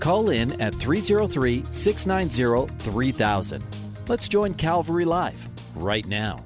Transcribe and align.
Call 0.00 0.30
in 0.30 0.60
at 0.60 0.74
303 0.74 1.64
690 1.70 2.74
3000. 2.78 3.64
Let's 4.08 4.28
join 4.28 4.54
Calvary 4.54 5.04
Live 5.04 5.48
right 5.76 6.06
now. 6.06 6.44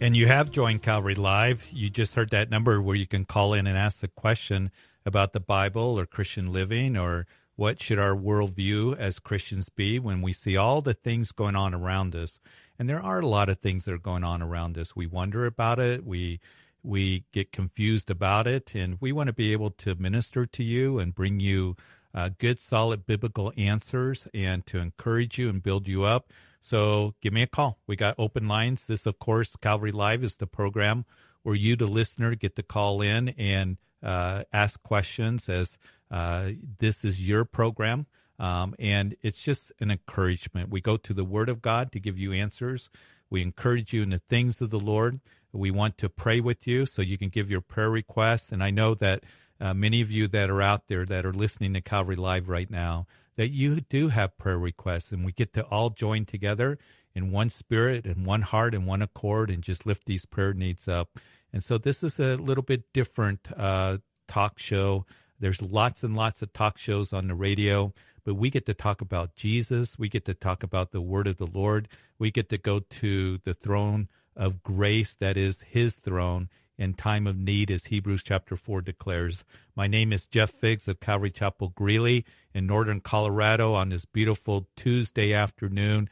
And 0.00 0.14
you 0.14 0.26
have 0.26 0.50
joined 0.50 0.82
Calvary 0.82 1.14
Live. 1.14 1.66
You 1.72 1.88
just 1.88 2.14
heard 2.14 2.30
that 2.30 2.50
number 2.50 2.82
where 2.82 2.94
you 2.94 3.06
can 3.06 3.24
call 3.24 3.54
in 3.54 3.66
and 3.66 3.78
ask 3.78 4.02
a 4.02 4.08
question 4.08 4.70
about 5.06 5.32
the 5.32 5.40
Bible 5.40 5.98
or 5.98 6.04
Christian 6.04 6.52
living 6.52 6.98
or 6.98 7.26
what 7.56 7.80
should 7.80 7.98
our 7.98 8.14
worldview 8.14 8.94
as 8.98 9.18
Christians 9.18 9.70
be 9.70 9.98
when 9.98 10.20
we 10.20 10.34
see 10.34 10.58
all 10.58 10.82
the 10.82 10.92
things 10.92 11.32
going 11.32 11.56
on 11.56 11.72
around 11.72 12.14
us. 12.14 12.38
And 12.78 12.88
there 12.88 13.00
are 13.00 13.20
a 13.20 13.26
lot 13.26 13.48
of 13.48 13.60
things 13.60 13.86
that 13.86 13.94
are 13.94 13.98
going 13.98 14.24
on 14.24 14.42
around 14.42 14.76
us. 14.76 14.94
We 14.94 15.06
wonder 15.06 15.46
about 15.46 15.78
it. 15.78 16.04
We 16.04 16.40
we 16.82 17.24
get 17.32 17.50
confused 17.50 18.10
about 18.10 18.46
it, 18.46 18.74
and 18.74 18.96
we 19.00 19.10
want 19.10 19.26
to 19.26 19.32
be 19.32 19.52
able 19.52 19.70
to 19.70 19.96
minister 19.96 20.46
to 20.46 20.62
you 20.62 21.00
and 21.00 21.14
bring 21.14 21.40
you 21.40 21.76
uh, 22.16 22.30
good, 22.38 22.58
solid 22.58 23.06
biblical 23.06 23.52
answers 23.58 24.26
and 24.32 24.64
to 24.66 24.78
encourage 24.78 25.38
you 25.38 25.50
and 25.50 25.62
build 25.62 25.86
you 25.86 26.04
up. 26.04 26.32
So 26.62 27.14
give 27.20 27.32
me 27.32 27.42
a 27.42 27.46
call. 27.46 27.78
We 27.86 27.94
got 27.94 28.16
open 28.18 28.48
lines. 28.48 28.86
This, 28.86 29.04
of 29.06 29.18
course, 29.18 29.54
Calvary 29.54 29.92
Live 29.92 30.24
is 30.24 30.36
the 30.36 30.46
program 30.46 31.04
where 31.42 31.54
you, 31.54 31.76
the 31.76 31.86
listener, 31.86 32.34
get 32.34 32.56
to 32.56 32.62
call 32.62 33.02
in 33.02 33.28
and 33.28 33.76
uh, 34.02 34.44
ask 34.52 34.82
questions 34.82 35.48
as 35.48 35.76
uh, 36.10 36.50
this 36.78 37.04
is 37.04 37.28
your 37.28 37.44
program. 37.44 38.06
Um, 38.38 38.74
and 38.78 39.14
it's 39.22 39.42
just 39.42 39.70
an 39.80 39.90
encouragement. 39.90 40.70
We 40.70 40.80
go 40.80 40.96
to 40.96 41.14
the 41.14 41.24
Word 41.24 41.48
of 41.48 41.62
God 41.62 41.92
to 41.92 42.00
give 42.00 42.18
you 42.18 42.32
answers. 42.32 42.90
We 43.30 43.42
encourage 43.42 43.92
you 43.92 44.02
in 44.02 44.10
the 44.10 44.18
things 44.18 44.60
of 44.60 44.70
the 44.70 44.80
Lord. 44.80 45.20
We 45.52 45.70
want 45.70 45.98
to 45.98 46.08
pray 46.08 46.40
with 46.40 46.66
you 46.66 46.86
so 46.86 47.02
you 47.02 47.16
can 47.16 47.28
give 47.28 47.50
your 47.50 47.60
prayer 47.60 47.90
requests. 47.90 48.52
And 48.52 48.62
I 48.62 48.70
know 48.70 48.94
that 48.94 49.22
uh, 49.60 49.74
many 49.74 50.00
of 50.00 50.10
you 50.10 50.28
that 50.28 50.50
are 50.50 50.62
out 50.62 50.88
there 50.88 51.04
that 51.04 51.24
are 51.24 51.32
listening 51.32 51.74
to 51.74 51.80
Calvary 51.80 52.16
Live 52.16 52.48
right 52.48 52.70
now, 52.70 53.06
that 53.36 53.50
you 53.50 53.80
do 53.80 54.08
have 54.08 54.38
prayer 54.38 54.58
requests 54.58 55.12
and 55.12 55.24
we 55.24 55.32
get 55.32 55.52
to 55.54 55.62
all 55.64 55.90
join 55.90 56.24
together 56.24 56.78
in 57.14 57.30
one 57.30 57.50
spirit 57.50 58.04
and 58.06 58.26
one 58.26 58.42
heart 58.42 58.74
and 58.74 58.86
one 58.86 59.02
accord 59.02 59.50
and 59.50 59.62
just 59.62 59.86
lift 59.86 60.06
these 60.06 60.26
prayer 60.26 60.52
needs 60.52 60.88
up. 60.88 61.18
And 61.52 61.62
so 61.62 61.78
this 61.78 62.02
is 62.02 62.18
a 62.18 62.36
little 62.36 62.62
bit 62.62 62.92
different 62.92 63.48
uh, 63.56 63.98
talk 64.28 64.58
show. 64.58 65.06
There's 65.38 65.62
lots 65.62 66.02
and 66.02 66.14
lots 66.14 66.42
of 66.42 66.52
talk 66.52 66.76
shows 66.78 67.12
on 67.12 67.28
the 67.28 67.34
radio, 67.34 67.94
but 68.24 68.34
we 68.34 68.50
get 68.50 68.66
to 68.66 68.74
talk 68.74 69.00
about 69.00 69.36
Jesus. 69.36 69.98
We 69.98 70.08
get 70.08 70.24
to 70.26 70.34
talk 70.34 70.62
about 70.62 70.92
the 70.92 71.00
word 71.00 71.26
of 71.26 71.36
the 71.36 71.46
Lord. 71.46 71.88
We 72.18 72.30
get 72.30 72.48
to 72.50 72.58
go 72.58 72.80
to 72.80 73.38
the 73.44 73.54
throne 73.54 74.08
of 74.34 74.62
grace 74.62 75.14
that 75.14 75.36
is 75.36 75.62
his 75.62 75.96
throne 75.96 76.50
in 76.78 76.94
time 76.94 77.26
of 77.26 77.38
need, 77.38 77.70
as 77.70 77.86
Hebrews 77.86 78.22
chapter 78.22 78.56
4 78.56 78.82
declares. 78.82 79.44
My 79.74 79.86
name 79.86 80.12
is 80.12 80.26
Jeff 80.26 80.58
Biggs 80.60 80.88
of 80.88 81.00
Calvary 81.00 81.30
Chapel 81.30 81.70
Greeley 81.70 82.24
in 82.52 82.66
northern 82.66 83.00
Colorado 83.00 83.74
on 83.74 83.88
this 83.88 84.04
beautiful 84.04 84.66
Tuesday 84.76 85.32
afternoon. 85.32 86.08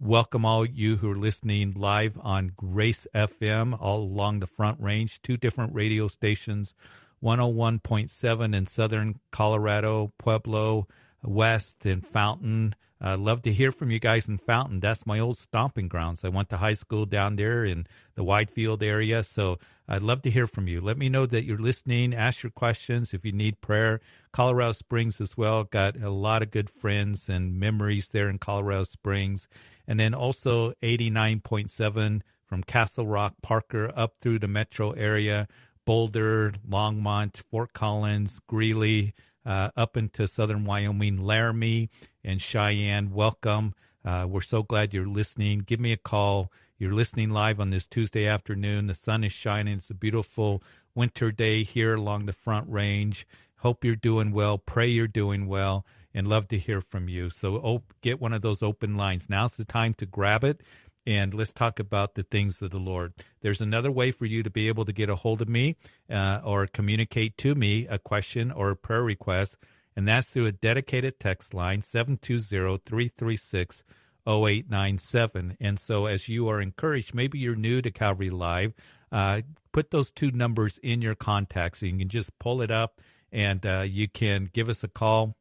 Welcome 0.00 0.44
all 0.44 0.64
you 0.64 0.96
who 0.96 1.10
are 1.10 1.16
listening 1.16 1.72
live 1.72 2.18
on 2.22 2.52
Grace 2.56 3.06
FM 3.14 3.76
all 3.80 4.00
along 4.00 4.40
the 4.40 4.46
Front 4.46 4.80
Range, 4.80 5.20
two 5.22 5.36
different 5.36 5.74
radio 5.74 6.08
stations, 6.08 6.74
101.7 7.22 8.54
in 8.54 8.66
southern 8.66 9.20
Colorado, 9.30 10.12
Pueblo, 10.18 10.86
West, 11.22 11.86
and 11.86 12.06
Fountain, 12.06 12.74
uh, 13.04 13.18
love 13.18 13.42
to 13.42 13.52
hear 13.52 13.70
from 13.70 13.90
you 13.90 13.98
guys 13.98 14.28
in 14.28 14.38
Fountain. 14.38 14.80
That's 14.80 15.04
my 15.04 15.18
old 15.18 15.36
stomping 15.36 15.88
grounds. 15.88 16.24
I 16.24 16.28
went 16.28 16.48
to 16.50 16.56
high 16.56 16.74
school 16.74 17.04
down 17.04 17.36
there 17.36 17.64
in 17.64 17.86
the 18.14 18.24
Widefield 18.24 18.82
area. 18.82 19.22
So 19.22 19.58
I'd 19.86 20.02
love 20.02 20.22
to 20.22 20.30
hear 20.30 20.46
from 20.46 20.66
you. 20.66 20.80
Let 20.80 20.96
me 20.96 21.08
know 21.08 21.26
that 21.26 21.44
you're 21.44 21.58
listening. 21.58 22.14
Ask 22.14 22.42
your 22.42 22.50
questions 22.50 23.12
if 23.12 23.24
you 23.24 23.32
need 23.32 23.60
prayer. 23.60 24.00
Colorado 24.32 24.72
Springs 24.72 25.20
as 25.20 25.36
well. 25.36 25.64
Got 25.64 26.00
a 26.00 26.10
lot 26.10 26.42
of 26.42 26.50
good 26.50 26.70
friends 26.70 27.28
and 27.28 27.58
memories 27.60 28.08
there 28.08 28.28
in 28.28 28.38
Colorado 28.38 28.84
Springs. 28.84 29.46
And 29.86 30.00
then 30.00 30.14
also 30.14 30.72
89.7 30.82 32.22
from 32.46 32.62
Castle 32.62 33.06
Rock, 33.06 33.34
Parker, 33.42 33.92
up 33.94 34.14
through 34.20 34.38
the 34.38 34.48
metro 34.48 34.92
area, 34.92 35.48
Boulder, 35.84 36.52
Longmont, 36.66 37.36
Fort 37.36 37.74
Collins, 37.74 38.40
Greeley, 38.46 39.14
uh, 39.44 39.70
up 39.76 39.96
into 39.96 40.26
southern 40.26 40.64
Wyoming, 40.64 41.22
Laramie, 41.22 41.90
and 42.22 42.40
Cheyenne. 42.40 43.10
Welcome. 43.10 43.74
Uh, 44.02 44.26
we're 44.28 44.40
so 44.40 44.62
glad 44.62 44.94
you're 44.94 45.06
listening. 45.06 45.60
Give 45.60 45.80
me 45.80 45.92
a 45.92 45.98
call. 45.98 46.50
You're 46.76 46.92
listening 46.92 47.30
live 47.30 47.60
on 47.60 47.70
this 47.70 47.86
Tuesday 47.86 48.26
afternoon. 48.26 48.88
The 48.88 48.94
sun 48.94 49.22
is 49.22 49.30
shining. 49.30 49.78
It's 49.78 49.90
a 49.90 49.94
beautiful 49.94 50.60
winter 50.92 51.30
day 51.30 51.62
here 51.62 51.94
along 51.94 52.26
the 52.26 52.32
Front 52.32 52.68
Range. 52.68 53.24
Hope 53.58 53.84
you're 53.84 53.94
doing 53.94 54.32
well. 54.32 54.58
Pray 54.58 54.88
you're 54.88 55.06
doing 55.06 55.46
well 55.46 55.86
and 56.12 56.26
love 56.26 56.48
to 56.48 56.58
hear 56.58 56.80
from 56.80 57.08
you. 57.08 57.30
So 57.30 57.58
op- 57.58 57.94
get 58.00 58.20
one 58.20 58.32
of 58.32 58.42
those 58.42 58.60
open 58.60 58.96
lines. 58.96 59.30
Now's 59.30 59.56
the 59.56 59.64
time 59.64 59.94
to 59.94 60.06
grab 60.06 60.42
it 60.42 60.62
and 61.06 61.32
let's 61.32 61.52
talk 61.52 61.78
about 61.78 62.16
the 62.16 62.24
things 62.24 62.60
of 62.60 62.72
the 62.72 62.78
Lord. 62.78 63.12
There's 63.40 63.60
another 63.60 63.92
way 63.92 64.10
for 64.10 64.26
you 64.26 64.42
to 64.42 64.50
be 64.50 64.66
able 64.66 64.84
to 64.84 64.92
get 64.92 65.08
a 65.08 65.14
hold 65.14 65.42
of 65.42 65.48
me 65.48 65.76
uh, 66.10 66.40
or 66.42 66.66
communicate 66.66 67.38
to 67.38 67.54
me 67.54 67.86
a 67.86 68.00
question 68.00 68.50
or 68.50 68.70
a 68.70 68.76
prayer 68.76 69.04
request, 69.04 69.58
and 69.94 70.08
that's 70.08 70.28
through 70.28 70.46
a 70.46 70.52
dedicated 70.52 71.20
text 71.20 71.54
line, 71.54 71.82
720 71.82 72.78
336 72.84 73.84
0897. 74.26 75.56
And 75.60 75.78
so, 75.78 76.06
as 76.06 76.28
you 76.28 76.48
are 76.48 76.60
encouraged, 76.60 77.14
maybe 77.14 77.38
you're 77.38 77.54
new 77.54 77.82
to 77.82 77.90
Calvary 77.90 78.30
Live, 78.30 78.74
uh, 79.12 79.42
put 79.72 79.90
those 79.90 80.10
two 80.10 80.30
numbers 80.30 80.78
in 80.82 81.02
your 81.02 81.14
contacts 81.14 81.80
so 81.80 81.86
you 81.86 81.98
can 81.98 82.08
just 82.08 82.36
pull 82.38 82.62
it 82.62 82.70
up 82.70 83.00
and 83.32 83.64
uh, 83.66 83.80
you 83.80 84.08
can 84.08 84.48
give 84.52 84.68
us 84.68 84.82
a 84.84 84.88
call 84.88 85.36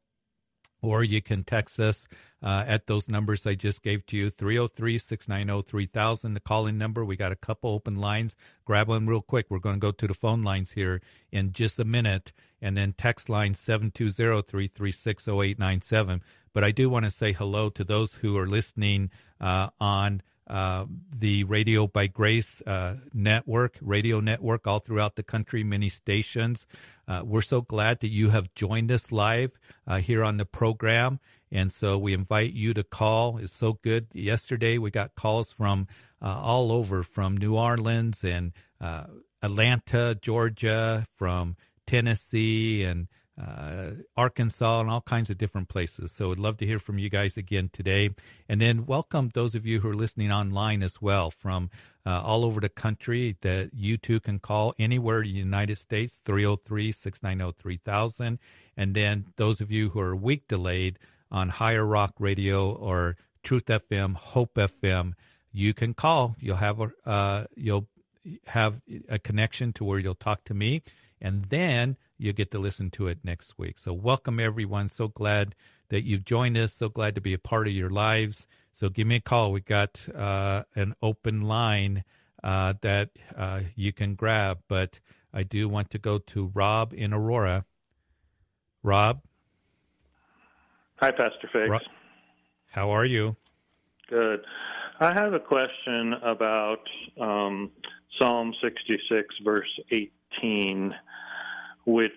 or 0.81 1.03
you 1.03 1.21
can 1.21 1.43
text 1.43 1.79
us 1.79 2.05
uh, 2.43 2.65
at 2.67 2.87
those 2.87 3.07
numbers 3.07 3.47
I 3.47 3.55
just 3.55 3.81
gave 3.81 4.05
to 4.07 4.17
you 4.17 4.29
303 4.29 4.97
690 4.99 5.69
3000, 5.69 6.33
the 6.33 6.39
calling 6.41 6.77
number. 6.77 7.05
We 7.05 7.15
got 7.15 7.31
a 7.31 7.37
couple 7.37 7.69
open 7.69 7.95
lines. 7.95 8.35
Grab 8.65 8.89
one 8.89 9.07
real 9.07 9.21
quick. 9.21 9.45
We're 9.49 9.59
going 9.59 9.77
to 9.77 9.79
go 9.79 9.91
to 9.91 10.07
the 10.07 10.13
phone 10.13 10.43
lines 10.43 10.71
here 10.71 11.01
in 11.31 11.53
just 11.53 11.79
a 11.79 11.85
minute. 11.85 12.33
And 12.61 12.75
then 12.75 12.93
text 12.97 13.29
line 13.29 13.53
720 13.53 14.41
336 14.41 15.27
0897. 15.27 16.21
But 16.53 16.63
I 16.63 16.71
do 16.71 16.89
want 16.89 17.05
to 17.05 17.11
say 17.11 17.33
hello 17.33 17.69
to 17.71 17.83
those 17.83 18.15
who 18.15 18.37
are 18.37 18.47
listening 18.47 19.09
uh, 19.41 19.69
on 19.79 20.21
uh, 20.47 20.85
the 21.17 21.43
Radio 21.45 21.87
by 21.87 22.07
Grace 22.07 22.61
uh, 22.61 22.97
network, 23.13 23.77
radio 23.81 24.19
network, 24.19 24.67
all 24.67 24.79
throughout 24.79 25.15
the 25.15 25.23
country, 25.23 25.63
many 25.63 25.89
stations. 25.89 26.67
Uh, 27.07 27.21
we're 27.25 27.41
so 27.41 27.61
glad 27.61 28.01
that 28.01 28.09
you 28.09 28.29
have 28.29 28.53
joined 28.53 28.91
us 28.91 29.11
live 29.11 29.51
uh, 29.87 29.97
here 29.97 30.23
on 30.23 30.37
the 30.37 30.45
program. 30.45 31.19
And 31.51 31.71
so 31.71 31.97
we 31.97 32.13
invite 32.13 32.53
you 32.53 32.73
to 32.73 32.83
call. 32.83 33.37
It's 33.37 33.55
so 33.55 33.73
good. 33.73 34.07
Yesterday 34.13 34.77
we 34.77 34.91
got 34.91 35.15
calls 35.15 35.53
from 35.53 35.87
uh, 36.21 36.39
all 36.41 36.71
over, 36.71 37.03
from 37.03 37.37
New 37.37 37.55
Orleans 37.55 38.23
and 38.23 38.53
Atlanta, 39.41 40.17
Georgia, 40.21 41.07
from 41.13 41.55
Tennessee 41.85 42.83
and 42.83 43.07
uh, 43.39 43.91
Arkansas, 44.15 44.81
and 44.81 44.89
all 44.89 45.01
kinds 45.01 45.29
of 45.29 45.37
different 45.37 45.67
places. 45.67 46.11
So 46.11 46.31
I'd 46.31 46.39
love 46.39 46.57
to 46.57 46.65
hear 46.65 46.79
from 46.79 46.99
you 46.99 47.09
guys 47.09 47.37
again 47.37 47.69
today. 47.71 48.11
And 48.47 48.61
then 48.61 48.85
welcome 48.85 49.31
those 49.33 49.55
of 49.55 49.65
you 49.65 49.79
who 49.79 49.89
are 49.89 49.95
listening 49.95 50.31
online 50.31 50.83
as 50.83 51.01
well 51.01 51.31
from 51.31 51.69
uh, 52.05 52.21
all 52.21 52.45
over 52.45 52.59
the 52.59 52.69
country 52.69 53.37
that 53.41 53.71
you 53.73 53.97
too 53.97 54.19
can 54.19 54.39
call 54.39 54.73
anywhere 54.77 55.21
in 55.21 55.33
the 55.33 55.39
United 55.39 55.77
States, 55.77 56.21
303 56.25 56.91
690 56.91 57.57
3000. 57.59 58.39
And 58.77 58.95
then 58.95 59.25
those 59.37 59.61
of 59.61 59.71
you 59.71 59.89
who 59.89 59.99
are 59.99 60.15
week 60.15 60.47
delayed 60.47 60.99
on 61.31 61.49
Higher 61.49 61.85
Rock 61.85 62.13
Radio 62.19 62.71
or 62.71 63.15
Truth 63.41 63.65
FM, 63.65 64.15
Hope 64.15 64.55
FM, 64.55 65.13
you 65.51 65.73
can 65.73 65.93
call. 65.93 66.35
You'll 66.39 66.57
have 66.57 66.79
a, 66.79 66.91
uh, 67.05 67.45
you'll 67.55 67.87
have 68.47 68.81
a 69.09 69.19
connection 69.19 69.73
to 69.73 69.83
where 69.83 69.99
you'll 69.99 70.15
talk 70.15 70.43
to 70.45 70.53
me 70.53 70.81
and 71.23 71.45
then 71.45 71.97
you 72.23 72.33
get 72.33 72.51
to 72.51 72.59
listen 72.59 72.89
to 72.91 73.07
it 73.07 73.19
next 73.23 73.57
week. 73.57 73.77
So, 73.77 73.93
welcome 73.93 74.39
everyone. 74.39 74.87
So 74.87 75.07
glad 75.07 75.55
that 75.89 76.03
you've 76.03 76.23
joined 76.23 76.57
us. 76.57 76.73
So 76.73 76.89
glad 76.89 77.15
to 77.15 77.21
be 77.21 77.33
a 77.33 77.39
part 77.39 77.67
of 77.67 77.73
your 77.73 77.89
lives. 77.89 78.47
So, 78.71 78.89
give 78.89 79.05
me 79.07 79.17
a 79.17 79.21
call. 79.21 79.51
We 79.51 79.61
got 79.61 80.07
uh, 80.15 80.63
an 80.75 80.95
open 81.01 81.41
line 81.41 82.03
uh, 82.43 82.73
that 82.81 83.09
uh, 83.35 83.61
you 83.75 83.91
can 83.91 84.15
grab, 84.15 84.59
but 84.67 84.99
I 85.33 85.43
do 85.43 85.67
want 85.67 85.89
to 85.91 85.97
go 85.97 86.17
to 86.17 86.51
Rob 86.53 86.93
in 86.93 87.13
Aurora. 87.13 87.65
Rob? 88.83 89.21
Hi, 90.97 91.11
Pastor 91.11 91.49
Biggs. 91.53 91.83
How 92.71 92.91
are 92.91 93.05
you? 93.05 93.35
Good. 94.09 94.41
I 94.99 95.13
have 95.13 95.33
a 95.33 95.39
question 95.39 96.13
about 96.23 96.87
um, 97.19 97.71
Psalm 98.19 98.53
66, 98.61 99.35
verse 99.43 99.79
18, 99.91 100.93
which 101.85 102.11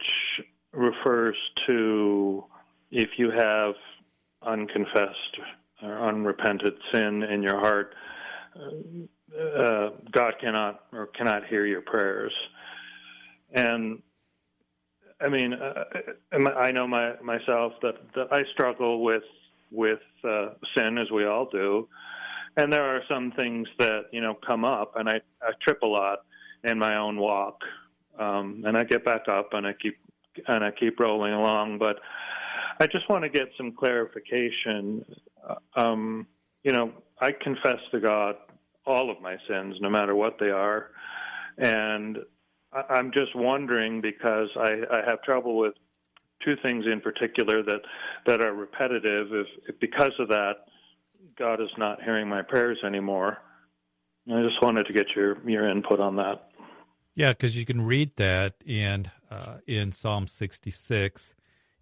refers 0.73 1.37
to 1.67 2.45
if 2.91 3.11
you 3.19 3.31
have 3.31 3.75
unconfessed 4.43 5.39
or 5.83 6.09
unrepented 6.09 6.75
sin 6.93 7.23
in 7.23 7.43
your 7.43 7.59
heart, 7.59 7.95
uh, 8.57 9.91
God 10.13 10.35
cannot 10.41 10.85
or 10.93 11.09
cannot 11.09 11.47
hear 11.47 11.67
your 11.67 11.83
prayers. 11.83 12.33
And 13.53 14.03
I 15.21 15.29
mean, 15.29 15.55
uh, 15.55 15.85
I 16.33 16.71
know 16.73 16.87
my, 16.87 17.15
myself 17.23 17.73
that, 17.83 17.95
that 18.15 18.29
I 18.33 18.43
struggle 18.53 19.03
with 19.03 19.23
with 19.73 20.01
uh, 20.23 20.51
sin 20.77 20.97
as 20.97 21.11
we 21.11 21.25
all 21.25 21.49
do, 21.51 21.89
and 22.57 22.73
there 22.73 22.85
are 22.85 23.03
some 23.09 23.33
things 23.33 23.67
that 23.79 24.03
you 24.13 24.21
know 24.21 24.35
come 24.47 24.65
up, 24.65 24.93
and 24.97 25.09
I, 25.09 25.21
I 25.43 25.51
trip 25.61 25.83
a 25.83 25.87
lot 25.87 26.21
in 26.65 26.79
my 26.79 26.97
own 26.97 27.19
walk, 27.19 27.61
um, 28.19 28.63
and 28.67 28.77
I 28.77 28.85
get 28.85 29.05
back 29.05 29.29
up 29.29 29.51
and 29.53 29.67
I 29.67 29.73
keep 29.73 29.97
and 30.49 30.63
I 30.65 30.71
keep 30.71 31.01
rolling 31.01 31.33
along. 31.33 31.79
But 31.79 31.97
I 32.81 32.87
just 32.87 33.09
want 33.09 33.25
to 33.25 33.29
get 33.29 33.49
some 33.57 33.73
clarification. 33.73 35.05
Uh, 35.49 35.81
um, 35.81 36.27
you 36.63 36.73
know, 36.73 36.93
I 37.21 37.33
confess 37.33 37.79
to 37.93 38.01
God 38.01 38.37
all 38.87 39.11
of 39.11 39.21
my 39.21 39.37
sins, 39.49 39.77
no 39.81 39.89
matter 39.89 40.15
what 40.15 40.37
they 40.39 40.51
are, 40.51 40.91
and 41.59 42.19
I'm 42.91 43.11
just 43.13 43.35
wondering 43.35 44.01
because 44.01 44.49
I, 44.57 44.83
I 44.91 45.01
have 45.07 45.23
trouble 45.23 45.57
with 45.57 45.75
two 46.45 46.57
things 46.63 46.85
in 46.91 47.01
particular 47.01 47.63
that 47.63 47.81
that 48.27 48.41
are 48.41 48.53
repetitive. 48.53 49.29
If, 49.33 49.47
if 49.69 49.81
because 49.81 50.13
of 50.19 50.29
that, 50.29 50.67
God 51.39 51.61
is 51.61 51.71
not 51.79 52.03
hearing 52.03 52.29
my 52.29 52.43
prayers 52.43 52.79
anymore. 52.85 53.39
I 54.33 54.43
just 54.43 54.61
wanted 54.63 54.87
to 54.87 54.93
get 54.93 55.07
your 55.15 55.39
your 55.49 55.69
input 55.69 56.01
on 56.01 56.17
that. 56.17 56.46
Yeah, 57.17 57.31
because 57.33 57.59
you 57.59 57.67
can 57.67 57.83
read 57.83 58.17
that 58.19 58.57
in 58.67 59.13
uh, 59.31 59.59
in 59.69 59.93
Psalm 59.93 60.29
66, 60.29 61.37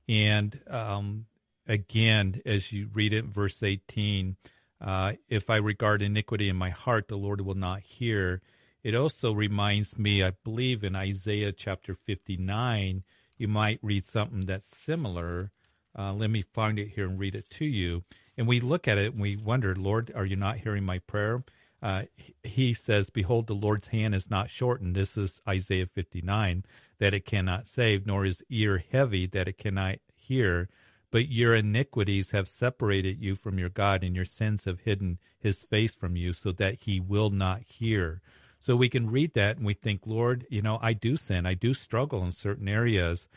and 0.09 0.61
um, 0.71 1.27
again, 1.69 2.43
as 2.47 2.73
you 2.73 2.91
read 2.95 3.15
it, 3.15 3.27
verse 3.27 3.63
18, 3.63 4.37
uh, 4.83 5.15
if 5.31 5.51
I 5.51 5.57
regard 5.59 6.03
iniquity 6.03 6.51
in 6.51 6.57
my 6.57 6.71
heart, 6.71 7.09
the 7.09 7.17
Lord 7.19 7.43
will 7.43 7.55
not 7.57 7.83
hear. 7.83 8.43
It 8.85 8.97
also 8.97 9.33
reminds 9.33 9.99
me, 9.99 10.25
I 10.25 10.33
believe, 10.45 10.85
in 10.85 10.97
Isaiah 10.97 11.53
chapter 11.53 11.95
59, 11.95 13.05
you 13.39 13.49
might 13.49 13.81
read 13.83 14.07
something 14.07 14.47
that's 14.47 14.67
similar. 14.69 15.53
Uh, 15.99 16.15
let 16.15 16.31
me 16.31 16.43
find 16.55 16.79
it 16.79 16.91
here 16.91 17.07
and 17.07 17.21
read 17.21 17.37
it 17.37 17.51
to 17.53 17.67
you. 17.67 18.05
And 18.39 18.49
we 18.49 18.61
look 18.61 18.89
at 18.89 18.99
it 18.99 19.15
and 19.15 19.23
we 19.23 19.37
wonder, 19.37 19.77
Lord, 19.77 20.13
are 20.17 20.27
you 20.27 20.37
not 20.37 20.59
hearing 20.59 20.85
my 20.85 21.01
prayer? 21.01 21.45
Uh, 21.83 22.05
he 22.43 22.73
says, 22.73 23.11
Behold, 23.11 23.47
the 23.47 23.55
Lord's 23.55 23.89
hand 23.89 24.15
is 24.15 24.31
not 24.31 24.51
shortened. 24.51 24.95
This 24.95 25.17
is 25.17 25.41
Isaiah 25.47 25.87
59, 25.87 26.65
that 26.99 27.15
it 27.15 27.27
cannot 27.27 27.69
save, 27.69 28.07
nor 28.07 28.25
is 28.25 28.43
ear 28.49 28.83
heavy, 28.91 29.27
that 29.27 29.49
it 29.49 29.59
cannot 29.59 29.97
hear. 30.15 30.69
But 31.11 31.29
your 31.29 31.55
iniquities 31.55 32.31
have 32.31 32.49
separated 32.49 33.21
you 33.21 33.37
from 33.37 33.59
your 33.59 33.69
God, 33.69 34.03
and 34.03 34.17
your 34.17 34.25
sins 34.25 34.65
have 34.65 34.81
hidden 34.81 35.19
his 35.39 35.59
face 35.59 35.95
from 35.95 36.17
you, 36.17 36.33
so 36.33 36.53
that 36.53 36.83
he 36.83 37.01
will 37.01 37.31
not 37.31 37.63
hear. 37.63 38.23
So 38.65 38.77
we 38.77 38.89
can 38.89 39.11
read 39.11 39.35
that 39.35 39.59
and 39.59 39.67
we 39.67 39.75
think, 39.75 40.07
Lord, 40.07 40.47
you 40.49 40.63
know, 40.63 40.79
I 40.81 40.95
do 40.95 41.19
sin. 41.19 41.45
I 41.45 41.53
do 41.53 41.75
struggle 41.75 42.25
in 42.25 42.33
certain 42.33 42.67
areas. 42.67 43.29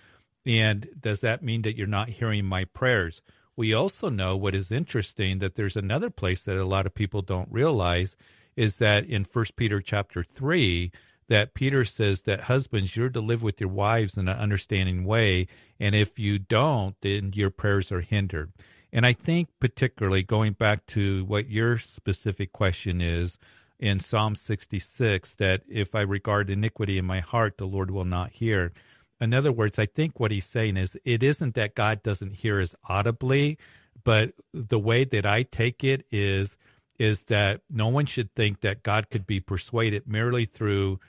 And 0.46 0.88
does 0.98 1.20
that 1.20 1.44
mean 1.44 1.64
that 1.64 1.76
you're 1.76 1.86
not 1.86 2.08
hearing 2.08 2.46
my 2.46 2.64
prayers? 2.64 3.22
We 3.58 3.74
also 3.74 4.10
know 4.10 4.38
what 4.38 4.56
is 4.56 4.72
interesting 4.72 5.40
that 5.40 5.56
there's 5.56 5.76
another 5.76 6.10
place 6.10 6.44
that 6.44 6.58
a 6.58 6.64
lot 6.64 6.86
of 6.86 6.94
people 6.94 7.22
don't 7.22 7.52
realize 7.52 8.16
is 8.56 8.78
that 8.78 9.06
in 9.06 9.26
First 9.26 9.56
Peter 9.56 9.82
chapter 9.82 10.24
3, 10.24 10.92
that 11.28 11.54
Peter 11.54 11.84
says 11.84 12.22
that 12.22 12.42
husbands, 12.42 12.96
you're 12.96 13.10
to 13.10 13.20
live 13.20 13.44
with 13.44 13.60
your 13.60 13.70
wives 13.70 14.18
in 14.18 14.28
an 14.28 14.38
understanding 14.38 15.04
way. 15.04 15.48
And 15.80 15.96
if 15.96 16.18
you 16.18 16.40
don't, 16.40 16.96
then 17.02 17.32
your 17.34 17.50
prayers 17.50 17.92
are 17.92 18.02
hindered. 18.02 18.54
And 18.94 19.06
I 19.06 19.14
think, 19.14 19.50
particularly 19.60 20.24
going 20.24 20.54
back 20.54 20.86
to 20.88 21.26
what 21.26 21.50
your 21.50 21.78
specific 21.78 22.54
question 22.54 23.02
is, 23.02 23.38
in 23.80 24.00
Psalm 24.00 24.36
66 24.36 25.36
that 25.36 25.62
if 25.68 25.94
I 25.94 26.02
regard 26.02 26.50
iniquity 26.50 26.98
in 26.98 27.06
my 27.06 27.20
heart, 27.20 27.58
the 27.58 27.66
Lord 27.66 27.92
will 27.92 28.06
not 28.06 28.32
hear. 28.32 28.74
In 29.20 29.34
other 29.34 29.52
words, 29.52 29.80
I 29.80 29.86
think 29.86 30.20
what 30.20 30.32
he's 30.32 30.46
saying 30.46 30.78
is 30.78 30.98
it 31.04 31.24
isn't 31.24 31.56
that 31.56 31.76
God 31.76 32.04
doesn't 32.04 32.36
hear 32.36 32.62
us 32.62 32.76
audibly, 32.88 33.58
but 34.04 34.34
the 34.54 34.80
way 34.80 35.04
that 35.06 35.26
I 35.26 35.44
take 35.44 35.84
it 35.84 36.06
is 36.12 36.58
is 37.00 37.26
that 37.26 37.62
no 37.70 37.88
one 37.90 38.06
should 38.06 38.34
think 38.34 38.62
that 38.62 38.82
God 38.82 39.10
could 39.10 39.28
be 39.28 39.40
persuaded 39.40 40.08
merely 40.08 40.46
through, 40.46 41.00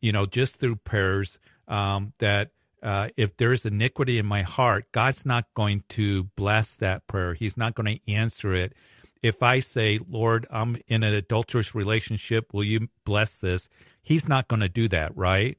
you 0.00 0.12
know, 0.12 0.26
just 0.26 0.56
through 0.56 0.76
prayers. 0.76 1.38
Um, 1.66 2.12
that 2.18 2.50
uh, 2.82 3.08
if 3.16 3.36
there's 3.36 3.64
iniquity 3.64 4.18
in 4.18 4.26
my 4.26 4.42
heart, 4.42 4.90
God's 4.92 5.24
not 5.24 5.46
going 5.54 5.84
to 5.90 6.24
bless 6.36 6.76
that 6.76 7.06
prayer. 7.06 7.34
He's 7.34 7.56
not 7.56 7.74
going 7.74 7.96
to 7.96 8.12
answer 8.12 8.54
it 8.54 8.74
if 9.22 9.42
I 9.42 9.60
say, 9.60 10.00
Lord, 10.08 10.46
I'm 10.50 10.76
in 10.88 11.02
an 11.04 11.14
adulterous 11.14 11.74
relationship, 11.74 12.52
will 12.52 12.64
you 12.64 12.88
bless 13.04 13.38
this? 13.38 13.68
He's 14.02 14.28
not 14.28 14.48
going 14.48 14.60
to 14.60 14.68
do 14.68 14.88
that, 14.88 15.16
right? 15.16 15.56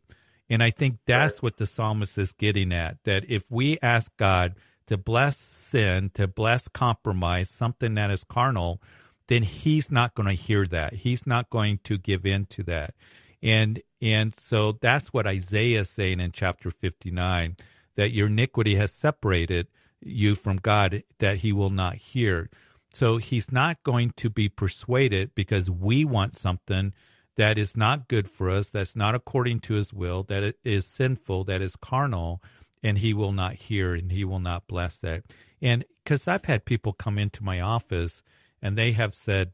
And 0.50 0.62
I 0.62 0.72
think 0.72 1.00
that's 1.06 1.42
what 1.42 1.58
the 1.58 1.66
psalmist 1.66 2.18
is 2.18 2.34
getting 2.34 2.72
at 2.72 2.98
that 3.06 3.26
if 3.30 3.44
we 3.50 3.78
ask 3.82 4.16
God 4.18 4.56
to 4.88 4.98
bless 4.98 5.38
sin, 5.38 6.12
to 6.14 6.28
bless 6.28 6.68
compromise, 6.68 7.50
something 7.50 7.96
that 7.96 8.12
is 8.12 8.24
carnal, 8.24 8.82
then 9.28 9.44
he's 9.44 9.90
not 9.90 10.16
going 10.16 10.28
to 10.28 10.42
hear 10.42 10.66
that. 10.68 10.94
He's 10.94 11.26
not 11.26 11.50
going 11.50 11.80
to 11.86 11.98
give 11.98 12.26
in 12.26 12.46
to 12.48 12.64
that. 12.64 12.94
And 13.42 13.82
and 14.02 14.36
so 14.38 14.74
that's 14.74 15.14
what 15.14 15.28
Isaiah 15.28 15.82
is 15.82 15.90
saying 15.90 16.20
in 16.20 16.32
chapter 16.32 16.72
59 16.72 17.58
that 17.96 18.12
your 18.12 18.28
iniquity 18.28 18.76
has 18.76 18.92
separated 18.92 19.68
you 20.02 20.36
from 20.36 20.58
God 20.58 21.04
that 21.20 21.38
he 21.38 21.54
will 21.54 21.70
not 21.70 21.96
hear. 21.96 22.50
So 22.94 23.18
he's 23.18 23.52
not 23.52 23.82
going 23.84 24.12
to 24.18 24.30
be 24.30 24.50
persuaded 24.50 25.32
because 25.36 25.70
we 25.72 26.06
want 26.06 26.36
something 26.36 26.94
that 27.36 27.58
is 27.58 27.76
not 27.76 28.08
good 28.08 28.30
for 28.30 28.50
us, 28.50 28.70
that's 28.70 28.96
not 28.96 29.16
according 29.16 29.60
to 29.62 29.74
his 29.74 29.94
will, 29.94 30.24
that 30.24 30.56
is 30.64 30.86
sinful, 30.86 31.46
that 31.46 31.62
is 31.62 31.76
carnal, 31.76 32.42
and 32.82 33.00
he 33.00 33.14
will 33.14 33.32
not 33.32 33.54
hear 33.54 33.94
and 33.94 34.12
he 34.12 34.24
will 34.24 34.40
not 34.40 34.68
bless 34.68 35.00
that. 35.00 35.24
And 35.62 35.86
because 36.04 36.28
I've 36.28 36.46
had 36.46 36.66
people 36.66 36.94
come 36.94 37.18
into 37.18 37.44
my 37.44 37.62
office 37.62 38.22
and 38.62 38.78
they 38.78 38.92
have 38.92 39.14
said 39.14 39.52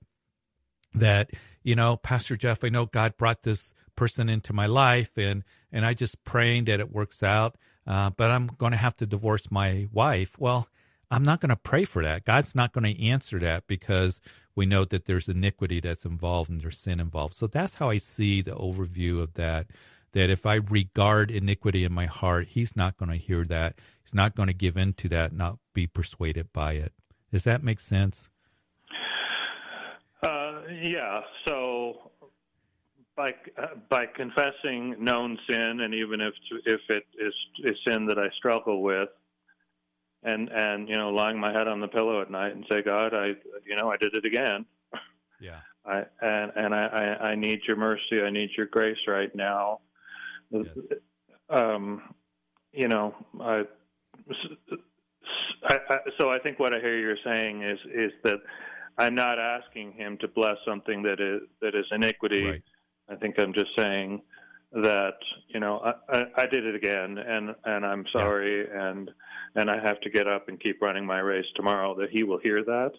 that, 0.93 1.29
you 1.63 1.75
know, 1.75 1.95
Pastor 1.95 2.35
Jeff, 2.35 2.63
I 2.63 2.69
know 2.69 2.85
God 2.85 3.15
brought 3.17 3.43
this 3.43 3.71
person 3.95 4.29
into 4.29 4.53
my 4.53 4.65
life 4.65 5.11
and, 5.17 5.43
and 5.71 5.85
I 5.85 5.93
just 5.93 6.23
praying 6.23 6.65
that 6.65 6.79
it 6.79 6.91
works 6.91 7.21
out, 7.21 7.57
uh, 7.85 8.09
but 8.09 8.31
I'm 8.31 8.47
going 8.47 8.71
to 8.71 8.77
have 8.77 8.95
to 8.97 9.05
divorce 9.05 9.51
my 9.51 9.87
wife. 9.91 10.31
Well, 10.39 10.67
I'm 11.11 11.23
not 11.23 11.41
going 11.41 11.49
to 11.49 11.55
pray 11.55 11.85
for 11.85 12.03
that. 12.03 12.23
God's 12.25 12.53
not 12.53 12.71
going 12.71 12.93
to 12.93 13.03
answer 13.03 13.39
that 13.39 13.65
because 13.67 14.21
we 14.55 14.65
know 14.65 14.85
that 14.85 15.05
there's 15.05 15.27
iniquity 15.27 15.79
that's 15.79 16.05
involved 16.05 16.49
and 16.49 16.61
there's 16.61 16.77
sin 16.77 16.99
involved. 16.99 17.33
So 17.33 17.47
that's 17.47 17.75
how 17.75 17.89
I 17.89 17.97
see 17.97 18.41
the 18.41 18.51
overview 18.51 19.21
of 19.21 19.33
that. 19.33 19.67
That 20.13 20.29
if 20.29 20.45
I 20.45 20.55
regard 20.55 21.29
iniquity 21.29 21.83
in 21.83 21.93
my 21.93 22.07
heart, 22.07 22.47
He's 22.49 22.75
not 22.75 22.97
going 22.97 23.11
to 23.11 23.17
hear 23.17 23.45
that. 23.45 23.75
He's 24.03 24.13
not 24.13 24.35
going 24.35 24.47
to 24.47 24.53
give 24.53 24.75
in 24.75 24.93
to 24.93 25.09
that, 25.09 25.33
not 25.33 25.59
be 25.73 25.85
persuaded 25.85 26.51
by 26.51 26.73
it. 26.73 26.93
Does 27.31 27.43
that 27.43 27.63
make 27.63 27.79
sense? 27.79 28.29
Uh, 30.23 30.61
yeah. 30.81 31.21
So 31.47 32.11
by 33.15 33.33
uh, 33.61 33.75
by 33.89 34.05
confessing 34.07 34.95
known 34.97 35.37
sin, 35.49 35.81
and 35.81 35.93
even 35.93 36.21
if 36.21 36.33
if 36.65 36.81
it 36.89 37.03
is, 37.19 37.33
is 37.65 37.77
sin 37.87 38.07
that 38.07 38.17
I 38.17 38.29
struggle 38.37 38.81
with, 38.81 39.09
and 40.23 40.49
and 40.49 40.89
you 40.89 40.95
know 40.95 41.09
lying 41.09 41.39
my 41.39 41.51
head 41.51 41.67
on 41.67 41.79
the 41.79 41.87
pillow 41.87 42.21
at 42.21 42.29
night 42.29 42.55
and 42.55 42.65
say 42.71 42.81
god 42.81 43.13
i 43.13 43.27
you 43.65 43.75
know 43.77 43.89
i 43.91 43.97
did 43.97 44.15
it 44.15 44.25
again. 44.25 44.65
Yeah. 45.41 45.59
I 45.85 46.03
and 46.21 46.51
and 46.57 46.75
i 46.75 46.85
i, 46.87 47.27
I 47.29 47.35
need 47.35 47.61
your 47.65 47.77
mercy. 47.77 48.21
I 48.21 48.29
need 48.29 48.49
your 48.57 48.65
grace 48.65 48.97
right 49.07 49.33
now. 49.33 49.79
Yes. 50.51 50.65
um 51.49 52.13
you 52.73 52.89
know 52.89 53.15
I, 53.39 53.63
I, 55.63 55.77
I 55.89 55.97
so 56.19 56.29
i 56.29 56.39
think 56.39 56.59
what 56.59 56.73
i 56.73 56.79
hear 56.79 56.97
you're 56.99 57.15
saying 57.23 57.63
is 57.63 57.79
is 57.93 58.11
that 58.23 58.39
i'm 58.97 59.15
not 59.15 59.39
asking 59.39 59.93
him 59.93 60.17
to 60.17 60.27
bless 60.27 60.57
something 60.67 61.01
that 61.03 61.19
is 61.21 61.41
that 61.61 61.73
is 61.73 61.85
iniquity. 61.91 62.43
Right. 62.43 62.63
i 63.09 63.15
think 63.15 63.39
i'm 63.39 63.53
just 63.53 63.71
saying 63.77 64.21
that 64.71 65.15
you 65.47 65.59
know 65.59 65.79
I, 65.79 66.17
I, 66.17 66.25
I 66.37 66.45
did 66.45 66.65
it 66.65 66.75
again 66.75 67.17
and 67.17 67.55
and 67.65 67.85
I'm 67.85 68.05
sorry 68.07 68.67
yeah. 68.67 68.89
and 68.89 69.11
and 69.55 69.69
I 69.69 69.79
have 69.79 69.99
to 70.01 70.09
get 70.09 70.27
up 70.27 70.47
and 70.47 70.59
keep 70.59 70.81
running 70.81 71.05
my 71.05 71.19
race 71.19 71.47
tomorrow 71.55 71.95
that 71.95 72.11
he 72.11 72.23
will 72.23 72.39
hear 72.39 72.63
that 72.63 72.91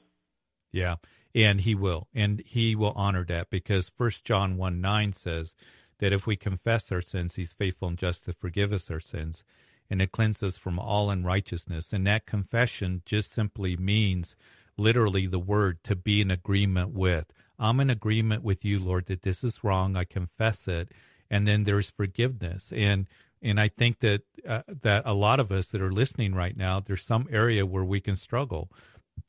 yeah 0.73 0.97
and 1.35 1.61
he 1.61 1.75
will 1.75 2.09
and 2.15 2.43
he 2.45 2.75
will 2.75 2.93
honor 2.97 3.25
that 3.27 3.51
because 3.51 3.89
first 3.89 4.25
John 4.25 4.57
1 4.57 4.81
9 4.81 5.13
says 5.13 5.55
that 5.99 6.13
if 6.13 6.27
we 6.27 6.37
confess 6.37 6.91
our 6.91 7.03
sins 7.03 7.37
he's 7.37 7.53
faithful 7.53 7.89
and 7.89 7.99
just 7.99 8.25
to 8.25 8.33
forgive 8.33 8.73
us 8.73 8.91
our 8.91 9.01
sins 9.01 9.45
and 9.91 10.01
to 10.01 10.07
cleanse 10.07 10.43
us 10.43 10.57
from 10.57 10.79
all 10.79 11.11
unrighteousness. 11.11 11.93
And 11.93 12.07
that 12.07 12.25
confession 12.25 13.03
just 13.05 13.33
simply 13.33 13.77
means 13.77 14.37
literally 14.79 15.27
the 15.27 15.41
word 15.41 15.83
to 15.85 15.97
be 15.97 16.21
in 16.21 16.31
agreement 16.31 16.95
with. 16.95 17.27
I'm 17.59 17.81
in 17.81 17.91
agreement 17.91 18.43
with 18.45 18.65
you, 18.65 18.79
Lord, 18.79 19.07
that 19.07 19.23
this 19.23 19.43
is 19.43 19.65
wrong. 19.65 19.97
I 19.97 20.05
confess 20.05 20.69
it. 20.69 20.93
And 21.31 21.47
then 21.47 21.65
there's 21.65 21.91
forgiveness. 21.91 22.73
And 22.75 23.07
and 23.43 23.59
I 23.59 23.69
think 23.69 24.01
that 24.01 24.23
uh, 24.47 24.63
that 24.83 25.03
a 25.07 25.15
lot 25.15 25.41
of 25.41 25.51
us 25.51 25.69
that 25.69 25.81
are 25.81 25.93
listening 25.93 26.35
right 26.35 26.57
now, 26.57 26.81
there's 26.81 27.05
some 27.05 27.29
area 27.31 27.65
where 27.65 27.85
we 27.85 28.01
can 28.01 28.17
struggle. 28.17 28.71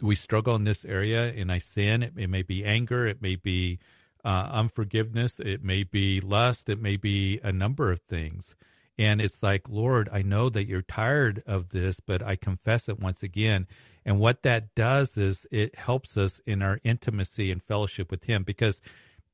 We 0.02 0.16
struggle 0.16 0.56
in 0.56 0.64
this 0.64 0.84
area, 0.84 1.32
and 1.32 1.52
I 1.52 1.60
sin. 1.60 2.04
It, 2.04 2.14
it 2.18 2.30
may 2.30 2.42
be 2.42 2.66
anger. 2.66 3.08
It 3.08 3.22
may 3.22 3.36
be 3.36 3.80
uh, 4.26 4.50
unforgiveness. 4.52 5.40
It 5.40 5.64
may 5.64 5.84
be 5.84 6.20
lust. 6.20 6.70
It 6.70 6.82
may 6.82 6.98
be 6.98 7.40
a 7.44 7.52
number 7.52 7.92
of 7.92 8.02
things. 8.02 8.56
And 8.98 9.22
it's 9.22 9.42
like, 9.42 9.68
Lord, 9.70 10.10
I 10.12 10.22
know 10.22 10.50
that 10.50 10.68
you're 10.68 10.82
tired 10.82 11.42
of 11.48 11.70
this, 11.70 12.00
but 12.00 12.22
I 12.22 12.36
confess 12.36 12.90
it 12.90 13.00
once 13.00 13.24
again. 13.24 13.68
And 14.06 14.20
what 14.20 14.44
that 14.44 14.76
does 14.76 15.18
is 15.18 15.48
it 15.52 15.76
helps 15.76 16.18
us 16.18 16.42
in 16.46 16.62
our 16.62 16.80
intimacy 16.84 17.52
and 17.52 17.64
fellowship 17.64 18.12
with 18.12 18.26
Him. 18.26 18.44
Because, 18.44 18.82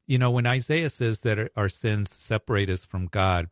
you 0.08 0.18
know, 0.18 0.32
when 0.32 0.46
Isaiah 0.46 0.90
says 0.90 1.22
that 1.22 1.52
our 1.56 1.70
sins 1.70 2.12
separate 2.12 2.70
us 2.70 2.86
from 2.86 3.08
God, 3.08 3.50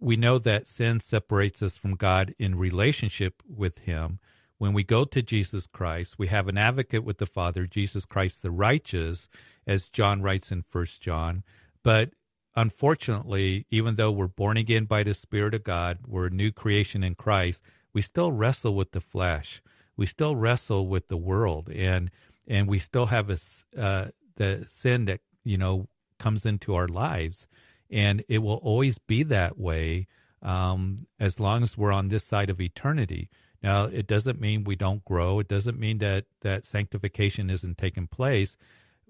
we 0.00 0.16
know 0.16 0.38
that 0.38 0.66
sin 0.66 0.98
separates 0.98 1.62
us 1.62 1.76
from 1.76 1.94
God 1.94 2.34
in 2.38 2.56
relationship 2.56 3.42
with 3.48 3.78
Him. 3.80 4.18
When 4.58 4.72
we 4.72 4.82
go 4.82 5.04
to 5.04 5.22
Jesus 5.22 5.66
Christ, 5.66 6.18
we 6.18 6.26
have 6.28 6.48
an 6.48 6.58
advocate 6.58 7.04
with 7.04 7.18
the 7.18 7.26
Father, 7.26 7.66
Jesus 7.66 8.06
Christ 8.06 8.42
the 8.42 8.50
righteous, 8.50 9.28
as 9.66 9.88
John 9.88 10.20
writes 10.20 10.50
in 10.50 10.62
First 10.62 11.00
John. 11.00 11.44
But 11.82 12.10
unfortunately, 12.56 13.66
even 13.70 13.94
though 13.94 14.10
we're 14.10 14.26
born 14.26 14.56
again 14.56 14.86
by 14.86 15.02
the 15.02 15.14
Spirit 15.14 15.54
of 15.54 15.64
God, 15.64 15.98
we're 16.06 16.26
a 16.26 16.30
new 16.30 16.50
creation 16.50 17.04
in 17.04 17.14
Christ, 17.14 17.62
we 17.92 18.02
still 18.02 18.32
wrestle 18.32 18.74
with 18.74 18.92
the 18.92 19.00
flesh. 19.00 19.62
We 19.96 20.06
still 20.06 20.34
wrestle 20.34 20.88
with 20.88 21.06
the 21.06 21.16
world, 21.16 21.68
and 21.68 22.10
and 22.48 22.68
we 22.68 22.78
still 22.78 23.06
have 23.06 23.30
a, 23.30 23.38
uh, 23.80 24.08
the 24.36 24.66
sin 24.68 25.04
that 25.04 25.20
you 25.44 25.56
know 25.56 25.88
comes 26.18 26.46
into 26.46 26.74
our 26.74 26.88
lives 26.88 27.46
and 27.90 28.24
it 28.28 28.38
will 28.38 28.56
always 28.56 28.98
be 28.98 29.22
that 29.22 29.58
way 29.58 30.06
um, 30.42 30.96
as 31.18 31.40
long 31.40 31.62
as 31.62 31.78
we're 31.78 31.92
on 31.92 32.08
this 32.08 32.24
side 32.24 32.50
of 32.50 32.60
eternity. 32.60 33.30
Now, 33.62 33.84
it 33.84 34.06
doesn't 34.06 34.40
mean 34.40 34.64
we 34.64 34.76
don't 34.76 35.04
grow. 35.04 35.38
It 35.38 35.48
doesn't 35.48 35.78
mean 35.78 35.98
that 35.98 36.26
that 36.42 36.66
sanctification 36.66 37.48
isn't 37.48 37.78
taking 37.78 38.06
place. 38.06 38.56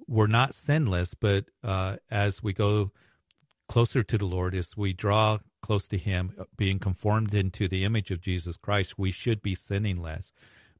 We're 0.06 0.28
not 0.28 0.54
sinless, 0.54 1.14
but 1.14 1.46
uh, 1.62 1.96
as 2.10 2.42
we 2.42 2.52
go 2.52 2.92
closer 3.68 4.02
to 4.02 4.18
the 4.18 4.26
Lord, 4.26 4.54
as 4.54 4.76
we 4.76 4.92
draw 4.92 5.38
close 5.60 5.88
to 5.88 5.98
Him, 5.98 6.46
being 6.56 6.78
conformed 6.78 7.34
into 7.34 7.66
the 7.66 7.84
image 7.84 8.10
of 8.10 8.20
Jesus 8.20 8.56
Christ, 8.56 8.98
we 8.98 9.10
should 9.10 9.42
be 9.42 9.54
sinning 9.54 9.96
less. 9.96 10.32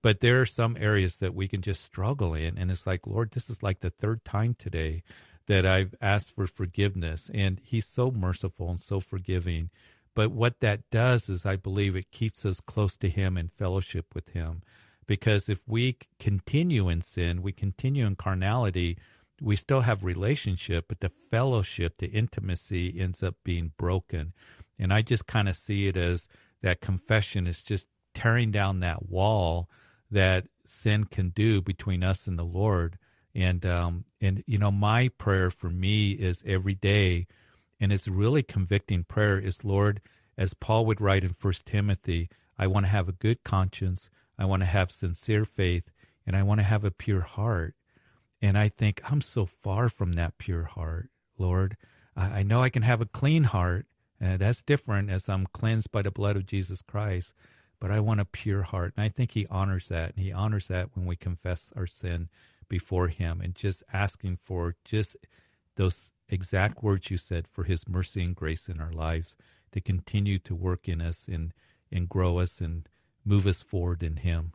But 0.02 0.20
there 0.20 0.40
are 0.40 0.46
some 0.46 0.76
areas 0.78 1.16
that 1.16 1.34
we 1.34 1.48
can 1.48 1.62
just 1.62 1.82
struggle 1.82 2.34
in, 2.34 2.58
and 2.58 2.70
it's 2.70 2.86
like, 2.86 3.06
Lord, 3.06 3.30
this 3.30 3.48
is 3.48 3.62
like 3.62 3.80
the 3.80 3.90
third 3.90 4.24
time 4.24 4.54
today 4.56 5.02
that 5.46 5.66
I've 5.66 5.94
asked 6.00 6.34
for 6.34 6.46
forgiveness. 6.46 7.30
And 7.32 7.60
He's 7.62 7.86
so 7.86 8.10
merciful 8.10 8.70
and 8.70 8.80
so 8.80 9.00
forgiving. 9.00 9.70
But 10.14 10.30
what 10.30 10.60
that 10.60 10.88
does 10.90 11.28
is, 11.28 11.44
I 11.44 11.56
believe, 11.56 11.96
it 11.96 12.10
keeps 12.10 12.46
us 12.46 12.60
close 12.60 12.96
to 12.98 13.08
Him 13.08 13.36
and 13.36 13.52
fellowship 13.52 14.14
with 14.14 14.28
Him. 14.30 14.62
Because 15.06 15.48
if 15.48 15.60
we 15.66 15.98
continue 16.18 16.88
in 16.88 17.02
sin, 17.02 17.42
we 17.42 17.52
continue 17.52 18.06
in 18.06 18.16
carnality, 18.16 18.96
we 19.40 19.56
still 19.56 19.82
have 19.82 20.04
relationship, 20.04 20.86
but 20.88 21.00
the 21.00 21.10
fellowship, 21.30 21.98
the 21.98 22.06
intimacy 22.06 22.98
ends 22.98 23.22
up 23.22 23.34
being 23.44 23.72
broken. 23.76 24.32
And 24.78 24.92
I 24.92 25.02
just 25.02 25.26
kind 25.26 25.48
of 25.48 25.56
see 25.56 25.88
it 25.88 25.96
as 25.96 26.28
that 26.62 26.80
confession 26.80 27.46
is 27.46 27.62
just 27.62 27.86
tearing 28.14 28.50
down 28.50 28.80
that 28.80 29.08
wall 29.08 29.68
that 30.10 30.46
sin 30.64 31.04
can 31.04 31.30
do 31.30 31.60
between 31.60 32.02
us 32.02 32.26
and 32.26 32.38
the 32.38 32.44
Lord. 32.44 32.98
And 33.34 33.66
um, 33.66 34.04
and 34.20 34.44
you 34.46 34.58
know, 34.58 34.70
my 34.70 35.08
prayer 35.08 35.50
for 35.50 35.68
me 35.68 36.12
is 36.12 36.42
every 36.46 36.74
day, 36.74 37.26
and 37.80 37.92
it's 37.92 38.06
really 38.06 38.42
convicting 38.42 39.04
prayer 39.04 39.38
is 39.38 39.64
Lord, 39.64 40.00
as 40.38 40.54
Paul 40.54 40.86
would 40.86 41.00
write 41.00 41.24
in 41.24 41.32
First 41.32 41.66
Timothy, 41.66 42.28
I 42.58 42.66
want 42.66 42.86
to 42.86 42.90
have 42.90 43.08
a 43.08 43.12
good 43.12 43.42
conscience, 43.42 44.08
I 44.38 44.44
want 44.44 44.62
to 44.62 44.66
have 44.66 44.90
sincere 44.90 45.44
faith, 45.44 45.90
and 46.26 46.36
I 46.36 46.42
want 46.42 46.60
to 46.60 46.64
have 46.64 46.84
a 46.84 46.90
pure 46.90 47.22
heart. 47.22 47.74
And 48.40 48.58
I 48.58 48.68
think 48.68 49.00
I'm 49.10 49.20
so 49.20 49.46
far 49.46 49.88
from 49.88 50.12
that 50.12 50.38
pure 50.38 50.64
heart, 50.64 51.10
Lord. 51.38 51.76
I, 52.16 52.40
I 52.40 52.42
know 52.42 52.62
I 52.62 52.70
can 52.70 52.82
have 52.82 53.00
a 53.00 53.06
clean 53.06 53.44
heart, 53.44 53.86
and 54.20 54.38
that's 54.38 54.62
different 54.62 55.10
as 55.10 55.28
I'm 55.28 55.46
cleansed 55.46 55.90
by 55.90 56.02
the 56.02 56.10
blood 56.10 56.36
of 56.36 56.46
Jesus 56.46 56.82
Christ. 56.82 57.32
But 57.80 57.90
I 57.90 58.00
want 58.00 58.20
a 58.20 58.24
pure 58.24 58.62
heart. 58.62 58.94
And 58.96 59.04
I 59.04 59.08
think 59.08 59.32
He 59.32 59.46
honors 59.50 59.88
that. 59.88 60.14
And 60.14 60.24
He 60.24 60.32
honors 60.32 60.68
that 60.68 60.90
when 60.94 61.04
we 61.04 61.16
confess 61.16 61.70
our 61.76 61.86
sin 61.86 62.28
before 62.74 63.06
Him 63.06 63.40
and 63.40 63.54
just 63.54 63.84
asking 63.92 64.36
for 64.42 64.74
just 64.84 65.14
those 65.76 66.10
exact 66.28 66.82
words 66.82 67.08
you 67.08 67.16
said 67.16 67.46
for 67.46 67.62
His 67.62 67.86
mercy 67.88 68.24
and 68.24 68.34
grace 68.34 68.68
in 68.68 68.80
our 68.80 68.90
lives 68.90 69.36
to 69.70 69.80
continue 69.80 70.40
to 70.40 70.56
work 70.56 70.88
in 70.88 71.00
us 71.00 71.26
and, 71.28 71.54
and 71.92 72.08
grow 72.08 72.40
us 72.40 72.60
and 72.60 72.88
move 73.24 73.46
us 73.46 73.62
forward 73.62 74.02
in 74.02 74.16
Him. 74.16 74.54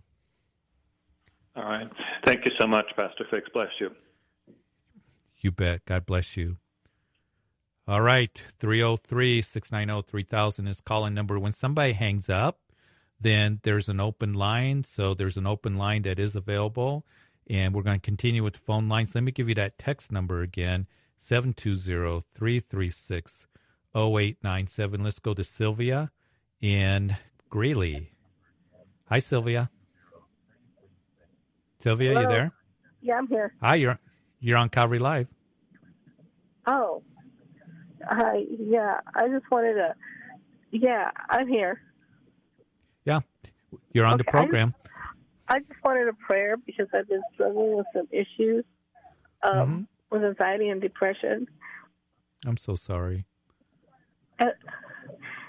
All 1.56 1.64
right. 1.64 1.90
Thank 2.26 2.44
you 2.44 2.52
so 2.60 2.68
much, 2.68 2.88
Pastor 2.98 3.26
Biggs. 3.32 3.48
Bless 3.54 3.70
you. 3.80 3.92
You 5.38 5.52
bet. 5.52 5.86
God 5.86 6.06
bless 6.06 6.36
you. 6.36 6.58
All 7.88 8.02
right. 8.02 8.44
303 8.60 9.42
690 9.42 10.06
3000 10.12 10.68
is 10.68 10.82
calling 10.82 11.14
number. 11.14 11.40
When 11.40 11.54
somebody 11.54 11.94
hangs 11.94 12.30
up, 12.30 12.60
then 13.18 13.62
there's 13.64 13.88
an 13.88 14.02
open 14.02 14.34
line. 14.34 14.84
So 14.84 15.14
there's 15.14 15.38
an 15.38 15.48
open 15.48 15.78
line 15.78 16.02
that 16.02 16.20
is 16.20 16.36
available. 16.36 17.06
And 17.50 17.74
we're 17.74 17.82
going 17.82 18.00
to 18.00 18.06
continue 18.06 18.44
with 18.44 18.54
the 18.54 18.60
phone 18.60 18.88
lines. 18.88 19.16
Let 19.16 19.24
me 19.24 19.32
give 19.32 19.50
you 19.50 19.56
that 19.56 19.78
text 19.80 20.12
number 20.12 20.42
again 20.42 20.88
720 21.18 22.22
336 22.36 23.48
0897. 23.96 25.04
Let's 25.04 25.20
go 25.20 25.34
to 25.34 25.44
Sylvia 25.44 26.12
in 26.62 27.18
Greeley. 27.50 28.12
Hi, 29.06 29.20
Sylvia. 29.20 29.72
Sylvia, 31.80 32.10
Hello? 32.10 32.22
you 32.22 32.28
there? 32.28 32.52
Yeah, 33.02 33.16
I'm 33.18 33.28
here. 33.28 33.54
Hi, 33.62 33.76
you're 33.76 34.00
you're 34.42 34.58
on 34.58 34.70
Calvary 34.70 35.00
Live. 35.00 35.28
Oh, 36.68 37.02
hi. 38.04 38.44
Yeah, 38.60 39.00
I 39.16 39.28
just 39.28 39.50
wanted 39.50 39.74
to. 39.76 39.96
Yeah, 40.72 41.10
I'm 41.30 41.48
here. 41.48 41.82
Yeah, 43.06 43.22
you're 43.94 44.06
on 44.06 44.18
the 44.18 44.26
Okay, 44.28 44.38
I 44.38 44.42
program. 44.42 44.76
I 45.50 45.60
just 45.60 45.84
wanted 45.84 46.08
a 46.08 46.14
prayer 46.14 46.56
because 46.58 46.88
I've 46.94 47.08
been 47.10 47.24
struggling 47.34 47.76
with 47.78 47.88
some 47.94 48.08
issues 48.12 48.64
um, 49.44 49.88
Mm-hmm. 50.12 50.16
with 50.16 50.24
anxiety 50.24 50.70
and 50.70 50.82
depression, 50.82 51.48
I'm 52.46 52.58
so 52.58 52.76
sorry. 52.76 53.26
and, 54.40 54.52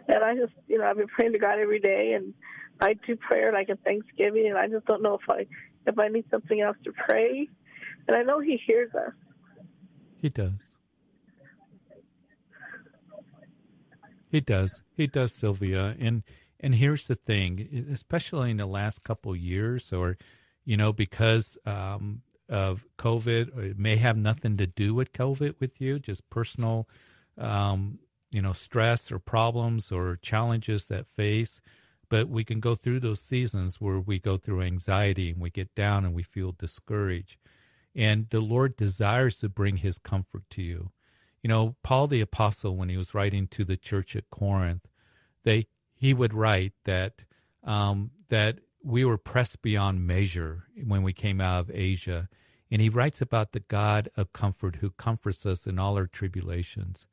and 0.09 0.25
I 0.25 0.35
just, 0.35 0.53
you 0.69 0.79
know, 0.79 0.85
I've 0.85 0.97
been 0.97 1.07
praying 1.09 1.33
to 1.33 1.39
God 1.39 1.59
every 1.59 1.81
day, 1.81 2.13
and 2.15 2.35
I 2.81 2.95
do 3.07 3.17
prayer 3.17 3.53
like 3.53 3.69
a 3.69 3.77
Thanksgiving, 3.77 4.47
and 4.49 4.57
I 4.59 4.69
just 4.69 4.87
don't 4.87 5.03
know 5.03 5.15
if 5.15 5.29
I 5.29 5.47
if 5.87 5.99
I 5.99 6.09
need 6.09 6.25
something 6.31 6.61
else 6.61 6.77
to 6.85 6.93
pray, 6.93 7.49
and 8.09 8.17
I 8.17 8.23
know 8.23 8.41
He 8.41 8.61
hears 8.67 8.91
us. 8.95 9.13
He 10.21 10.29
does. 10.29 10.53
He 14.31 14.41
does. 14.41 14.83
He 14.97 15.07
does, 15.07 15.35
Sylvia. 15.35 15.97
And 15.99 16.23
and 16.61 16.75
here's 16.75 17.07
the 17.07 17.17
thing, 17.17 17.87
especially 17.93 18.51
in 18.51 18.59
the 18.59 18.67
last 18.67 19.03
couple 19.03 19.35
years, 19.35 19.93
or 19.93 20.19
you 20.65 20.77
know, 20.77 20.93
because 20.93 21.59
um, 21.67 22.23
of 22.49 22.85
COVID, 22.99 23.57
or 23.57 23.63
it 23.63 23.79
may 23.79 23.97
have 23.97 24.17
nothing 24.17 24.57
to 24.59 24.67
do 24.67 24.95
with 24.95 25.13
COVID 25.13 25.55
with 25.59 25.81
you, 25.81 25.99
just 25.99 26.29
personal, 26.29 26.89
um, 27.39 28.01
you 28.31 28.43
know, 28.43 28.53
stress 28.53 29.11
or 29.11 29.19
problems 29.19 29.91
or 29.91 30.19
challenges 30.21 30.87
that 30.87 31.07
face. 31.07 31.61
But 32.09 32.29
we 32.29 32.45
can 32.45 32.59
go 32.59 32.75
through 32.75 33.01
those 33.01 33.21
seasons 33.21 33.81
where 33.81 34.01
we 34.01 34.19
go 34.19 34.37
through 34.37 34.63
anxiety 34.63 35.31
and 35.31 35.41
we 35.41 35.49
get 35.49 35.75
down 35.77 36.05
and 36.05 36.13
we 36.13 36.25
feel 36.25 36.53
discouraged. 36.53 37.39
And 37.95 38.29
the 38.31 38.41
Lord 38.41 38.77
desires 38.77 39.39
to 39.39 39.49
bring 39.49 39.79
his 39.79 39.99
comfort 39.99 40.43
to 40.51 40.63
you. 40.63 40.91
You 41.43 41.49
know, 41.49 41.77
Paul 41.83 42.09
the 42.09 42.21
apostle, 42.21 42.77
when 42.77 42.89
he 42.89 42.97
was 42.97 43.15
writing 43.15 43.47
to 43.49 43.65
the 43.65 43.77
church 43.77 44.15
at 44.17 44.29
Corinth, 44.31 44.89
they 45.45 45.67
he 46.01 46.15
would 46.15 46.33
write 46.33 46.73
that 46.85 47.25
um, 47.63 48.11
that 48.31 48.61
we 48.83 49.05
were 49.05 49.19
pressed 49.19 49.61
beyond 49.61 50.07
measure 50.07 50.65
when 50.83 51.03
we 51.03 51.13
came 51.13 51.43
out 51.43 51.61
of 51.61 51.71
Asia, 51.71 52.31
and 52.71 52.81
he 52.81 52.89
writes 52.89 53.21
about 53.21 53.53
the 53.53 53.61
God 53.61 54.09
of 54.17 54.33
comfort 54.33 54.77
who 54.77 54.89
comforts 54.93 55.45
us 55.45 55.67
in 55.67 55.79
all 55.79 55.99
our 55.99 56.07
tribulations. 56.07 57.05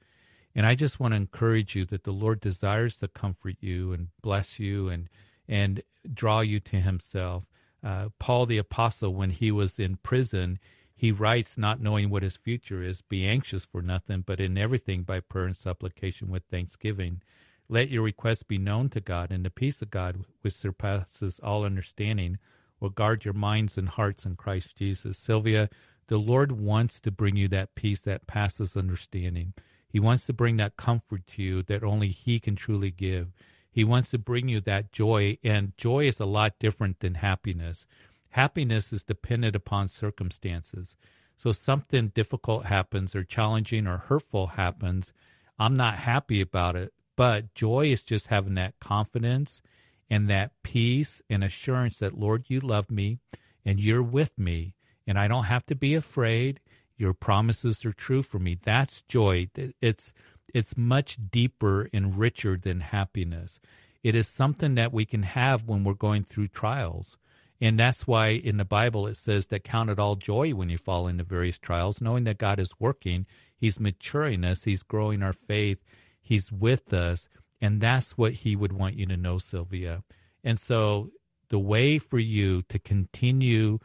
And 0.55 0.65
I 0.65 0.73
just 0.73 1.01
want 1.01 1.11
to 1.11 1.17
encourage 1.17 1.75
you 1.75 1.83
that 1.87 2.05
the 2.05 2.13
Lord 2.13 2.39
desires 2.39 2.95
to 2.99 3.09
comfort 3.09 3.57
you 3.59 3.91
and 3.91 4.07
bless 4.21 4.57
you 4.57 4.87
and 4.87 5.09
and 5.49 5.81
draw 6.11 6.39
you 6.39 6.61
to 6.61 6.77
Himself. 6.77 7.43
Uh, 7.83 8.07
Paul 8.19 8.45
the 8.45 8.57
apostle, 8.57 9.13
when 9.13 9.31
he 9.31 9.51
was 9.51 9.79
in 9.79 9.97
prison, 9.97 10.59
he 10.95 11.11
writes, 11.11 11.57
not 11.57 11.81
knowing 11.81 12.09
what 12.09 12.23
his 12.23 12.37
future 12.37 12.81
is, 12.81 13.01
be 13.01 13.27
anxious 13.27 13.65
for 13.65 13.81
nothing, 13.81 14.21
but 14.25 14.39
in 14.39 14.57
everything 14.57 15.03
by 15.03 15.19
prayer 15.19 15.45
and 15.45 15.55
supplication 15.55 16.31
with 16.31 16.43
thanksgiving 16.49 17.21
let 17.69 17.89
your 17.89 18.03
requests 18.03 18.43
be 18.43 18.57
known 18.57 18.89
to 18.89 19.01
God, 19.01 19.31
and 19.31 19.45
the 19.45 19.49
peace 19.49 19.81
of 19.81 19.91
God, 19.91 20.23
which 20.41 20.53
surpasses 20.53 21.39
all 21.39 21.65
understanding, 21.65 22.37
will 22.79 22.89
guard 22.89 23.25
your 23.25 23.33
minds 23.33 23.77
and 23.77 23.89
hearts 23.89 24.25
in 24.25 24.35
Christ 24.35 24.75
Jesus. 24.75 25.17
Sylvia, 25.17 25.69
the 26.07 26.17
Lord 26.17 26.53
wants 26.53 26.99
to 27.01 27.11
bring 27.11 27.35
you 27.35 27.47
that 27.49 27.75
peace 27.75 28.01
that 28.01 28.27
passes 28.27 28.77
understanding. 28.77 29.53
He 29.89 29.99
wants 29.99 30.25
to 30.27 30.33
bring 30.33 30.57
that 30.57 30.77
comfort 30.77 31.27
to 31.27 31.43
you 31.43 31.63
that 31.63 31.83
only 31.83 32.09
He 32.09 32.39
can 32.39 32.55
truly 32.55 32.91
give. 32.91 33.33
He 33.69 33.83
wants 33.83 34.11
to 34.11 34.17
bring 34.17 34.47
you 34.47 34.61
that 34.61 34.91
joy, 34.91 35.37
and 35.43 35.75
joy 35.77 36.07
is 36.07 36.19
a 36.19 36.25
lot 36.25 36.59
different 36.59 36.99
than 37.01 37.15
happiness. 37.15 37.85
Happiness 38.29 38.93
is 38.93 39.03
dependent 39.03 39.55
upon 39.55 39.87
circumstances. 39.87 40.95
So 41.35 41.51
something 41.51 42.09
difficult 42.09 42.65
happens 42.65 43.15
or 43.15 43.23
challenging 43.23 43.85
or 43.87 43.97
hurtful 43.97 44.47
happens. 44.47 45.13
I'm 45.59 45.75
not 45.75 45.95
happy 45.95 46.41
about 46.41 46.75
it. 46.75 46.93
But 47.17 47.53
joy 47.53 47.87
is 47.87 48.01
just 48.01 48.27
having 48.27 48.53
that 48.53 48.79
confidence 48.79 49.61
and 50.09 50.29
that 50.29 50.51
peace 50.63 51.21
and 51.29 51.43
assurance 51.43 51.97
that, 51.97 52.17
Lord, 52.17 52.45
you 52.47 52.61
love 52.61 52.89
me 52.89 53.19
and 53.65 53.81
you're 53.81 54.03
with 54.03 54.37
me 54.37 54.75
and 55.05 55.19
I 55.19 55.27
don't 55.27 55.45
have 55.45 55.65
to 55.65 55.75
be 55.75 55.95
afraid. 55.95 56.61
Your 56.95 57.13
promises 57.13 57.83
are 57.85 57.91
true 57.91 58.23
for 58.23 58.39
me. 58.39 58.57
That's 58.61 59.01
joy. 59.01 59.49
It's, 59.81 60.13
it's 60.53 60.77
much 60.77 61.17
deeper 61.29 61.89
and 61.91 62.17
richer 62.17 62.55
than 62.55 62.79
happiness. 62.79 63.59
It 64.03 64.15
is 64.15 64.27
something 64.27 64.75
that 64.75 64.93
we 64.93 65.05
can 65.05 65.23
have 65.23 65.65
when 65.65 65.83
we're 65.83 65.93
going 65.93 66.23
through 66.23 66.47
trials. 66.47 67.17
And 67.59 67.79
that's 67.79 68.05
why 68.05 68.27
in 68.29 68.57
the 68.57 68.65
Bible 68.65 69.07
it 69.07 69.17
says 69.17 69.47
that 69.47 69.63
count 69.63 69.89
it 69.89 69.97
all 69.99 70.15
joy 70.15 70.51
when 70.51 70.69
you 70.69 70.77
fall 70.77 71.07
into 71.07 71.23
various 71.23 71.57
trials, 71.57 71.99
knowing 71.99 72.23
that 72.25 72.37
God 72.37 72.59
is 72.59 72.79
working. 72.79 73.25
He's 73.55 73.79
maturing 73.79 74.43
us, 74.43 74.65
He's 74.65 74.83
growing 74.83 75.23
our 75.23 75.33
faith, 75.33 75.83
He's 76.27 76.51
with 76.51 76.93
us. 76.93 77.29
And 77.61 77.79
that's 77.79 78.17
what 78.17 78.33
He 78.33 78.55
would 78.55 78.73
want 78.73 78.95
you 78.95 79.05
to 79.05 79.15
know, 79.15 79.37
Sylvia. 79.37 80.03
And 80.43 80.59
so 80.59 81.11
the 81.49 81.57
way 81.57 81.99
for 81.99 82.19
you 82.19 82.63
to 82.63 82.77
continue 82.77 83.79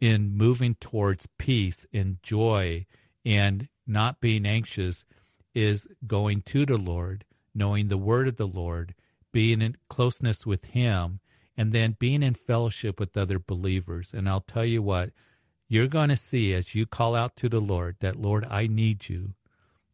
in 0.00 0.34
moving 0.34 0.76
towards 0.76 1.28
peace 1.38 1.84
and 1.92 2.22
joy 2.22 2.86
and 3.24 3.68
not 3.86 4.20
being 4.20 4.46
anxious 4.46 5.04
is 5.54 5.86
going 6.06 6.40
to 6.42 6.64
the 6.64 6.78
Lord, 6.78 7.26
knowing 7.54 7.88
the 7.88 7.98
word 7.98 8.28
of 8.28 8.36
the 8.36 8.46
Lord, 8.46 8.94
being 9.30 9.60
in 9.60 9.76
closeness 9.88 10.46
with 10.46 10.64
Him, 10.64 11.20
and 11.56 11.70
then 11.70 11.96
being 11.98 12.22
in 12.22 12.34
fellowship 12.34 12.98
with 12.98 13.16
other 13.16 13.38
believers. 13.38 14.10
And 14.14 14.26
I'll 14.26 14.40
tell 14.40 14.64
you 14.64 14.80
what, 14.80 15.10
you're 15.68 15.86
going 15.86 16.08
to 16.08 16.16
see 16.16 16.54
as 16.54 16.74
you 16.74 16.86
call 16.86 17.14
out 17.14 17.36
to 17.36 17.48
the 17.50 17.60
Lord 17.60 17.96
that, 18.00 18.16
Lord, 18.16 18.46
I 18.50 18.66
need 18.66 19.10
you 19.10 19.34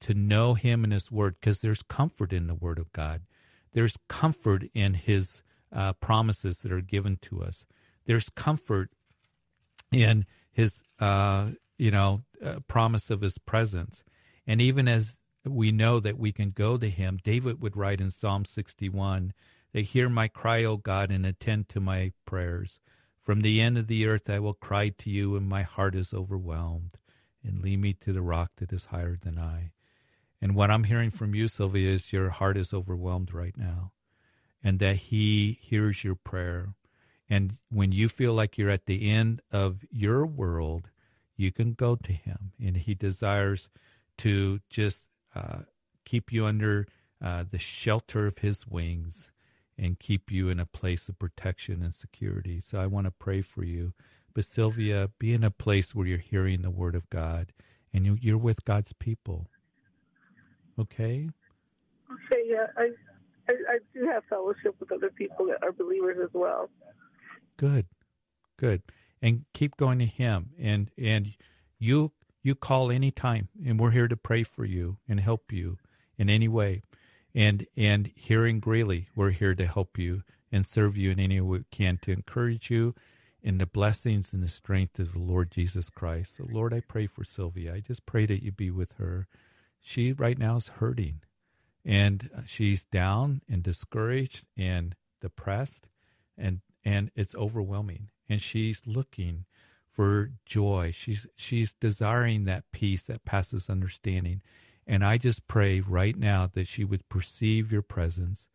to 0.03 0.15
know 0.15 0.55
Him 0.55 0.85
and 0.85 0.93
His 0.93 1.11
Word 1.11 1.37
because 1.41 1.61
there's 1.61 1.83
comfort 1.83 2.33
in 2.33 2.47
the 2.47 2.55
Word 2.55 2.79
of 2.79 2.93
God. 2.93 3.23
There's 3.73 3.97
comfort 4.09 4.65
in 4.75 4.95
His 4.95 5.43
uh, 5.73 5.93
promises 5.95 6.59
that 6.59 6.73
are 6.73 6.81
given 6.81 7.19
to 7.23 7.43
us. 7.43 7.65
There's 8.07 8.29
comfort 8.31 8.91
in 9.93 10.27
His, 10.53 10.83
uh, 10.99 11.51
you 11.79 11.91
know, 11.91 12.23
uh, 12.45 12.61
promise 12.67 13.11
of 13.11 13.21
His 13.21 13.39
presence. 13.39 14.03
And 14.47 14.61
even 14.61 14.89
as 14.89 15.17
we 15.45 15.73
know 15.73 16.01
that 16.01 16.19
we 16.19 16.33
can 16.33 16.51
go 16.51 16.77
to 16.77 16.91
Him, 16.91 17.19
David 17.23 17.61
would 17.61 17.77
write 17.77 18.01
in 18.01 18.11
Psalm 18.11 18.45
61 18.45 19.33
they 19.73 19.83
hear 19.83 20.09
my 20.09 20.29
cry, 20.29 20.65
O 20.65 20.77
God, 20.77 21.11
and 21.11 21.25
attend 21.25 21.69
to 21.71 21.81
my 21.81 22.13
prayers. 22.25 22.81
From 23.23 23.43
the 23.43 23.61
end 23.61 23.79
of 23.79 23.87
the 23.87 24.07
earth 24.07 24.29
I 24.29 24.41
will 24.41 24.55
cry 24.55 24.89
to 24.89 25.11
you, 25.11 25.37
and 25.37 25.49
my 25.49 25.63
heart 25.63 25.95
is 25.95 26.13
overwhelmed. 26.13 26.95
And 27.43 27.63
lead 27.63 27.81
me 27.81 27.95
to 27.95 28.13
the 28.13 28.21
rock 28.21 28.53
that 28.57 28.73
is 28.73 28.87
higher 28.87 29.17
than 29.21 29.39
I. 29.39 29.73
And 30.41 30.55
what 30.55 30.71
I'm 30.71 30.85
hearing 30.85 31.11
from 31.11 31.35
you, 31.35 31.49
Sylvia, 31.49 31.91
is 31.91 32.13
your 32.13 32.31
heart 32.31 32.57
is 32.57 32.73
overwhelmed 32.73 33.35
right 33.35 33.57
now, 33.57 33.93
and 34.63 34.79
that 34.79 34.97
He 34.97 35.59
hears 35.61 36.03
your 36.03 36.15
prayer. 36.15 36.75
And 37.29 37.59
when 37.71 37.93
you 37.93 38.09
feel 38.09 38.33
like 38.33 38.57
you're 38.57 38.71
at 38.71 38.87
the 38.87 39.11
end 39.11 39.43
of 39.53 39.85
your 39.91 40.27
world, 40.27 40.91
you 41.37 41.53
can 41.53 41.75
go 41.75 41.95
to 41.97 42.13
Him, 42.13 42.53
and 42.59 42.77
He 42.77 42.95
desires 42.95 43.69
to 44.19 44.61
just 44.71 45.07
uh, 45.35 45.61
keep 46.05 46.33
you 46.33 46.47
under 46.47 46.87
uh, 47.23 47.45
the 47.49 47.59
shelter 47.59 48.27
of 48.27 48.39
His 48.39 48.67
wings 48.67 49.31
and 49.79 49.99
keep 49.99 50.31
you 50.31 50.49
in 50.49 50.61
a 50.61 50.67
place 50.67 51.09
of 51.09 51.19
protection 51.19 51.83
and 51.83 51.95
security. 51.95 52.61
So 52.61 52.79
I 52.79 52.87
want 52.87 53.07
to 53.07 53.11
pray 53.11 53.41
for 53.41 53.65
you. 53.65 53.95
But 54.35 54.45
Sylvia, 54.45 55.11
be 55.19 55.33
in 55.33 55.43
a 55.43 55.51
place 55.51 55.95
where 55.95 56.07
you're 56.07 56.19
hearing 56.19 56.63
the 56.63 56.71
word 56.71 56.95
of 56.95 57.09
God 57.11 57.53
and 57.93 58.23
you're 58.23 58.39
with 58.39 58.65
God's 58.65 58.93
people. 58.93 59.49
Okay? 60.81 61.29
Okay, 62.11 62.43
yeah. 62.47 62.67
I, 62.77 62.91
I, 63.49 63.53
I 63.69 63.79
do 63.95 64.07
have 64.07 64.25
fellowship 64.29 64.75
with 64.81 64.91
other 64.93 65.11
people 65.11 65.47
that 65.47 65.63
are 65.63 65.73
believers 65.73 66.19
as 66.23 66.31
well. 66.33 66.71
Good. 67.57 67.87
Good. 68.57 68.83
And 69.23 69.45
keep 69.53 69.77
going 69.77 69.99
to 69.99 70.07
him 70.07 70.51
and 70.59 70.91
and 70.97 71.35
you 71.79 72.13
you 72.43 72.55
call 72.55 72.91
anytime 72.91 73.49
and 73.65 73.79
we're 73.79 73.91
here 73.91 74.09
to 74.09 74.17
pray 74.17 74.45
for 74.45 74.65
you 74.65 74.97
and 75.07 75.21
help 75.21 75.53
you 75.53 75.77
in 76.17 76.31
any 76.31 76.49
way 76.49 76.83
and 77.35 77.67
and 77.77 78.11
here 78.15 78.47
in 78.47 78.61
Greeley, 78.61 79.09
we're 79.15 79.31
here 79.31 79.55
to 79.55 79.67
help 79.67 79.99
you 79.99 80.23
and 80.51 80.67
serve 80.67 80.97
you 80.97 81.11
in 81.11 81.21
any 81.21 81.41
way 81.41 81.59
we 81.59 81.65
can 81.71 81.99
to 81.99 82.13
encourage 82.13 82.71
you 82.71 82.95
in 83.43 83.59
the 83.59 83.67
blessings 83.67 84.33
and 84.33 84.43
the 84.43 84.49
strength 84.49 84.99
of 84.99 85.13
the 85.13 85.19
Lord 85.19 85.51
Jesus 85.51 85.91
Christ. 85.91 86.37
So 86.37 86.47
Lord, 86.51 86.75
I 86.75 86.81
pray 86.81 87.07
for 87.07 87.25
Sylvia. 87.25 87.75
I 87.75 87.81
just 87.81 88.07
pray 88.07 88.27
that 88.27 88.43
you 88.43 88.53
be 88.53 88.71
with 88.71 88.93
her. 88.95 89.29
She 89.81 90.13
right 90.13 90.39
now 90.39 90.57
is 90.57 90.69
hurting 90.69 91.21
and 91.85 92.31
uh, 92.37 92.41
she's 92.47 92.85
down 92.85 93.43
and 93.49 93.63
discouraged 93.63 94.45
and 94.57 94.95
depressed 95.21 95.89
and 96.37 96.61
and 96.85 97.11
it's 97.15 97.35
overwhelming 97.35 98.11
and 98.29 98.41
she's 98.41 98.83
looking 98.87 99.45
for 99.91 100.31
joy. 100.47 100.93
She's 100.95 101.27
she's 101.37 101.75
desiring 101.75 102.45
that 102.45 102.65
peace 102.73 103.05
that 103.05 103.25
passes 103.25 103.69
understanding. 103.69 104.41
And 104.87 105.05
I 105.05 105.19
just 105.19 105.47
pray 105.47 105.81
right 105.81 106.17
now 106.17 106.49
that 106.55 106.67
she 106.67 106.85
would 106.85 107.09
perceive 107.09 107.71
your 107.71 107.83
presence, 107.83 108.49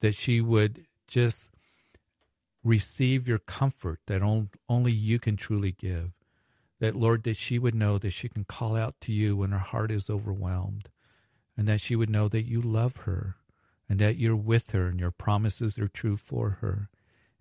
that 0.00 0.14
she 0.14 0.40
would 0.40 0.86
just 1.06 1.50
receive 2.62 3.28
your 3.28 3.38
comfort 3.38 4.00
that 4.06 4.22
only 4.68 4.92
you 4.92 5.18
can 5.18 5.36
truly 5.36 5.72
give. 5.72 6.12
That, 6.84 6.94
Lord, 6.94 7.22
that 7.22 7.38
she 7.38 7.58
would 7.58 7.74
know 7.74 7.96
that 7.96 8.10
she 8.10 8.28
can 8.28 8.44
call 8.44 8.76
out 8.76 8.96
to 9.00 9.12
you 9.12 9.36
when 9.38 9.52
her 9.52 9.58
heart 9.58 9.90
is 9.90 10.10
overwhelmed, 10.10 10.90
and 11.56 11.66
that 11.66 11.80
she 11.80 11.96
would 11.96 12.10
know 12.10 12.28
that 12.28 12.44
you 12.44 12.60
love 12.60 12.96
her 12.98 13.36
and 13.88 13.98
that 14.00 14.18
you're 14.18 14.36
with 14.36 14.72
her 14.72 14.88
and 14.88 15.00
your 15.00 15.10
promises 15.10 15.78
are 15.78 15.88
true 15.88 16.18
for 16.18 16.58
her. 16.60 16.90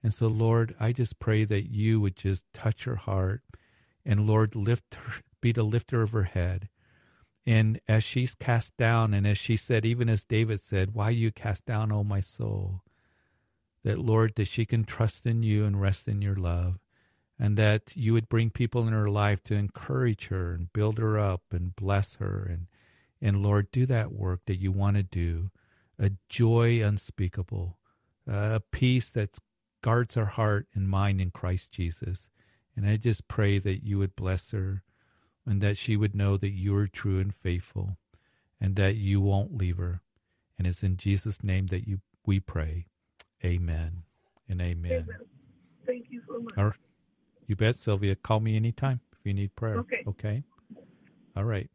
And 0.01 0.13
so, 0.13 0.27
Lord, 0.27 0.75
I 0.79 0.93
just 0.93 1.19
pray 1.19 1.43
that 1.43 1.69
you 1.69 1.99
would 1.99 2.15
just 2.15 2.45
touch 2.53 2.86
her 2.86 2.95
heart 2.95 3.41
and, 4.06 4.25
Lord, 4.25 4.56
lift 4.56 4.95
her, 4.95 5.21
be 5.41 5.51
the 5.51 5.63
lifter 5.63 6.01
of 6.01 6.12
her 6.12 6.23
head 6.23 6.69
and 7.45 7.82
as 7.86 8.06
she's 8.06 8.36
cast 8.36 8.77
down, 8.77 9.13
and 9.13 9.27
as 9.27 9.38
she 9.38 9.58
said, 9.58 9.86
even 9.86 10.10
as 10.10 10.23
David 10.23 10.62
said, 10.62 10.93
Why 10.93 11.10
you 11.10 11.29
cast 11.29 11.65
down, 11.65 11.91
O 11.91 12.01
my 12.01 12.21
soul? 12.21 12.82
That, 13.84 13.99
Lord, 13.99 14.36
that 14.36 14.47
she 14.47 14.65
can 14.65 14.86
trust 14.86 15.25
in 15.25 15.43
you 15.43 15.65
and 15.65 15.82
rest 15.82 16.08
in 16.08 16.21
your 16.21 16.38
love, 16.38 16.79
and 17.43 17.58
that 17.58 17.91
you 17.93 18.13
would 18.13 18.29
bring 18.29 18.49
people 18.49 18.88
in 18.88 18.93
her 18.93 19.10
life 19.10 19.43
to 19.43 19.53
encourage 19.53 20.27
her 20.27 20.53
and 20.53 20.71
build 20.71 20.97
her 20.97 21.19
up 21.19 21.41
and 21.51 21.75
bless 21.75 22.15
her. 22.15 22.47
And, 22.49 22.67
and 23.21 23.43
Lord, 23.43 23.69
do 23.69 23.86
that 23.86 24.13
work 24.13 24.39
that 24.45 24.62
you 24.62 24.71
want 24.71 24.95
to 24.95 25.03
do 25.03 25.51
a 25.99 26.12
joy 26.29 26.82
unspeakable, 26.82 27.77
a 28.25 28.62
peace 28.71 29.12
that 29.12 29.39
guards 29.82 30.15
our 30.15 30.23
heart 30.23 30.67
and 30.73 30.88
mind 30.88 31.19
in 31.19 31.32
Christ 31.32 31.69
Jesus. 31.69 32.29
And 32.77 32.88
I 32.88 32.95
just 32.95 33.27
pray 33.27 33.60
that 33.60 33.84
you 33.84 33.97
would 33.97 34.15
bless 34.15 34.51
her 34.51 34.82
and 35.45 35.60
that 35.60 35.75
she 35.75 35.97
would 35.97 36.15
know 36.15 36.38
that 36.38 36.51
you 36.51 36.73
are 36.77 36.88
true 36.88 37.19
and 37.19 37.36
faithful 37.36 37.97
and 38.62 38.77
that 38.77 38.95
you 38.95 39.19
won't 39.19 39.58
leave 39.58 39.75
her. 39.75 40.01
And 40.58 40.65
it's 40.65 40.82
in 40.82 40.95
Jesus' 40.95 41.43
name 41.43 41.67
that 41.67 41.89
you 41.89 41.99
we 42.25 42.39
pray. 42.39 42.86
Amen 43.43 44.03
and 44.47 44.62
amen. 44.62 44.91
amen. 44.93 45.17
Thank 45.86 46.06
you 46.10 46.21
so 46.25 46.39
much. 46.39 46.75
You 47.47 47.56
bet, 47.56 47.75
Sylvia. 47.75 48.15
Call 48.15 48.39
me 48.39 48.56
anytime 48.56 49.01
if 49.13 49.19
you 49.25 49.34
need 49.34 49.56
prayer. 49.56 49.79
Okay. 49.79 50.03
Okay. 50.08 50.43
All 51.36 51.43
right. 51.43 51.69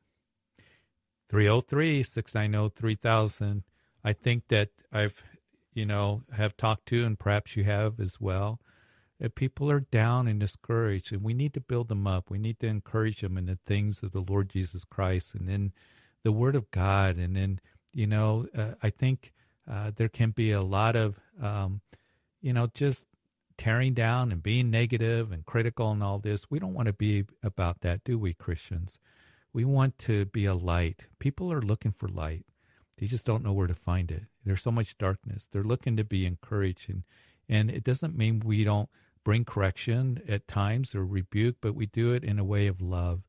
303 1.31 2.02
690 2.02 2.74
3000. 2.74 3.64
I 4.04 4.12
think 4.12 4.48
that 4.48 4.70
I've, 4.92 5.22
you 5.74 5.85
know, 5.85 6.22
have 6.37 6.57
talked 6.57 6.87
to, 6.87 7.04
and 7.04 7.18
perhaps 7.18 7.57
you 7.57 7.64
have 7.64 8.00
as 8.00 8.20
well, 8.20 8.61
that 9.20 9.35
people 9.35 9.70
are 9.70 9.81
down 9.81 10.26
and 10.28 10.40
discouraged, 10.40 11.12
and 11.12 11.22
we 11.22 11.35
need 11.35 11.52
to 11.54 11.61
build 11.61 11.88
them 11.88 12.07
up. 12.07 12.31
We 12.31 12.38
need 12.38 12.61
to 12.61 12.66
encourage 12.66 13.20
them 13.20 13.37
in 13.37 13.46
the 13.46 13.59
things 13.66 14.02
of 14.02 14.12
the 14.12 14.24
Lord 14.26 14.48
Jesus 14.50 14.85
Christ, 14.85 15.35
and 15.35 15.50
in 15.50 15.72
the 16.24 16.33
Word 16.33 16.57
of 16.57 16.70
God, 16.70 17.16
and 17.16 17.37
then 17.37 17.61
you 17.92 18.07
know, 18.07 18.46
uh, 18.57 18.74
I 18.83 18.90
think 18.90 19.33
uh, 19.68 19.90
there 19.94 20.09
can 20.09 20.31
be 20.31 20.52
a 20.52 20.62
lot 20.62 20.96
of, 20.96 21.18
um, 21.42 21.81
you 22.40 22.52
know, 22.52 22.68
just 22.72 23.07
tearing 23.59 23.92
down 23.92 24.33
and 24.33 24.42
being 24.42 24.71
negative 24.71 25.31
and 25.33 25.44
critical 25.44 25.90
and 25.90 26.03
all 26.03 26.18
this. 26.18 26.51
We 26.51 26.59
don't 26.59 26.75
want 26.75 26.87
to 26.87 26.92
be 26.94 27.27
about 27.42 27.81
that, 27.83 28.05
do 28.05 28.18
we, 28.18 28.33
Christians? 28.33 28.99
We 29.53 29.64
want 29.64 29.99
to 30.01 30.25
be 30.27 30.47
a 30.47 30.55
light. 30.55 31.07
People 31.18 31.53
are 31.53 31.61
looking 31.61 31.92
for 31.92 32.09
light. 32.09 32.47
They 32.99 33.07
just 33.07 33.25
don't 33.25 33.44
know 33.44 33.53
where 33.53 33.66
to 33.66 33.75
find 33.75 34.11
it. 34.11 34.25
There's 34.44 34.62
so 34.62 34.71
much 34.71 34.97
darkness. 34.97 35.49
They're 35.51 35.62
looking 35.62 35.97
to 35.97 36.05
be 36.05 36.25
encouraged, 36.25 36.88
and 36.88 37.03
and 37.49 37.71
it 37.71 37.85
doesn't 37.85 38.16
mean 38.16 38.40
we 38.40 38.64
don't 38.64 38.88
bring 39.25 39.44
correction 39.44 40.23
at 40.29 40.49
times 40.49 40.94
or 40.94 41.05
rebuke, 41.05 41.57
but 41.61 41.75
we 41.75 41.87
do 41.87 42.12
it 42.12 42.25
in 42.25 42.38
a 42.38 42.44
way 42.44 42.66
of 42.66 42.81
love 42.81 43.23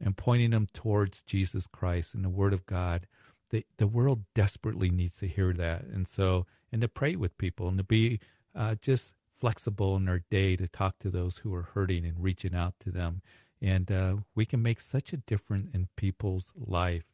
and 0.00 0.16
pointing 0.16 0.50
them 0.50 0.68
towards 0.72 1.22
Jesus 1.22 1.66
Christ 1.66 2.14
and 2.14 2.24
the 2.24 2.30
Word 2.30 2.52
of 2.52 2.66
God. 2.66 3.06
The 3.50 3.64
the 3.78 3.86
world 3.86 4.24
desperately 4.34 4.90
needs 4.90 5.16
to 5.18 5.28
hear 5.28 5.52
that, 5.52 5.84
and 5.84 6.06
so 6.08 6.46
and 6.72 6.80
to 6.82 6.88
pray 6.88 7.16
with 7.16 7.38
people 7.38 7.68
and 7.68 7.78
to 7.78 7.84
be 7.84 8.20
uh, 8.54 8.76
just 8.80 9.12
flexible 9.38 9.96
in 9.96 10.08
our 10.08 10.22
day 10.30 10.56
to 10.56 10.68
talk 10.68 10.98
to 11.00 11.10
those 11.10 11.38
who 11.38 11.54
are 11.54 11.68
hurting 11.74 12.04
and 12.04 12.22
reaching 12.22 12.54
out 12.54 12.74
to 12.80 12.90
them. 12.90 13.22
And 13.60 13.90
uh, 13.90 14.16
we 14.34 14.44
can 14.44 14.62
make 14.62 14.80
such 14.80 15.12
a 15.12 15.18
difference 15.18 15.70
in 15.74 15.88
people's 15.96 16.52
life. 16.56 17.04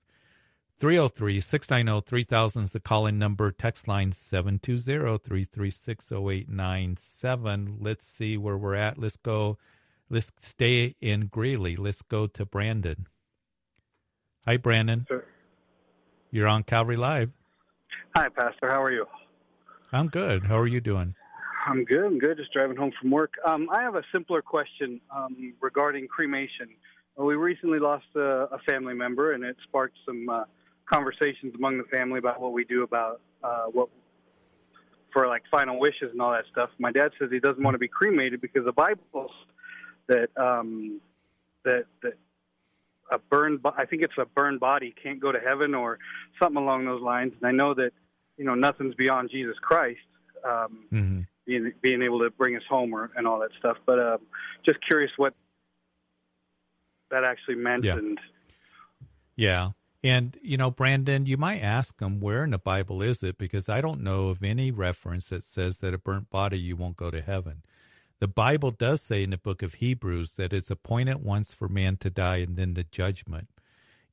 303 0.81 1.41
690 1.41 2.05
3000 2.05 2.63
is 2.65 2.73
the 2.73 2.81
call 2.81 3.07
in 3.07 3.17
number. 3.19 3.53
Text 3.53 3.87
line 3.87 4.11
720 4.11 5.19
336 5.19 6.13
0897. 6.13 7.79
Let's 7.81 8.07
see 8.07 8.37
where 8.37 8.57
we're 8.57 8.75
at. 8.75 8.99
Let's 8.99 9.17
go. 9.17 9.59
Let's 10.11 10.33
stay 10.39 10.97
in 11.01 11.29
Greeley. 11.29 11.77
Let's 11.77 12.03
go 12.03 12.27
to 12.27 12.45
Brandon. 12.45 13.07
Hi, 14.45 14.57
Brandon. 14.57 15.07
Sir. 15.09 15.25
You're 16.33 16.49
on 16.49 16.65
Calvary 16.65 16.97
Live. 16.97 17.31
Hi, 18.17 18.29
Pastor. 18.29 18.69
How 18.69 18.83
are 18.83 18.91
you? 18.91 19.07
I'm 19.93 20.09
good. 20.09 20.47
How 20.47 20.59
are 20.59 20.67
you 20.67 20.81
doing? 20.81 21.15
I'm 21.65 21.85
good. 21.85 22.05
I'm 22.05 22.19
good. 22.19 22.37
Just 22.39 22.53
driving 22.53 22.77
home 22.77 22.93
from 23.01 23.11
work. 23.11 23.35
Um, 23.47 23.69
I 23.71 23.83
have 23.83 23.95
a 23.95 24.03
simpler 24.13 24.43
question 24.43 25.01
um, 25.15 25.55
regarding 25.61 26.09
cremation. 26.09 26.69
We 27.17 27.35
recently 27.35 27.79
lost 27.79 28.07
a, 28.17 28.49
a, 28.53 28.59
family 28.67 28.95
member, 28.95 29.33
and 29.33 29.45
it 29.45 29.57
sparked 29.65 29.97
some 30.07 30.29
uh, 30.29 30.45
conversations 30.91 31.55
among 31.55 31.79
the 31.79 31.85
family 31.85 32.19
about 32.19 32.41
what 32.41 32.53
we 32.53 32.65
do 32.65 32.83
about 32.83 33.21
uh, 33.45 33.65
what 33.67 33.89
for 35.13 35.29
like 35.29 35.43
final 35.51 35.79
wishes 35.79 36.11
and 36.11 36.23
all 36.23 36.33
that 36.33 36.47
stuff. 36.51 36.71
My 36.79 36.91
dad 36.91 37.13
says 37.19 37.29
he 37.31 37.39
doesn't 37.39 37.63
want 37.63 37.75
to 37.75 37.79
be 37.79 37.89
cremated 37.89 38.41
because 38.41 38.65
the 38.65 38.73
Bible 38.73 39.31
that 40.09 40.31
um, 40.37 41.01
that 41.65 41.85
that 42.03 42.15
a 43.11 43.19
burned 43.19 43.61
I 43.77 43.85
think 43.85 44.03
it's 44.03 44.15
a 44.19 44.25
burned 44.25 44.59
body 44.59 44.95
can't 45.01 45.21
go 45.21 45.31
to 45.31 45.39
heaven 45.39 45.75
or 45.75 45.99
something 46.43 46.61
along 46.61 46.87
those 46.87 47.03
lines. 47.03 47.35
And 47.41 47.47
I 47.47 47.53
know 47.53 47.75
that 47.75 47.93
you 48.39 48.45
know 48.47 48.55
nothing's 48.55 48.95
beyond 48.95 49.31
Jesus 49.31 49.57
Christ. 49.61 50.01
Um, 50.45 50.85
mm-hmm 50.91 51.21
being 51.53 51.73
being 51.83 52.03
able 52.03 52.21
to 52.21 52.31
bring 52.31 52.57
us 52.57 52.63
home 52.69 52.95
or, 52.95 53.11
and 53.17 53.27
all 53.27 53.41
that 53.41 53.51
stuff. 53.59 53.77
But 53.85 53.99
uh, 53.99 54.19
just 54.65 54.79
curious 54.87 55.11
what 55.17 55.35
that 57.11 57.25
actually 57.25 57.57
meant. 57.57 57.85
Yeah. 57.85 57.95
And 57.95 58.19
yeah. 59.37 59.71
And, 60.05 60.37
you 60.43 60.57
know, 60.57 60.71
Brandon, 60.71 61.27
you 61.27 61.37
might 61.37 61.61
ask 61.61 61.99
them 61.99 62.21
where 62.21 62.43
in 62.43 62.51
the 62.51 62.59
Bible 62.59 63.03
is 63.03 63.23
it? 63.23 63.39
Because 63.39 63.69
I 63.69 63.81
don't 63.81 64.03
know 64.03 64.29
of 64.29 64.43
any 64.43 64.73
reference 64.73 65.27
that 65.27 65.45
says 65.45 65.77
that 65.77 65.95
a 65.95 65.99
burnt 65.99 66.29
body 66.29 66.59
you 66.59 66.75
won't 66.75 66.97
go 66.97 67.11
to 67.11 67.21
heaven. 67.21 67.63
The 68.19 68.27
Bible 68.27 68.73
does 68.73 69.01
say 69.01 69.23
in 69.23 69.31
the 69.31 69.39
book 69.39 69.63
of 69.63 69.75
Hebrews 69.75 70.33
that 70.33 70.53
it's 70.53 70.73
appointed 70.73 71.23
once 71.23 71.53
for 71.53 71.69
man 71.69 71.97
to 71.99 72.11
die 72.11 72.39
and 72.39 72.57
then 72.57 72.75
the 72.75 72.85
judgment. 72.85 73.49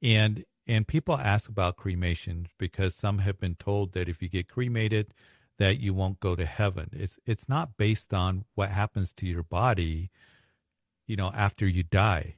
And 0.01 0.45
and 0.67 0.87
people 0.87 1.17
ask 1.17 1.49
about 1.49 1.77
cremation 1.77 2.47
because 2.59 2.93
some 2.93 3.19
have 3.19 3.39
been 3.39 3.55
told 3.55 3.93
that 3.93 4.07
if 4.07 4.21
you 4.21 4.29
get 4.29 4.47
cremated, 4.47 5.15
that 5.59 5.79
you 5.79 5.93
won't 5.93 6.21
go 6.21 6.35
to 6.35 6.45
heaven. 6.45 6.89
It's 6.93 7.19
it's 7.25 7.47
not 7.47 7.77
based 7.77 8.13
on 8.13 8.45
what 8.55 8.69
happens 8.69 9.11
to 9.13 9.27
your 9.27 9.43
body, 9.43 10.09
you 11.05 11.15
know, 11.15 11.31
after 11.35 11.67
you 11.67 11.83
die. 11.83 12.37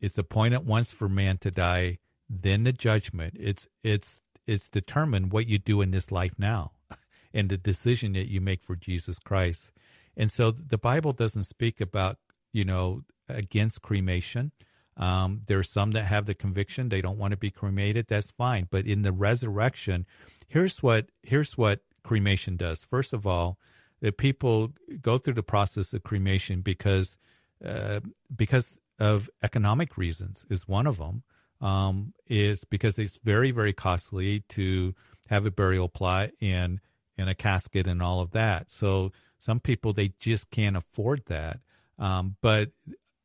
It's 0.00 0.16
appointed 0.16 0.66
once 0.66 0.92
for 0.92 1.08
man 1.08 1.38
to 1.38 1.50
die, 1.50 1.98
then 2.30 2.64
the 2.64 2.72
judgment. 2.72 3.34
It's 3.38 3.68
it's 3.82 4.20
it's 4.46 4.68
determined 4.68 5.32
what 5.32 5.48
you 5.48 5.58
do 5.58 5.82
in 5.82 5.90
this 5.90 6.12
life 6.12 6.34
now 6.38 6.72
and 7.34 7.48
the 7.48 7.58
decision 7.58 8.12
that 8.12 8.30
you 8.30 8.40
make 8.40 8.62
for 8.62 8.76
Jesus 8.76 9.18
Christ. 9.18 9.72
And 10.16 10.30
so 10.30 10.52
the 10.52 10.78
Bible 10.78 11.12
doesn't 11.12 11.44
speak 11.44 11.80
about, 11.80 12.16
you 12.52 12.64
know, 12.64 13.02
against 13.28 13.82
cremation. 13.82 14.52
Um, 14.96 15.42
there 15.46 15.58
are 15.58 15.64
some 15.64 15.90
that 15.90 16.04
have 16.04 16.26
the 16.26 16.34
conviction 16.34 16.88
they 16.88 17.02
don't 17.02 17.18
want 17.18 17.32
to 17.32 17.36
be 17.36 17.50
cremated. 17.50 18.06
That's 18.06 18.30
fine. 18.30 18.68
But 18.70 18.86
in 18.86 19.02
the 19.02 19.12
resurrection, 19.12 20.06
here's 20.46 20.80
what 20.82 21.08
here's 21.22 21.58
what 21.58 21.80
cremation 22.06 22.56
does. 22.56 22.84
First 22.84 23.12
of 23.12 23.26
all, 23.26 23.58
that 24.00 24.16
people 24.16 24.72
go 25.02 25.18
through 25.18 25.34
the 25.34 25.42
process 25.42 25.92
of 25.92 26.02
cremation 26.02 26.60
because 26.60 27.18
uh, 27.64 28.00
because 28.34 28.78
of 28.98 29.28
economic 29.42 29.96
reasons 29.96 30.46
is 30.48 30.68
one 30.68 30.86
of 30.86 30.98
them. 30.98 31.22
Um, 31.58 32.12
is 32.26 32.64
because 32.64 32.98
it's 32.98 33.18
very 33.24 33.50
very 33.50 33.72
costly 33.72 34.40
to 34.50 34.94
have 35.28 35.46
a 35.46 35.50
burial 35.50 35.88
plot 35.88 36.30
and 36.40 36.80
and 37.16 37.30
a 37.30 37.34
casket 37.34 37.86
and 37.86 38.02
all 38.02 38.20
of 38.20 38.32
that. 38.32 38.70
So 38.70 39.10
some 39.38 39.60
people 39.60 39.92
they 39.92 40.12
just 40.20 40.50
can't 40.50 40.76
afford 40.76 41.22
that. 41.26 41.60
Um, 41.98 42.36
but 42.42 42.72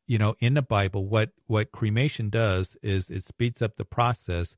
you 0.06 0.18
know, 0.18 0.34
in 0.40 0.54
the 0.54 0.62
Bible, 0.62 1.06
what 1.06 1.30
what 1.46 1.72
cremation 1.72 2.30
does 2.30 2.76
is 2.82 3.10
it 3.10 3.22
speeds 3.22 3.60
up 3.60 3.76
the 3.76 3.84
process. 3.84 4.56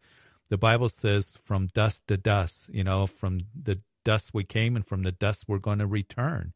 The 0.50 0.58
Bible 0.58 0.88
says 0.88 1.36
from 1.44 1.66
dust 1.74 2.06
to 2.06 2.16
dust. 2.16 2.68
You 2.72 2.84
know, 2.84 3.06
from 3.06 3.40
the 3.60 3.80
dust 4.04 4.32
we 4.32 4.44
came 4.44 4.76
and 4.76 4.86
from 4.86 5.02
the 5.02 5.12
dust 5.12 5.44
we're 5.48 5.58
going 5.58 5.78
to 5.78 5.86
return. 5.86 6.52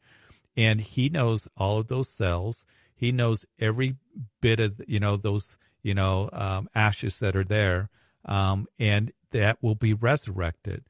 And 0.56 0.80
he 0.80 1.08
knows 1.08 1.48
all 1.56 1.78
of 1.78 1.88
those 1.88 2.08
cells. 2.08 2.64
He 2.94 3.12
knows 3.12 3.46
every 3.58 3.96
bit 4.40 4.60
of, 4.60 4.80
you 4.86 5.00
know, 5.00 5.16
those, 5.16 5.56
you 5.82 5.94
know, 5.94 6.28
um, 6.32 6.68
ashes 6.74 7.18
that 7.20 7.36
are 7.36 7.44
there. 7.44 7.90
Um, 8.24 8.66
and 8.78 9.12
that 9.30 9.62
will 9.62 9.74
be 9.74 9.94
resurrected. 9.94 10.84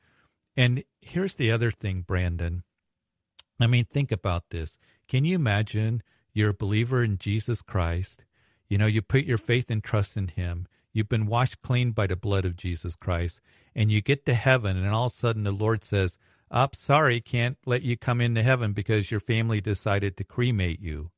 And 0.56 0.82
here's 1.00 1.34
the 1.34 1.52
other 1.52 1.70
thing, 1.70 2.02
Brandon. 2.02 2.64
I 3.60 3.66
mean, 3.66 3.84
think 3.84 4.10
about 4.10 4.50
this. 4.50 4.78
Can 5.06 5.24
you 5.24 5.34
imagine 5.34 6.02
you're 6.32 6.50
a 6.50 6.54
believer 6.54 7.02
in 7.02 7.18
Jesus 7.18 7.62
Christ? 7.62 8.24
You 8.68 8.78
know, 8.78 8.86
you 8.86 9.02
put 9.02 9.24
your 9.24 9.38
faith 9.38 9.70
and 9.70 9.82
trust 9.82 10.16
in 10.16 10.28
him. 10.28 10.66
You've 10.92 11.08
been 11.08 11.26
washed 11.26 11.62
clean 11.62 11.92
by 11.92 12.06
the 12.06 12.16
blood 12.16 12.44
of 12.44 12.56
Jesus 12.56 12.94
Christ. 12.94 13.40
And 13.74 13.90
you 13.90 14.00
get 14.00 14.26
to 14.26 14.34
heaven, 14.34 14.76
and 14.76 14.88
all 14.88 15.06
of 15.06 15.12
a 15.12 15.14
sudden 15.14 15.44
the 15.44 15.52
Lord 15.52 15.84
says, 15.84 16.18
up, 16.50 16.74
sorry, 16.74 17.20
can't 17.20 17.58
let 17.66 17.82
you 17.82 17.96
come 17.96 18.20
into 18.20 18.42
heaven 18.42 18.72
because 18.72 19.10
your 19.10 19.20
family 19.20 19.60
decided 19.60 20.16
to 20.16 20.24
cremate 20.24 20.80
you. 20.80 21.10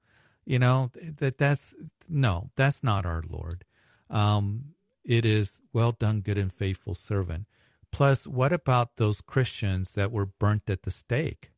You 0.45 0.59
know, 0.59 0.91
that 1.19 1.39
that's 1.39 1.75
no, 2.09 2.51
that's 2.57 2.83
not 2.83 3.07
our 3.07 3.23
Lord. 3.29 3.65
Um, 4.09 4.75
it 5.05 5.25
is 5.25 5.59
well 5.73 5.93
done, 5.93 6.21
good 6.21 6.39
and 6.39 6.53
faithful 6.53 6.95
servant. 6.95 7.47
Plus, 7.93 8.27
what 8.27 8.53
about 8.53 8.97
those 8.97 9.21
Christians 9.21 9.95
that 9.95 10.13
were 10.13 10.27
burnt 10.27 10.69
at 10.69 10.83
the 10.83 10.91
stake? 10.91 11.51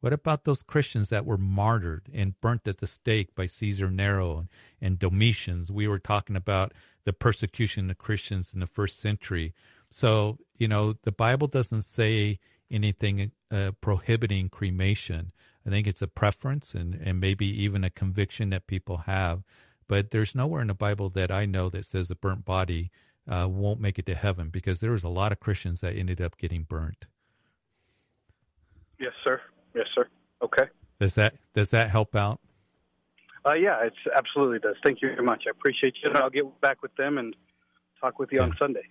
What 0.00 0.12
about 0.12 0.44
those 0.44 0.62
Christians 0.62 1.08
that 1.08 1.26
were 1.26 1.38
martyred 1.38 2.08
and 2.12 2.40
burnt 2.40 2.68
at 2.68 2.78
the 2.78 2.86
stake 2.86 3.34
by 3.34 3.46
Caesar 3.46 3.90
Nero 3.90 4.38
and, 4.38 4.48
and 4.80 4.98
Domitians? 4.98 5.72
We 5.72 5.88
were 5.88 5.98
talking 5.98 6.36
about 6.36 6.72
the 7.04 7.12
persecution 7.12 7.90
of 7.90 7.98
Christians 7.98 8.52
in 8.54 8.60
the 8.60 8.66
first 8.66 9.00
century. 9.00 9.54
So, 9.90 10.38
you 10.56 10.68
know, 10.68 10.94
the 11.02 11.12
Bible 11.12 11.48
doesn't 11.48 11.82
say 11.82 12.38
anything 12.70 13.32
uh, 13.50 13.72
prohibiting 13.80 14.48
cremation. 14.48 15.32
I 15.66 15.70
think 15.70 15.86
it's 15.86 16.02
a 16.02 16.08
preference 16.08 16.74
and, 16.74 16.94
and 16.94 17.20
maybe 17.20 17.46
even 17.62 17.84
a 17.84 17.90
conviction 17.90 18.50
that 18.50 18.66
people 18.66 18.98
have. 18.98 19.42
But 19.86 20.10
there's 20.10 20.34
nowhere 20.34 20.60
in 20.60 20.68
the 20.68 20.74
Bible 20.74 21.08
that 21.10 21.30
I 21.30 21.46
know 21.46 21.68
that 21.70 21.84
says 21.84 22.10
a 22.10 22.14
burnt 22.14 22.44
body 22.44 22.90
uh, 23.30 23.46
won't 23.48 23.80
make 23.80 23.98
it 23.98 24.06
to 24.06 24.14
heaven 24.14 24.48
because 24.50 24.80
there 24.80 24.92
was 24.92 25.02
a 25.02 25.08
lot 25.08 25.32
of 25.32 25.40
Christians 25.40 25.80
that 25.80 25.94
ended 25.94 26.20
up 26.20 26.38
getting 26.38 26.62
burnt. 26.62 27.06
Yes, 28.98 29.12
sir. 29.22 29.40
Yes, 29.74 29.86
sir. 29.94 30.06
Okay. 30.42 30.64
Does 30.98 31.14
that 31.14 31.34
does 31.54 31.70
that 31.70 31.90
help 31.90 32.16
out? 32.16 32.40
Uh, 33.46 33.54
yeah, 33.54 33.84
it 33.84 33.92
absolutely 34.16 34.58
does. 34.58 34.76
Thank 34.84 35.00
you 35.00 35.08
very 35.08 35.22
much. 35.22 35.44
I 35.46 35.50
appreciate 35.50 35.94
you. 36.02 36.10
And 36.10 36.18
I'll 36.18 36.30
get 36.30 36.60
back 36.60 36.82
with 36.82 36.94
them 36.96 37.18
and 37.18 37.34
talk 38.00 38.18
with 38.18 38.32
you 38.32 38.40
yeah. 38.40 38.46
on 38.46 38.56
Sunday. 38.58 38.82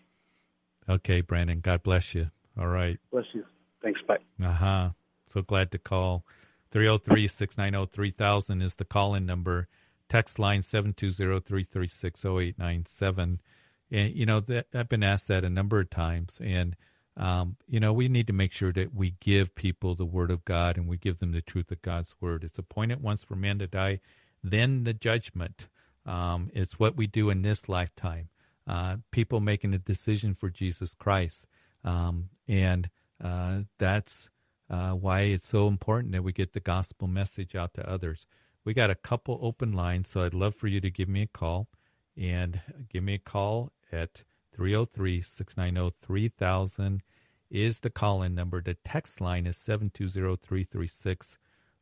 Okay, 0.88 1.22
Brandon. 1.22 1.60
God 1.60 1.84
bless 1.84 2.16
you. 2.16 2.32
All 2.58 2.68
right. 2.68 2.98
Bless 3.12 3.26
you. 3.34 3.46
Thanks. 3.82 4.02
Bye. 4.08 4.18
Uh 4.44 4.52
huh. 4.52 4.90
So 5.32 5.42
glad 5.42 5.72
to 5.72 5.78
call. 5.78 6.26
303 6.72 7.28
690 7.28 7.92
3000 7.94 8.62
is 8.62 8.76
the 8.76 8.86
call 8.86 9.16
in 9.16 9.26
number. 9.26 9.68
Text 10.10 10.40
line 10.40 10.62
720 10.62 11.40
336 11.40 12.26
0897. 12.26 13.42
And, 13.90 14.16
you 14.16 14.26
know, 14.26 14.40
that, 14.42 14.68
I've 14.74 14.90
been 14.90 15.04
asked 15.04 15.28
that 15.30 15.44
a 15.44 15.50
number 15.50 15.80
of 15.80 15.90
times. 15.90 16.40
And, 16.42 16.76
um, 17.16 17.56
you 17.68 17.80
know, 17.80 17.94
we 17.94 18.10
need 18.10 18.28
to 18.28 18.34
make 18.34 18.52
sure 18.52 18.72
that 18.74 18.94
we 18.94 19.16
give 19.20 19.56
people 19.56 19.96
the 19.96 20.06
word 20.06 20.30
of 20.32 20.46
God 20.46 20.78
and 20.78 20.88
we 20.88 20.98
give 20.98 21.20
them 21.20 21.32
the 21.32 21.42
truth 21.42 21.72
of 21.72 21.82
God's 21.82 22.16
word. 22.20 22.44
It's 22.44 22.60
appointed 22.60 23.02
once 23.02 23.24
for 23.24 23.36
man 23.36 23.60
to 23.60 23.68
die, 23.68 24.00
then 24.44 24.84
the 24.84 24.94
judgment. 24.94 25.68
Um, 26.06 26.52
it's 26.54 26.80
what 26.80 26.96
we 26.96 27.08
do 27.08 27.30
in 27.30 27.42
this 27.42 27.68
lifetime. 27.68 28.30
Uh, 28.66 28.98
people 29.12 29.40
making 29.40 29.74
a 29.74 29.78
decision 29.78 30.34
for 30.34 30.50
Jesus 30.50 30.94
Christ. 30.94 31.46
Um, 31.84 32.30
and 32.48 32.90
uh, 33.24 33.62
that's 33.78 34.30
uh, 34.70 34.92
why 34.92 35.22
it's 35.22 35.48
so 35.48 35.68
important 35.68 36.12
that 36.14 36.24
we 36.24 36.32
get 36.32 36.54
the 36.54 36.60
gospel 36.60 37.08
message 37.08 37.56
out 37.56 37.74
to 37.76 37.90
others. 37.90 38.26
We 38.66 38.74
got 38.74 38.90
a 38.90 38.96
couple 38.96 39.40
open 39.42 39.72
lines, 39.72 40.10
so 40.10 40.24
I'd 40.24 40.34
love 40.34 40.56
for 40.56 40.68
you 40.68 40.82
to 40.82 40.92
give 40.92 41.08
me 41.08 41.22
a 41.22 41.28
call 41.28 41.68
and 42.18 42.62
give 42.90 43.04
me 43.04 43.14
a 43.14 43.20
call 43.20 43.72
at 43.92 44.24
303 44.54 45.22
690 45.22 45.96
3000. 46.02 47.02
is 47.50 47.80
the 47.80 47.90
call 47.90 48.22
in 48.22 48.36
number. 48.36 48.62
The 48.62 48.76
text 48.84 49.22
line 49.22 49.46
is 49.46 49.56
720 49.56 50.36
336 50.36 51.38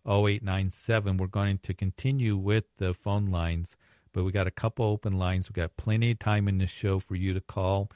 0897. 0.06 1.18
We're 1.18 1.28
going 1.28 1.58
to 1.60 1.74
continue 1.74 2.38
with 2.38 2.66
the 2.78 2.94
phone 2.94 3.28
lines, 3.28 3.76
but 4.14 4.24
we 4.24 4.32
got 4.32 4.46
a 4.46 4.52
couple 4.52 4.86
open 4.86 5.18
lines. 5.18 5.50
We 5.50 5.54
got 5.54 5.78
plenty 5.78 6.12
of 6.12 6.20
time 6.20 6.48
in 6.48 6.60
the 6.60 6.68
show 6.68 7.00
for 7.00 7.16
you 7.16 7.34
to 7.34 7.42
call 7.42 7.90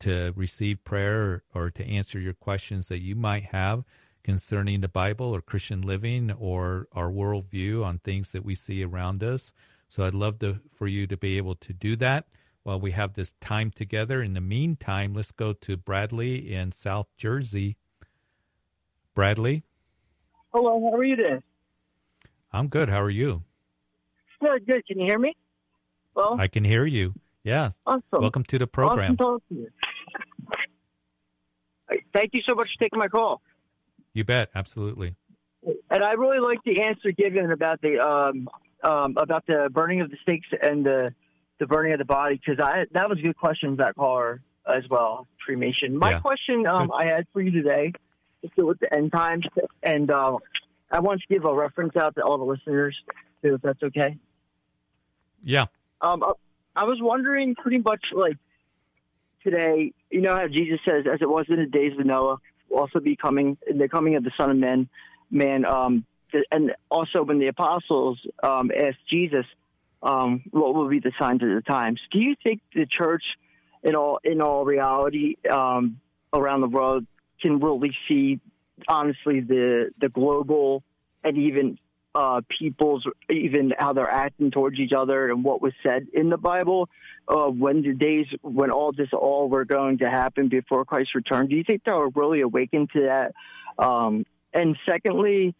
to 0.00 0.32
receive 0.36 0.84
prayer 0.84 1.20
or, 1.22 1.42
or 1.54 1.70
to 1.70 1.84
answer 1.84 2.18
your 2.18 2.34
questions 2.34 2.88
that 2.88 3.00
you 3.00 3.14
might 3.14 3.44
have 3.44 3.84
concerning 4.22 4.80
the 4.80 4.88
Bible 4.88 5.34
or 5.34 5.40
Christian 5.40 5.80
living 5.80 6.30
or 6.32 6.86
our 6.92 7.10
worldview 7.10 7.84
on 7.84 7.98
things 7.98 8.32
that 8.32 8.44
we 8.44 8.54
see 8.54 8.84
around 8.84 9.22
us. 9.22 9.52
So 9.88 10.04
I'd 10.04 10.14
love 10.14 10.38
to, 10.40 10.60
for 10.74 10.86
you 10.86 11.06
to 11.06 11.16
be 11.16 11.38
able 11.38 11.54
to 11.56 11.72
do 11.72 11.96
that 11.96 12.26
while 12.62 12.78
we 12.78 12.90
have 12.90 13.14
this 13.14 13.32
time 13.40 13.70
together. 13.70 14.22
In 14.22 14.34
the 14.34 14.40
meantime, 14.42 15.14
let's 15.14 15.32
go 15.32 15.54
to 15.54 15.76
Bradley 15.76 16.52
in 16.52 16.72
South 16.72 17.06
Jersey. 17.16 17.76
Bradley? 19.14 19.64
Hello, 20.52 20.78
how 20.90 20.96
are 20.96 21.04
you 21.04 21.16
today? 21.16 21.38
I'm 22.52 22.68
good. 22.68 22.88
How 22.88 23.00
are 23.00 23.10
you? 23.10 23.44
Good, 24.40 24.66
good. 24.66 24.86
Can 24.86 25.00
you 25.00 25.06
hear 25.06 25.18
me? 25.18 25.34
Well, 26.14 26.36
I 26.38 26.48
can 26.48 26.64
hear 26.64 26.84
you. 26.84 27.14
Yeah. 27.44 27.70
Awesome. 27.86 28.02
Welcome 28.12 28.44
to 28.44 28.58
the 28.58 28.66
program. 28.66 29.12
Awesome 29.12 29.16
talking 29.16 29.40
to 29.48 29.54
you. 29.62 29.68
Thank 32.12 32.30
you 32.34 32.42
so 32.46 32.54
much 32.54 32.68
for 32.76 32.84
taking 32.84 32.98
my 32.98 33.08
call. 33.08 33.40
You 34.12 34.24
bet. 34.24 34.50
Absolutely. 34.54 35.14
And 35.90 36.04
I 36.04 36.12
really 36.12 36.38
like 36.40 36.58
the 36.64 36.82
answer 36.82 37.10
given 37.12 37.50
about 37.50 37.80
the 37.80 37.98
um, 37.98 38.48
um, 38.82 39.16
about 39.16 39.46
the 39.46 39.68
burning 39.72 40.00
of 40.00 40.10
the 40.10 40.16
stakes 40.22 40.48
and 40.62 40.84
the 40.84 41.14
the 41.58 41.66
burning 41.66 41.92
of 41.92 41.98
the 41.98 42.04
body 42.04 42.36
because 42.44 42.62
I 42.62 42.84
that 42.92 43.08
was 43.08 43.18
a 43.18 43.22
good 43.22 43.36
question 43.36 43.76
that 43.76 43.96
caller 43.96 44.40
as 44.66 44.84
well 44.90 45.26
cremation. 45.44 45.96
My 45.96 46.10
Yeah. 46.10 46.20
question 46.20 46.66
um, 46.66 46.90
I 46.92 47.06
had 47.06 47.26
for 47.32 47.40
you 47.40 47.50
today 47.50 47.92
is 48.42 48.50
to 48.56 48.66
with 48.66 48.78
the 48.80 48.92
end 48.94 49.12
times 49.12 49.46
and 49.82 50.10
uh, 50.10 50.36
I 50.90 51.00
want 51.00 51.20
to 51.22 51.26
give 51.28 51.44
a 51.44 51.54
reference 51.54 51.96
out 51.96 52.14
to 52.16 52.22
all 52.22 52.38
the 52.38 52.44
listeners 52.44 52.96
too, 53.42 53.54
if 53.54 53.62
that's 53.62 53.82
okay. 53.82 54.16
Yeah. 55.42 55.66
Um, 56.00 56.22
I- 56.80 56.84
was 56.84 56.98
wondering 57.00 57.54
pretty 57.54 57.78
much 57.78 58.04
like 58.12 58.36
today, 59.42 59.92
you 60.10 60.20
know 60.20 60.34
how 60.34 60.48
Jesus 60.48 60.80
says, 60.84 61.04
as 61.12 61.20
it 61.20 61.28
was 61.28 61.46
in 61.48 61.56
the 61.56 61.66
days 61.66 61.92
of 61.98 62.04
Noah, 62.04 62.38
also 62.70 63.00
be 63.00 63.16
coming 63.16 63.56
in 63.66 63.78
the 63.78 63.88
coming 63.88 64.16
of 64.16 64.24
the 64.24 64.32
Son 64.36 64.50
of 64.50 64.56
Man, 64.56 64.88
man. 65.30 65.64
Um, 65.64 66.04
and 66.50 66.74
also 66.90 67.22
when 67.22 67.38
the 67.38 67.48
apostles 67.48 68.18
um, 68.42 68.70
asked 68.76 69.06
Jesus, 69.08 69.46
um, 70.02 70.42
what 70.50 70.74
will 70.74 70.88
be 70.88 71.00
the 71.00 71.12
signs 71.18 71.42
of 71.42 71.48
the 71.48 71.62
times? 71.66 72.00
Do 72.12 72.18
you 72.18 72.36
think 72.42 72.60
the 72.74 72.86
church, 72.86 73.24
in 73.82 73.94
all 73.94 74.20
in 74.22 74.40
all 74.40 74.64
reality, 74.64 75.36
um, 75.50 76.00
around 76.32 76.60
the 76.60 76.68
world, 76.68 77.06
can 77.40 77.58
really 77.58 77.96
see 78.06 78.40
honestly 78.86 79.40
the 79.40 79.90
the 80.00 80.08
global 80.08 80.82
and 81.24 81.36
even 81.36 81.78
uh, 82.18 82.40
people's 82.58 83.06
even 83.30 83.72
how 83.78 83.92
they're 83.92 84.10
acting 84.10 84.50
towards 84.50 84.80
each 84.80 84.90
other 84.92 85.30
and 85.30 85.44
what 85.44 85.62
was 85.62 85.72
said 85.84 86.08
in 86.12 86.30
the 86.30 86.36
Bible 86.36 86.88
uh, 87.28 87.46
when 87.46 87.82
the 87.82 87.94
days 87.94 88.26
when 88.42 88.72
all 88.72 88.90
this 88.90 89.10
all 89.12 89.48
were 89.48 89.64
going 89.64 89.98
to 89.98 90.10
happen 90.10 90.48
before 90.48 90.84
Christ's 90.84 91.14
return. 91.14 91.46
Do 91.46 91.54
you 91.54 91.62
think 91.62 91.84
they 91.84 91.92
were 91.92 92.08
really 92.08 92.40
awakened 92.40 92.90
to 92.94 93.02
that? 93.02 93.34
Um, 93.80 94.26
and 94.52 94.76
secondly, 94.84 95.54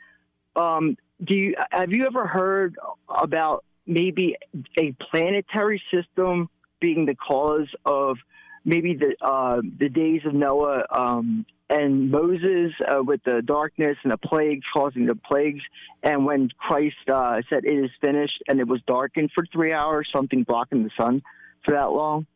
um, 0.57 0.97
do 1.25 1.37
you 1.37 1.55
have 1.71 1.92
you 1.92 2.07
ever 2.07 2.27
heard 2.27 2.75
about 3.09 3.64
maybe 3.87 4.35
a 4.77 4.92
planetary 5.12 5.81
system 5.94 6.49
being 6.81 7.07
the 7.07 7.14
cause 7.14 7.68
of 7.85 8.16
maybe 8.64 8.97
the 8.97 9.14
uh, 9.25 9.61
the 9.79 9.88
days 9.88 10.23
of 10.27 10.35
Noah 10.35 10.87
um, 10.90 11.47
and 11.70 12.11
Moses 12.11 12.72
uh, 12.87 13.02
with 13.02 13.22
the 13.24 13.42
darkness 13.44 13.96
and 14.02 14.12
the 14.12 14.18
plagues 14.18 14.64
causing 14.72 15.07
the 15.07 15.14
plagues, 15.14 15.62
and 16.02 16.24
when 16.24 16.48
Christ 16.59 16.96
uh, 17.12 17.42
said 17.48 17.64
it 17.64 17.72
is 17.72 17.90
finished 18.00 18.42
and 18.48 18.61
it 18.61 18.66
was 18.66 18.81
darkened 18.87 19.31
for 19.35 19.44
three 19.52 19.72
hours, 19.72 20.09
something 20.14 20.44
blocking 20.44 20.85
the 20.85 20.90
sun 20.98 21.22
for 21.64 21.72
that 21.74 21.90
long, 21.90 22.26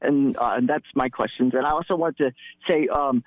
and, 0.00 0.36
uh, 0.36 0.54
and 0.56 0.68
that's 0.68 0.86
my 0.94 1.08
questions. 1.08 1.54
And 1.54 1.66
I 1.66 1.70
also 1.70 1.96
want 1.96 2.18
to 2.18 2.32
say. 2.68 2.88
Um, 2.88 3.24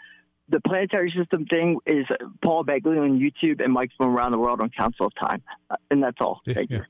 the 0.49 0.59
planetary 0.59 1.13
system 1.17 1.45
thing 1.45 1.79
is 1.85 2.05
Paul 2.43 2.65
Begley 2.65 2.97
on 2.97 3.19
YouTube 3.19 3.63
and 3.63 3.71
Mike 3.71 3.91
from 3.95 4.13
Around 4.13 4.33
the 4.33 4.37
World 4.37 4.59
on 4.59 4.69
Council 4.69 5.05
of 5.05 5.13
Time. 5.15 5.41
Uh, 5.69 5.77
and 5.89 6.03
that's 6.03 6.17
all. 6.19 6.41
Thank 6.45 6.69
yeah. 6.69 6.77
you. 6.77 6.83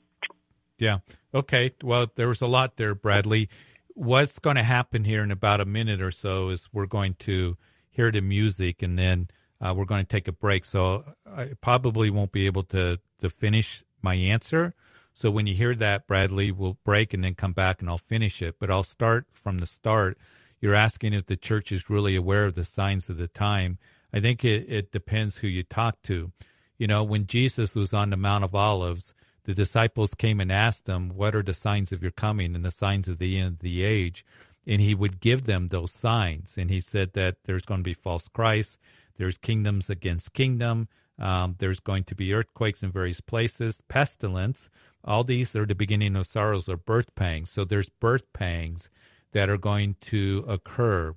Yeah. 0.79 0.97
Okay. 1.33 1.71
Well, 1.83 2.07
there 2.15 2.27
was 2.27 2.41
a 2.41 2.47
lot 2.47 2.77
there, 2.77 2.95
Bradley. 2.95 3.49
What's 3.93 4.39
going 4.39 4.55
to 4.55 4.63
happen 4.63 5.03
here 5.03 5.21
in 5.21 5.29
about 5.29 5.61
a 5.61 5.65
minute 5.65 6.01
or 6.01 6.09
so 6.09 6.49
is 6.49 6.69
we're 6.73 6.87
going 6.87 7.13
to 7.19 7.55
hear 7.91 8.11
the 8.11 8.21
music 8.21 8.81
and 8.81 8.97
then 8.97 9.29
uh, 9.61 9.73
we're 9.75 9.85
going 9.85 10.03
to 10.03 10.09
take 10.09 10.27
a 10.27 10.31
break. 10.31 10.65
So 10.65 11.03
I 11.25 11.51
probably 11.61 12.09
won't 12.09 12.31
be 12.31 12.47
able 12.47 12.63
to, 12.63 12.99
to 13.21 13.29
finish 13.29 13.83
my 14.01 14.15
answer. 14.15 14.73
So 15.13 15.29
when 15.29 15.45
you 15.45 15.53
hear 15.53 15.75
that, 15.75 16.07
Bradley, 16.07 16.51
we'll 16.51 16.77
break 16.83 17.13
and 17.13 17.23
then 17.23 17.35
come 17.35 17.53
back 17.53 17.81
and 17.81 17.89
I'll 17.89 17.97
finish 17.97 18.41
it. 18.41 18.55
But 18.59 18.71
I'll 18.71 18.83
start 18.83 19.27
from 19.31 19.59
the 19.59 19.65
start. 19.65 20.17
You're 20.59 20.73
asking 20.73 21.13
if 21.13 21.25
the 21.25 21.35
church 21.35 21.71
is 21.71 21.89
really 21.89 22.15
aware 22.15 22.45
of 22.45 22.55
the 22.55 22.63
signs 22.63 23.09
of 23.09 23.17
the 23.17 23.27
time. 23.27 23.77
I 24.13 24.19
think 24.19 24.43
it, 24.43 24.65
it 24.67 24.91
depends 24.91 25.37
who 25.37 25.47
you 25.47 25.63
talk 25.63 26.01
to. 26.03 26.31
You 26.77 26.87
know, 26.87 27.03
when 27.03 27.27
Jesus 27.27 27.75
was 27.75 27.93
on 27.93 28.09
the 28.09 28.17
Mount 28.17 28.43
of 28.43 28.55
Olives, 28.55 29.13
the 29.43 29.53
disciples 29.53 30.13
came 30.13 30.39
and 30.39 30.51
asked 30.51 30.87
him, 30.87 31.09
What 31.09 31.35
are 31.35 31.43
the 31.43 31.53
signs 31.53 31.91
of 31.91 32.01
your 32.01 32.11
coming 32.11 32.55
and 32.55 32.63
the 32.63 32.71
signs 32.71 33.07
of 33.07 33.17
the 33.17 33.37
end 33.37 33.53
of 33.53 33.59
the 33.59 33.83
age? 33.83 34.25
And 34.65 34.81
he 34.81 34.93
would 34.93 35.19
give 35.19 35.45
them 35.45 35.69
those 35.69 35.91
signs. 35.91 36.57
And 36.57 36.69
he 36.69 36.81
said 36.81 37.13
that 37.13 37.37
there's 37.45 37.63
going 37.63 37.79
to 37.79 37.83
be 37.83 37.93
false 37.93 38.27
Christs, 38.27 38.77
there's 39.17 39.37
kingdoms 39.37 39.89
against 39.89 40.33
kingdom, 40.33 40.87
um, 41.19 41.55
there's 41.59 41.79
going 41.79 42.03
to 42.05 42.15
be 42.15 42.33
earthquakes 42.33 42.81
in 42.81 42.91
various 42.91 43.21
places, 43.21 43.81
pestilence. 43.87 44.69
All 45.03 45.23
these 45.23 45.55
are 45.55 45.65
the 45.65 45.75
beginning 45.75 46.15
of 46.15 46.27
sorrows 46.27 46.69
or 46.69 46.77
birth 46.77 47.13
pangs. 47.15 47.51
So 47.51 47.63
there's 47.63 47.89
birth 47.89 48.31
pangs 48.33 48.89
that 49.31 49.49
are 49.49 49.57
going 49.57 49.95
to 50.01 50.43
occur. 50.47 51.15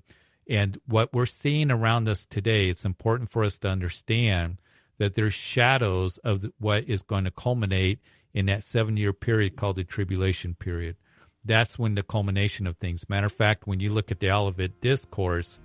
And 0.48 0.78
what 0.86 1.12
we're 1.12 1.26
seeing 1.26 1.70
around 1.70 2.08
us 2.08 2.26
today, 2.26 2.68
it's 2.68 2.84
important 2.84 3.30
for 3.30 3.44
us 3.44 3.58
to 3.60 3.68
understand 3.68 4.60
that 4.98 5.14
there's 5.14 5.34
shadows 5.34 6.18
of 6.18 6.44
what 6.58 6.84
is 6.84 7.02
going 7.02 7.24
to 7.24 7.30
culminate 7.30 8.00
in 8.32 8.46
that 8.46 8.64
seven 8.64 8.96
year 8.96 9.12
period 9.12 9.56
called 9.56 9.76
the 9.76 9.84
tribulation 9.84 10.54
period. 10.54 10.96
That's 11.44 11.78
when 11.78 11.94
the 11.94 12.02
culmination 12.02 12.66
of 12.66 12.76
things. 12.78 13.08
Matter 13.08 13.26
of 13.26 13.32
fact, 13.32 13.66
when 13.66 13.80
you 13.80 13.92
look 13.92 14.10
at 14.10 14.20
the 14.20 14.30
Olivet 14.30 14.80
Discourse, 14.80 15.58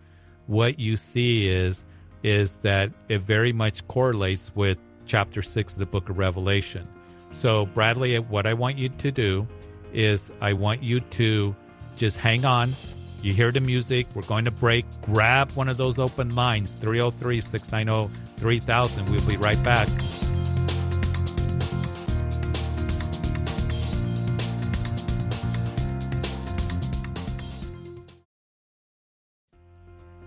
what 0.47 0.79
you 0.79 0.97
see 0.97 1.47
is 1.47 1.85
is 2.21 2.57
that 2.57 2.91
it 3.07 3.21
very 3.21 3.53
much 3.53 3.87
correlates 3.87 4.53
with 4.53 4.77
chapter 5.05 5.41
six 5.41 5.73
of 5.73 5.79
the 5.79 5.85
book 5.85 6.09
of 6.09 6.17
Revelation. 6.17 6.85
So, 7.33 7.65
Bradley, 7.67 8.17
what 8.17 8.45
I 8.45 8.53
want 8.53 8.77
you 8.77 8.89
to 8.89 9.11
do 9.11 9.47
is 9.93 10.29
I 10.41 10.53
want 10.53 10.83
you 10.83 10.99
to 10.99 11.55
just 11.95 12.17
hang 12.17 12.43
on. 12.43 12.73
You 13.21 13.33
hear 13.33 13.51
the 13.51 13.59
music. 13.59 14.07
We're 14.13 14.21
going 14.23 14.45
to 14.45 14.51
break. 14.51 14.85
Grab 15.01 15.51
one 15.51 15.69
of 15.69 15.77
those 15.77 15.99
open 15.99 16.35
lines 16.35 16.73
303 16.75 17.41
690 17.41 18.13
3000. 18.37 19.09
We'll 19.09 19.27
be 19.27 19.37
right 19.37 19.61
back. 19.63 19.87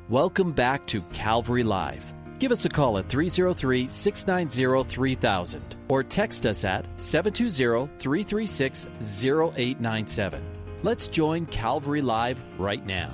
Welcome 0.09 0.51
back 0.51 0.85
to 0.87 1.01
Calvary 1.15 1.63
Live. 1.63 2.13
Give 2.41 2.51
us 2.51 2.65
a 2.65 2.69
call 2.69 2.99
at 2.99 3.09
303 3.09 3.87
690 3.87 4.91
3000 4.91 5.77
or 5.89 6.03
text 6.03 6.45
us 6.45 6.65
at 6.65 6.85
720 7.01 7.87
336 7.99 8.89
0897. 9.25 10.43
Let's 10.83 11.07
join 11.07 11.47
Calvary 11.47 12.01
Live 12.01 12.43
right 12.59 12.85
now. 12.85 13.11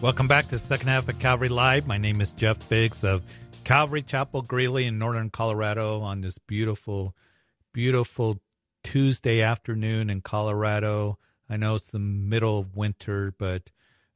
Welcome 0.00 0.26
back 0.26 0.46
to 0.46 0.50
the 0.50 0.58
second 0.58 0.88
half 0.88 1.08
of 1.08 1.20
Calvary 1.20 1.48
Live. 1.48 1.86
My 1.86 1.98
name 1.98 2.20
is 2.20 2.32
Jeff 2.32 2.68
Biggs 2.68 3.04
of 3.04 3.22
Calvary 3.62 4.02
Chapel 4.02 4.42
Greeley 4.42 4.86
in 4.86 4.98
northern 4.98 5.30
Colorado 5.30 6.00
on 6.00 6.20
this 6.20 6.38
beautiful, 6.38 7.14
beautiful 7.72 8.40
Tuesday 8.82 9.40
afternoon 9.42 10.10
in 10.10 10.20
Colorado. 10.20 11.16
I 11.48 11.58
know 11.58 11.76
it's 11.76 11.86
the 11.86 12.00
middle 12.00 12.58
of 12.58 12.74
winter, 12.74 13.32
but 13.38 13.70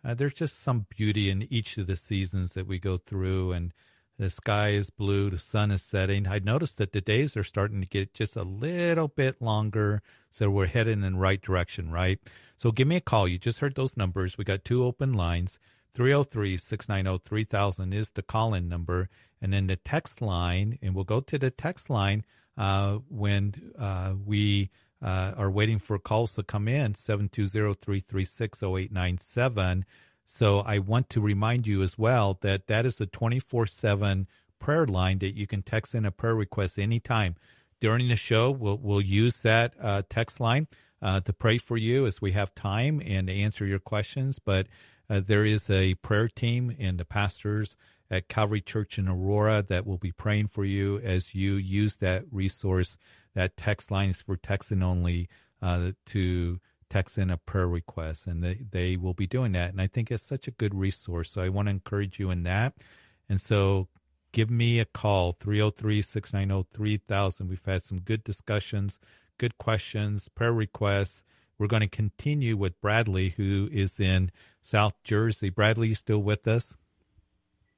uh, 0.05 0.15
there's 0.15 0.35
just 0.35 0.61
some 0.61 0.87
beauty 0.89 1.31
in 1.31 1.47
each 1.51 1.79
of 1.79 1.87
the 1.87 1.97
seasons 1.97 2.55
that 2.55 2.67
we 2.67 2.79
go 2.79 2.97
through. 2.97 3.53
And 3.53 3.73
the 4.19 4.31
sky 4.31 4.69
is 4.69 4.91
blue, 4.91 5.31
the 5.31 5.39
sun 5.39 5.71
is 5.71 5.83
setting. 5.83 6.27
I 6.27 6.39
noticed 6.39 6.79
that 6.79 6.93
the 6.93 7.01
days 7.01 7.37
are 7.37 7.45
starting 7.45 7.81
to 7.81 7.87
get 7.87 8.15
just 8.15 8.37
a 8.37 8.43
little 8.43 9.09
bit 9.09 9.41
longer, 9.41 10.03
so 10.31 10.51
we're 10.51 10.67
heading 10.67 11.03
in 11.03 11.13
the 11.15 11.19
right 11.19 11.41
direction, 11.41 11.91
right? 11.91 12.19
So 12.57 12.71
give 12.71 12.87
me 12.87 12.97
a 12.97 13.01
call. 13.01 13.27
You 13.27 13.39
just 13.39 13.61
heard 13.61 13.75
those 13.75 13.97
numbers. 13.97 14.39
We 14.39 14.45
got 14.45 14.65
two 14.65 14.85
open 14.85 15.13
lines. 15.13 15.59
303 15.95 16.57
690 16.57 17.23
3000 17.29 17.93
is 17.93 18.11
the 18.13 18.23
call 18.23 18.55
in 18.55 18.69
number. 18.69 19.09
And 19.41 19.53
then 19.53 19.67
the 19.67 19.77
text 19.77 20.23
line, 20.23 20.79
and 20.81 20.95
we'll 20.95 21.05
go 21.05 21.21
to 21.21 21.39
the 21.39 21.51
text 21.51 21.91
line 21.91 22.25
uh, 22.57 22.99
when 23.09 23.73
uh, 23.79 24.15
we 24.25 24.71
uh, 25.03 25.33
are 25.37 25.51
waiting 25.51 25.79
for 25.79 25.99
calls 25.99 26.35
to 26.35 26.43
come 26.43 26.69
in 26.69 26.95
720 26.95 27.75
336 27.75 28.63
0897. 28.63 29.85
So 30.25 30.61
I 30.61 30.79
want 30.79 31.11
to 31.11 31.21
remind 31.21 31.67
you 31.67 31.83
as 31.83 31.99
well 31.99 32.39
that 32.43 32.67
that 32.69 32.87
is 32.87 33.01
a 33.01 33.07
24 33.07 33.67
7 33.67 34.29
prayer 34.59 34.87
line 34.87 35.19
that 35.19 35.37
you 35.37 35.47
can 35.47 35.63
text 35.63 35.95
in 35.95 36.05
a 36.05 36.13
prayer 36.13 36.35
request 36.35 36.79
anytime. 36.79 37.37
During 37.81 38.09
the 38.09 38.17
show, 38.17 38.51
we'll, 38.51 38.79
we'll 38.79 39.01
use 39.01 39.41
that 39.41 39.75
uh, 39.81 40.03
text 40.09 40.39
line 40.39 40.69
uh, 41.03 41.21
to 41.21 41.33
pray 41.33 41.59
for 41.59 41.77
you 41.77 42.07
as 42.07 42.23
we 42.23 42.33
have 42.33 42.55
time 42.55 43.03
and 43.05 43.27
to 43.27 43.35
answer 43.35 43.67
your 43.67 43.81
questions. 43.81 44.39
But 44.39 44.69
uh, 45.11 45.21
there 45.21 45.45
is 45.45 45.69
a 45.69 45.95
prayer 45.97 46.29
team 46.29 46.75
and 46.79 46.97
the 46.97 47.05
pastors 47.05 47.77
at 48.09 48.29
Calvary 48.29 48.61
Church 48.61 48.99
in 48.99 49.09
Aurora 49.09 49.65
that 49.69 49.87
will 49.87 49.99
be 49.99 50.13
praying 50.13 50.47
for 50.47 50.65
you 50.65 50.99
as 50.99 51.35
you 51.35 51.55
use 51.55 51.97
that 51.97 52.25
resource. 52.31 52.97
That 53.35 53.57
text 53.57 53.91
line 53.91 54.11
is 54.11 54.23
for 54.23 54.37
texting 54.37 54.83
only 54.83 55.29
uh, 55.61 55.93
to 56.07 56.61
text 56.91 57.17
in 57.17 57.31
a 57.31 57.39
prayer 57.39 57.69
request, 57.69 58.27
and 58.27 58.45
they, 58.45 58.61
they 58.71 58.97
will 58.97 59.15
be 59.15 59.27
doing 59.27 59.53
that. 59.53 59.71
And 59.71 59.81
I 59.81 59.87
think 59.87 60.11
it's 60.11 60.23
such 60.23 60.47
a 60.47 60.51
good 60.51 60.75
resource. 60.75 61.31
So 61.31 61.41
I 61.41 61.49
want 61.49 61.67
to 61.67 61.71
encourage 61.71 62.19
you 62.21 62.31
in 62.31 62.43
that. 62.43 62.75
And 63.29 63.41
so 63.41 63.89
give 64.33 64.51
me 64.51 64.79
a 64.79 64.85
call, 64.85 65.33
303 65.33 66.03
690 66.03 66.69
3000. 66.75 67.49
We've 67.49 67.65
had 67.65 67.83
some 67.83 68.01
good 68.01 68.23
discussions, 68.25 68.99
good 69.39 69.57
questions, 69.57 70.29
prayer 70.29 70.53
requests. 70.53 71.25
We're 71.59 71.67
going 71.67 71.81
to 71.81 71.89
continue 71.89 72.57
with 72.57 72.81
Bradley, 72.81 73.31
who 73.31 73.69
is 73.73 73.99
in 74.01 74.31
South 74.61 74.95
Jersey. 75.05 75.49
Bradley, 75.49 75.89
you 75.89 75.95
still 75.95 76.23
with 76.23 76.47
us? 76.47 76.77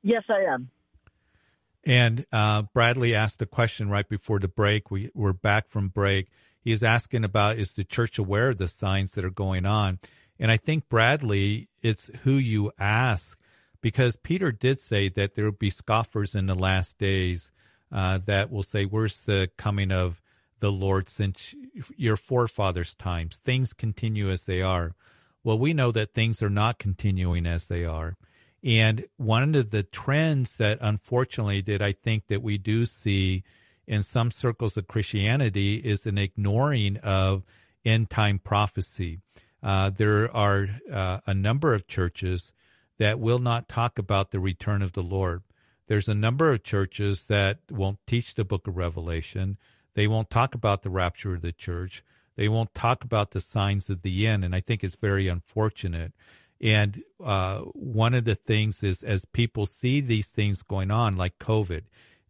Yes, 0.02 0.24
I 0.28 0.42
am. 0.52 0.70
And 1.86 2.24
uh, 2.32 2.62
Bradley 2.62 3.14
asked 3.14 3.42
a 3.42 3.46
question 3.46 3.88
right 3.88 4.08
before 4.08 4.38
the 4.38 4.48
break. 4.48 4.90
We, 4.90 5.10
we're 5.14 5.32
back 5.32 5.68
from 5.68 5.88
break. 5.88 6.28
He's 6.60 6.82
asking 6.82 7.24
about 7.24 7.58
is 7.58 7.72
the 7.72 7.84
church 7.84 8.18
aware 8.18 8.50
of 8.50 8.56
the 8.56 8.68
signs 8.68 9.12
that 9.12 9.24
are 9.24 9.30
going 9.30 9.66
on? 9.66 9.98
And 10.38 10.50
I 10.50 10.56
think, 10.56 10.88
Bradley, 10.88 11.68
it's 11.82 12.10
who 12.22 12.32
you 12.32 12.72
ask 12.78 13.38
because 13.80 14.16
Peter 14.16 14.50
did 14.50 14.80
say 14.80 15.10
that 15.10 15.34
there 15.34 15.44
will 15.44 15.52
be 15.52 15.68
scoffers 15.68 16.34
in 16.34 16.46
the 16.46 16.54
last 16.54 16.96
days 16.98 17.52
uh, 17.92 18.18
that 18.24 18.50
will 18.50 18.62
say, 18.62 18.84
Where's 18.84 19.20
the 19.20 19.50
coming 19.58 19.92
of 19.92 20.22
the 20.60 20.72
Lord 20.72 21.10
since 21.10 21.54
your 21.94 22.16
forefathers' 22.16 22.94
times? 22.94 23.36
Things 23.36 23.74
continue 23.74 24.30
as 24.30 24.46
they 24.46 24.62
are. 24.62 24.94
Well, 25.44 25.58
we 25.58 25.74
know 25.74 25.92
that 25.92 26.14
things 26.14 26.42
are 26.42 26.50
not 26.50 26.78
continuing 26.78 27.44
as 27.44 27.66
they 27.66 27.84
are. 27.84 28.16
And 28.64 29.04
one 29.18 29.54
of 29.54 29.70
the 29.70 29.82
trends 29.82 30.56
that 30.56 30.78
unfortunately 30.80 31.60
that 31.62 31.82
I 31.82 31.92
think 31.92 32.28
that 32.28 32.42
we 32.42 32.56
do 32.56 32.86
see 32.86 33.44
in 33.86 34.02
some 34.02 34.30
circles 34.30 34.78
of 34.78 34.88
Christianity 34.88 35.76
is 35.76 36.06
an 36.06 36.16
ignoring 36.16 36.96
of 36.98 37.44
end 37.84 38.08
time 38.08 38.38
prophecy. 38.38 39.20
Uh, 39.62 39.90
there 39.90 40.34
are 40.34 40.66
uh, 40.90 41.20
a 41.26 41.34
number 41.34 41.74
of 41.74 41.86
churches 41.86 42.52
that 42.98 43.20
will 43.20 43.38
not 43.38 43.68
talk 43.68 43.98
about 43.98 44.30
the 44.30 44.40
return 44.40 44.80
of 44.80 44.92
the 44.92 45.02
Lord. 45.02 45.42
There's 45.86 46.08
a 46.08 46.14
number 46.14 46.50
of 46.50 46.62
churches 46.62 47.24
that 47.24 47.58
won't 47.70 47.98
teach 48.06 48.34
the 48.34 48.44
book 48.44 48.66
of 48.66 48.76
Revelation. 48.76 49.58
They 49.94 50.06
won't 50.06 50.30
talk 50.30 50.54
about 50.54 50.82
the 50.82 50.90
rapture 50.90 51.34
of 51.34 51.42
the 51.42 51.52
church. 51.52 52.02
They 52.36 52.48
won't 52.48 52.74
talk 52.74 53.04
about 53.04 53.32
the 53.32 53.40
signs 53.40 53.90
of 53.90 54.02
the 54.02 54.26
end. 54.26 54.44
And 54.44 54.54
I 54.54 54.60
think 54.60 54.82
it's 54.82 54.96
very 54.96 55.28
unfortunate. 55.28 56.12
And 56.60 57.02
uh, 57.22 57.58
one 57.58 58.14
of 58.14 58.24
the 58.24 58.34
things 58.34 58.82
is 58.82 59.02
as 59.02 59.24
people 59.24 59.66
see 59.66 60.00
these 60.00 60.28
things 60.28 60.62
going 60.62 60.90
on, 60.90 61.16
like 61.16 61.38
COVID, 61.38 61.82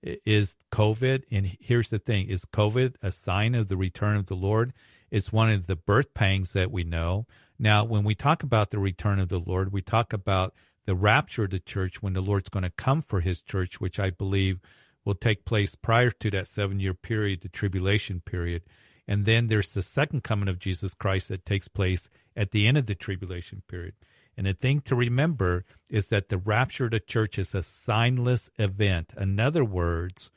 is 0.03 0.57
COVID, 0.71 1.23
and 1.31 1.57
here's 1.61 1.89
the 1.89 1.99
thing 1.99 2.29
is 2.29 2.45
COVID 2.45 2.97
a 3.03 3.11
sign 3.11 3.55
of 3.55 3.69
the 3.69 3.77
return 3.77 4.17
of 4.17 4.27
the 4.27 4.37
Lord? 4.37 4.73
It's 5.11 5.33
one 5.33 5.51
of 5.51 5.67
the 5.67 5.77
birth 5.77 6.13
pangs 6.15 6.53
that 6.53 6.71
we 6.71 6.85
know. 6.85 7.27
Now, 7.59 7.85
when 7.85 8.05
we 8.05 8.15
talk 8.15 8.43
about 8.43 8.71
the 8.71 8.79
return 8.79 9.21
of 9.21 9.29
the 9.29 9.39
Lord, 9.39 9.73
we 9.73 9.81
talk 9.81 10.13
about 10.13 10.55
the 10.87 10.95
rapture 10.95 11.45
of 11.45 11.51
the 11.51 11.61
church 11.61 12.03
when 12.03 12.13
the 12.13 12.21
Lord's 12.21 12.49
going 12.49 12.65
to 12.65 12.71
come 12.71 13.01
for 13.01 13.21
his 13.21 13.41
church, 13.41 13.81
which 13.81 13.99
I 13.99 14.11
believe 14.11 14.61
will 15.05 15.15
take 15.15 15.45
place 15.45 15.75
prior 15.75 16.11
to 16.11 16.31
that 16.33 16.49
seven 16.49 16.81
year 16.81 16.95
period, 16.95 17.41
the 17.43 17.49
tribulation 17.49 18.21
period. 18.21 18.63
And 19.07 19.25
then 19.25 19.47
there's 19.47 19.73
the 19.73 19.83
second 19.83 20.25
coming 20.25 20.49
of 20.49 20.59
Jesus 20.59 20.95
Christ 20.95 21.29
that 21.29 21.45
takes 21.45 21.69
place 21.69 22.09
at 22.37 22.51
the 22.51 22.67
end 22.67 22.79
of 22.79 22.87
the 22.87 22.95
tribulation 22.95 23.63
period. 23.69 23.95
And 24.37 24.47
the 24.47 24.55
thing 24.55 24.81
to 24.83 24.94
remember 24.94 25.64
is 25.90 26.09
that 26.09 26.29
the 26.29 26.38
rapture 26.38 26.87
of 26.87 26.90
the 26.90 27.01
church 27.01 27.38
is 27.38 27.55
a 27.55 27.59
signless 27.59 28.51
event. 28.59 29.14
In 29.16 29.38
other 29.38 29.64
words, 29.64 30.31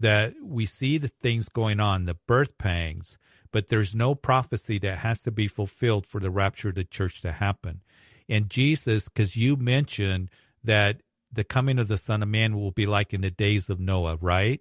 that 0.00 0.34
we 0.42 0.66
see 0.66 0.98
the 0.98 1.08
things 1.08 1.48
going 1.48 1.80
on, 1.80 2.06
the 2.06 2.16
birth 2.26 2.58
pangs, 2.58 3.18
but 3.52 3.68
there's 3.68 3.94
no 3.94 4.14
prophecy 4.14 4.78
that 4.78 4.98
has 4.98 5.20
to 5.20 5.30
be 5.30 5.46
fulfilled 5.46 6.06
for 6.06 6.20
the 6.20 6.30
rapture 6.30 6.70
of 6.70 6.74
the 6.74 6.84
church 6.84 7.20
to 7.20 7.32
happen. 7.32 7.82
And 8.28 8.48
Jesus, 8.48 9.08
because 9.08 9.36
you 9.36 9.56
mentioned 9.56 10.30
that 10.64 11.02
the 11.30 11.44
coming 11.44 11.78
of 11.78 11.88
the 11.88 11.98
Son 11.98 12.22
of 12.22 12.28
Man 12.28 12.56
will 12.56 12.70
be 12.70 12.86
like 12.86 13.12
in 13.12 13.20
the 13.20 13.30
days 13.30 13.68
of 13.68 13.78
Noah, 13.78 14.16
right? 14.20 14.60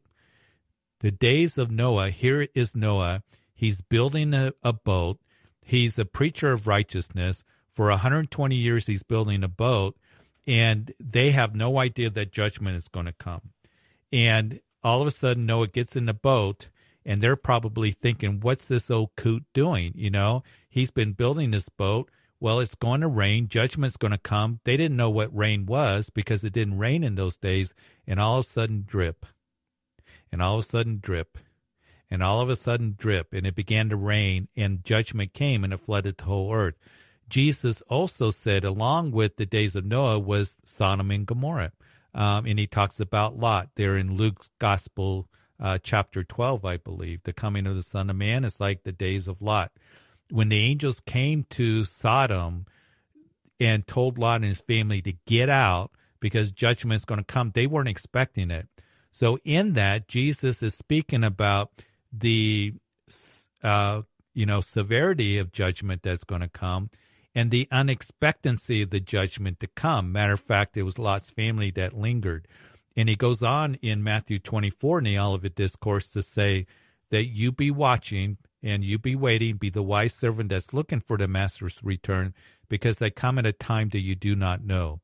The 1.00 1.12
days 1.12 1.58
of 1.58 1.72
Noah, 1.72 2.10
here 2.10 2.48
is 2.54 2.76
Noah. 2.76 3.24
He's 3.54 3.82
building 3.82 4.34
a, 4.34 4.54
a 4.64 4.74
boat. 4.74 5.20
He's 5.62 5.98
a 5.98 6.06
preacher 6.06 6.52
of 6.52 6.68
righteousness. 6.68 7.44
For 7.74 7.90
120 7.90 8.56
years, 8.56 8.88
he's 8.88 9.04
building 9.04 9.44
a 9.44 9.48
boat, 9.48 9.98
and 10.46 10.94
they 11.00 11.32
have 11.32 11.56
no 11.56 11.80
idea 11.80 12.10
that 12.10 12.32
judgment 12.32 12.76
is 12.76 12.88
going 12.88 13.06
to 13.06 13.14
come. 13.14 13.52
And 14.12 14.60
all 14.84 15.02
of 15.02 15.08
a 15.08 15.12
sudden, 15.12 15.46
Noah 15.46 15.68
gets 15.68 15.96
in 15.96 16.06
the 16.06 16.14
boat, 16.14 16.68
and 17.06 17.22
they're 17.22 17.36
probably 17.36 17.92
thinking, 17.92 18.40
what's 18.40 18.68
this 18.68 18.92
old 18.92 19.12
coot 19.16 19.46
doing? 19.54 19.94
You 19.96 20.10
know, 20.10 20.44
he's 20.70 20.92
been 20.92 21.14
building 21.14 21.52
this 21.52 21.70
boat. 21.70 22.10
Well, 22.40 22.60
it's 22.60 22.76
going 22.76 23.02
to 23.02 23.08
rain. 23.08 23.48
Judgment's 23.48 23.98
going 23.98 24.12
to 24.12 24.18
come. 24.18 24.60
They 24.64 24.76
didn't 24.76 24.98
know 24.98 25.12
what 25.12 25.36
rain 25.36 25.66
was 25.66 26.10
because 26.10 26.44
it 26.44 26.54
didn't 26.54 26.80
rain 26.80 27.04
in 27.04 27.16
those 27.16 27.38
days. 27.38 27.74
And 28.08 28.20
all 28.20 28.40
of 28.40 28.46
a 28.46 28.48
sudden, 28.48 28.84
drip. 28.88 29.26
And 30.32 30.42
all 30.42 30.56
of 30.56 30.60
a 30.60 30.68
sudden, 30.68 31.00
drip. 31.02 31.38
And 32.10 32.24
all 32.24 32.42
of 32.42 32.50
a 32.50 32.56
sudden, 32.56 32.96
drip. 32.98 33.34
And 33.34 33.46
it 33.46 33.56
began 33.56 33.90
to 33.90 33.96
rain, 33.96 34.48
and 34.58 34.84
judgment 34.84 35.34
came, 35.34 35.64
and 35.64 35.72
it 35.72 35.80
flooded 35.80 36.18
the 36.18 36.24
whole 36.24 36.54
earth. 36.54 36.76
Jesus 37.32 37.82
also 37.84 38.30
said, 38.30 38.66
along 38.66 39.12
with 39.12 39.38
the 39.38 39.46
days 39.46 39.76
of 39.78 39.86
Noah, 39.86 40.20
was 40.20 40.58
Sodom 40.66 41.10
and 41.12 41.26
Gomorrah. 41.26 41.72
Um, 42.14 42.46
and 42.46 42.60
he 42.60 42.68
talks 42.68 43.00
about 43.00 43.40
Lot 43.40 43.70
there 43.76 43.96
in 43.96 44.18
Luke's 44.18 44.50
Gospel 44.60 45.30
uh, 45.58 45.78
chapter 45.82 46.26
12, 46.26 46.66
I 46.66 46.76
believe. 46.76 47.24
The 47.24 47.32
coming 47.32 47.66
of 47.68 47.76
the 47.76 47.84
Son 47.84 48.10
of 48.10 48.18
Man 48.18 48.44
is 48.44 48.60
like 48.60 48.84
the 48.84 48.92
days 48.92 49.30
of 49.30 49.42
Lot. 49.42 49.72
When 50.30 50.50
the 50.50 50.60
angels 50.60 51.00
came 51.00 51.46
to 51.52 51.86
Sodom 51.86 52.66
and 53.62 53.88
told 53.88 54.18
Lot 54.18 54.42
and 54.42 54.46
his 54.46 54.62
family 54.62 55.02
to 55.02 55.14
get 55.26 55.50
out 55.50 55.92
because 56.20 56.52
judgment 56.52 56.98
is 56.98 57.06
going 57.06 57.20
to 57.20 57.26
come, 57.26 57.52
they 57.54 57.66
weren't 57.66 57.88
expecting 57.88 58.52
it. 58.52 58.68
So, 59.12 59.40
in 59.46 59.74
that, 59.74 60.08
Jesus 60.08 60.62
is 60.62 60.74
speaking 60.74 61.24
about 61.24 61.72
the 62.12 62.74
uh, 63.64 64.02
you 64.34 64.46
know 64.46 64.62
severity 64.62 65.38
of 65.38 65.52
judgment 65.52 66.02
that's 66.02 66.24
going 66.24 66.42
to 66.42 66.48
come 66.48 66.90
and 67.34 67.52
the 67.52 67.68
unexpectancy 67.72 68.82
of 68.82 68.90
the 68.90 69.00
judgment 69.00 69.60
to 69.60 69.68
come. 69.68 70.12
Matter 70.12 70.34
of 70.34 70.40
fact, 70.40 70.78
it 70.78 70.84
was 70.84 71.00
Lot's 71.00 71.30
family 71.30 71.72
that 71.72 71.94
lingered. 71.94 72.48
And 72.96 73.08
he 73.08 73.16
goes 73.16 73.42
on 73.42 73.76
in 73.76 74.04
Matthew 74.04 74.40
24 74.40 75.00
in 75.00 75.04
the 75.06 75.20
Olivet 75.20 75.56
Discourse 75.56 76.12
to 76.12 76.22
say 76.22 76.66
that 77.10 77.26
you 77.26 77.52
be 77.52 77.72
watching 77.72 78.38
and 78.62 78.84
you 78.84 79.00
be 79.00 79.16
waiting, 79.16 79.58
be 79.58 79.70
the 79.70 79.82
wise 79.82 80.14
servant 80.14 80.50
that's 80.50 80.74
looking 80.74 81.00
for 81.00 81.18
the 81.18 81.28
master's 81.28 81.80
return, 81.84 82.34
because 82.70 82.98
they 82.98 83.10
come 83.10 83.40
at 83.40 83.46
a 83.46 83.54
time 83.54 83.90
that 83.90 84.02
you 84.02 84.16
do 84.16 84.36
not 84.36 84.64
know. 84.64 85.00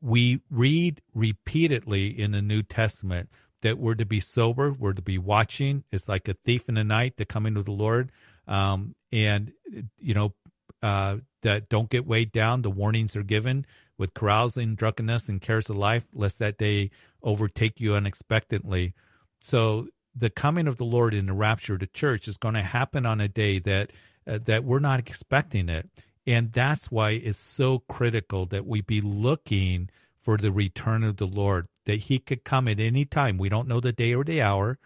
We 0.00 0.40
read 0.50 1.02
repeatedly 1.14 2.08
in 2.08 2.30
the 2.32 2.42
New 2.42 2.62
Testament 2.62 3.28
that 3.62 3.78
we're 3.78 3.94
to 3.94 4.06
be 4.06 4.20
sober, 4.20 4.72
we're 4.72 4.92
to 4.92 5.02
be 5.02 5.18
watching. 5.18 5.84
It's 5.92 6.08
like 6.08 6.28
a 6.28 6.34
thief 6.34 6.68
in 6.68 6.76
the 6.76 6.84
night, 6.84 7.16
the 7.16 7.26
coming 7.26 7.56
of 7.56 7.66
the 7.66 7.72
Lord. 7.72 8.10
Um, 8.46 8.94
and, 9.12 9.52
you 9.98 10.14
know, 10.14 10.34
uh, 10.82 11.16
that 11.42 11.68
don't 11.68 11.90
get 11.90 12.06
weighed 12.06 12.32
down. 12.32 12.62
The 12.62 12.70
warnings 12.70 13.16
are 13.16 13.22
given 13.22 13.66
with 13.98 14.14
carousing, 14.14 14.74
drunkenness, 14.74 15.28
and 15.28 15.42
cares 15.42 15.68
of 15.68 15.76
life, 15.76 16.06
lest 16.14 16.38
that 16.38 16.56
day 16.56 16.90
overtake 17.22 17.80
you 17.80 17.94
unexpectedly. 17.94 18.94
So 19.42 19.88
the 20.14 20.30
coming 20.30 20.66
of 20.66 20.76
the 20.76 20.84
Lord 20.84 21.14
in 21.14 21.26
the 21.26 21.32
rapture 21.32 21.74
of 21.74 21.80
the 21.80 21.86
church 21.86 22.26
is 22.26 22.36
going 22.36 22.54
to 22.54 22.62
happen 22.62 23.06
on 23.06 23.20
a 23.20 23.28
day 23.28 23.58
that 23.60 23.90
uh, 24.26 24.38
that 24.44 24.64
we're 24.64 24.80
not 24.80 24.98
expecting 24.98 25.68
it, 25.68 25.88
and 26.26 26.52
that's 26.52 26.90
why 26.90 27.10
it's 27.10 27.38
so 27.38 27.80
critical 27.80 28.46
that 28.46 28.66
we 28.66 28.80
be 28.80 29.00
looking 29.00 29.88
for 30.22 30.36
the 30.36 30.52
return 30.52 31.02
of 31.02 31.16
the 31.16 31.26
Lord. 31.26 31.66
That 31.86 32.00
He 32.00 32.18
could 32.18 32.44
come 32.44 32.68
at 32.68 32.80
any 32.80 33.04
time. 33.04 33.38
We 33.38 33.48
don't 33.48 33.68
know 33.68 33.80
the 33.80 33.92
day 33.92 34.14
or 34.14 34.24
the 34.24 34.42
hour, 34.42 34.78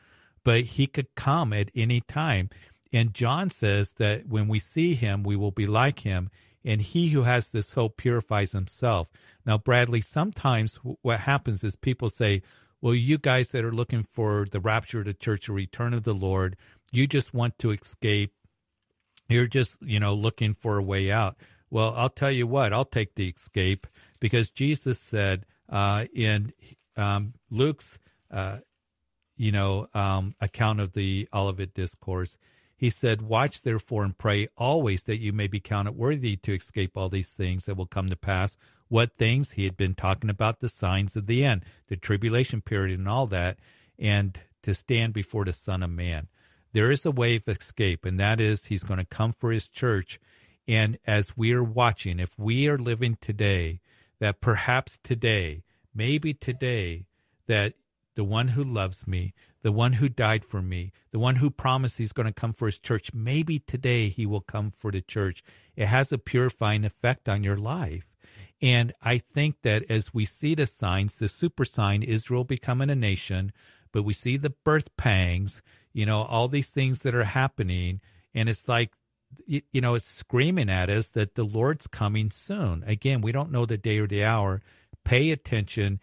but 0.44 0.62
He 0.62 0.86
could 0.86 1.14
come 1.14 1.52
at 1.52 1.70
any 1.74 2.00
time. 2.00 2.50
And 2.94 3.12
John 3.12 3.50
says 3.50 3.92
that 3.98 4.26
when 4.26 4.48
we 4.48 4.58
see 4.58 4.94
Him, 4.94 5.22
we 5.22 5.36
will 5.36 5.50
be 5.50 5.66
like 5.66 6.00
Him 6.00 6.30
and 6.64 6.80
he 6.80 7.10
who 7.10 7.24
has 7.24 7.50
this 7.50 7.72
hope 7.72 7.96
purifies 7.96 8.52
himself. 8.52 9.08
Now, 9.44 9.58
Bradley, 9.58 10.00
sometimes 10.00 10.76
what 11.02 11.20
happens 11.20 11.62
is 11.62 11.76
people 11.76 12.08
say, 12.08 12.42
well, 12.80 12.94
you 12.94 13.18
guys 13.18 13.50
that 13.50 13.64
are 13.64 13.72
looking 13.72 14.02
for 14.02 14.46
the 14.50 14.60
rapture 14.60 15.00
of 15.00 15.04
the 15.04 15.14
church, 15.14 15.46
the 15.46 15.52
return 15.52 15.92
of 15.92 16.04
the 16.04 16.14
Lord, 16.14 16.56
you 16.90 17.06
just 17.06 17.34
want 17.34 17.58
to 17.58 17.70
escape. 17.70 18.32
You're 19.28 19.46
just, 19.46 19.76
you 19.82 20.00
know, 20.00 20.14
looking 20.14 20.54
for 20.54 20.78
a 20.78 20.82
way 20.82 21.10
out. 21.10 21.36
Well, 21.70 21.94
I'll 21.96 22.10
tell 22.10 22.30
you 22.30 22.46
what, 22.46 22.72
I'll 22.72 22.84
take 22.84 23.14
the 23.14 23.28
escape 23.28 23.86
because 24.20 24.50
Jesus 24.50 24.98
said 25.00 25.44
uh, 25.68 26.06
in 26.14 26.52
um, 26.96 27.34
Luke's, 27.50 27.98
uh, 28.30 28.58
you 29.36 29.50
know, 29.50 29.88
um, 29.92 30.34
account 30.40 30.80
of 30.80 30.92
the 30.92 31.28
Olivet 31.32 31.74
Discourse, 31.74 32.38
he 32.84 32.90
said, 32.90 33.22
Watch 33.22 33.62
therefore 33.62 34.04
and 34.04 34.18
pray 34.18 34.46
always 34.58 35.04
that 35.04 35.16
you 35.16 35.32
may 35.32 35.46
be 35.46 35.58
counted 35.58 35.92
worthy 35.92 36.36
to 36.36 36.52
escape 36.52 36.98
all 36.98 37.08
these 37.08 37.32
things 37.32 37.64
that 37.64 37.78
will 37.78 37.86
come 37.86 38.10
to 38.10 38.14
pass. 38.14 38.58
What 38.88 39.14
things? 39.14 39.52
He 39.52 39.64
had 39.64 39.74
been 39.74 39.94
talking 39.94 40.28
about 40.28 40.60
the 40.60 40.68
signs 40.68 41.16
of 41.16 41.24
the 41.24 41.42
end, 41.46 41.64
the 41.88 41.96
tribulation 41.96 42.60
period, 42.60 42.98
and 42.98 43.08
all 43.08 43.24
that, 43.28 43.56
and 43.98 44.38
to 44.64 44.74
stand 44.74 45.14
before 45.14 45.46
the 45.46 45.54
Son 45.54 45.82
of 45.82 45.92
Man. 45.92 46.28
There 46.74 46.90
is 46.90 47.06
a 47.06 47.10
way 47.10 47.36
of 47.36 47.48
escape, 47.48 48.04
and 48.04 48.20
that 48.20 48.38
is 48.38 48.66
he's 48.66 48.84
going 48.84 49.00
to 49.00 49.06
come 49.06 49.32
for 49.32 49.50
his 49.50 49.66
church. 49.66 50.20
And 50.68 50.98
as 51.06 51.38
we 51.38 51.54
are 51.54 51.64
watching, 51.64 52.20
if 52.20 52.38
we 52.38 52.68
are 52.68 52.76
living 52.76 53.16
today, 53.18 53.80
that 54.18 54.42
perhaps 54.42 54.98
today, 55.02 55.62
maybe 55.94 56.34
today, 56.34 57.06
that 57.46 57.72
the 58.14 58.24
one 58.24 58.48
who 58.48 58.62
loves 58.62 59.06
me, 59.06 59.32
the 59.64 59.72
one 59.72 59.94
who 59.94 60.10
died 60.10 60.44
for 60.44 60.60
me, 60.60 60.92
the 61.10 61.18
one 61.18 61.36
who 61.36 61.50
promised 61.50 61.96
he's 61.96 62.12
going 62.12 62.26
to 62.26 62.32
come 62.32 62.52
for 62.52 62.66
his 62.66 62.78
church, 62.78 63.14
maybe 63.14 63.58
today 63.58 64.10
he 64.10 64.26
will 64.26 64.42
come 64.42 64.70
for 64.70 64.92
the 64.92 65.00
church. 65.00 65.42
It 65.74 65.86
has 65.86 66.12
a 66.12 66.18
purifying 66.18 66.84
effect 66.84 67.30
on 67.30 67.42
your 67.42 67.56
life. 67.56 68.04
And 68.60 68.92
I 69.02 69.16
think 69.16 69.62
that 69.62 69.82
as 69.90 70.12
we 70.12 70.26
see 70.26 70.54
the 70.54 70.66
signs, 70.66 71.16
the 71.16 71.30
super 71.30 71.64
sign, 71.64 72.02
Israel 72.02 72.44
becoming 72.44 72.90
a 72.90 72.94
nation, 72.94 73.52
but 73.90 74.02
we 74.02 74.12
see 74.12 74.36
the 74.36 74.50
birth 74.50 74.94
pangs, 74.98 75.62
you 75.94 76.04
know, 76.04 76.24
all 76.24 76.48
these 76.48 76.70
things 76.70 77.00
that 77.00 77.14
are 77.14 77.24
happening. 77.24 78.02
And 78.34 78.50
it's 78.50 78.68
like, 78.68 78.92
you 79.46 79.80
know, 79.80 79.94
it's 79.94 80.04
screaming 80.04 80.68
at 80.68 80.90
us 80.90 81.08
that 81.10 81.36
the 81.36 81.44
Lord's 81.44 81.86
coming 81.86 82.30
soon. 82.30 82.84
Again, 82.86 83.22
we 83.22 83.32
don't 83.32 83.50
know 83.50 83.64
the 83.64 83.78
day 83.78 83.96
or 83.96 84.06
the 84.06 84.24
hour. 84.24 84.60
Pay 85.04 85.30
attention 85.30 86.00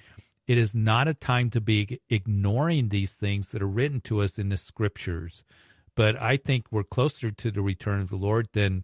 it 0.52 0.58
is 0.58 0.76
not 0.76 1.08
a 1.08 1.14
time 1.14 1.50
to 1.50 1.62
be 1.62 2.02
ignoring 2.10 2.90
these 2.90 3.16
things 3.16 3.52
that 3.52 3.62
are 3.62 3.68
written 3.68 4.02
to 4.02 4.20
us 4.20 4.38
in 4.38 4.50
the 4.50 4.58
scriptures. 4.58 5.46
But 5.96 6.22
I 6.22 6.36
think 6.36 6.66
we're 6.70 6.84
closer 6.84 7.32
to 7.32 7.52
the 7.52 7.62
return 7.62 8.02
of 8.02 8.10
the 8.10 8.18
Lord 8.18 8.50
than 8.52 8.84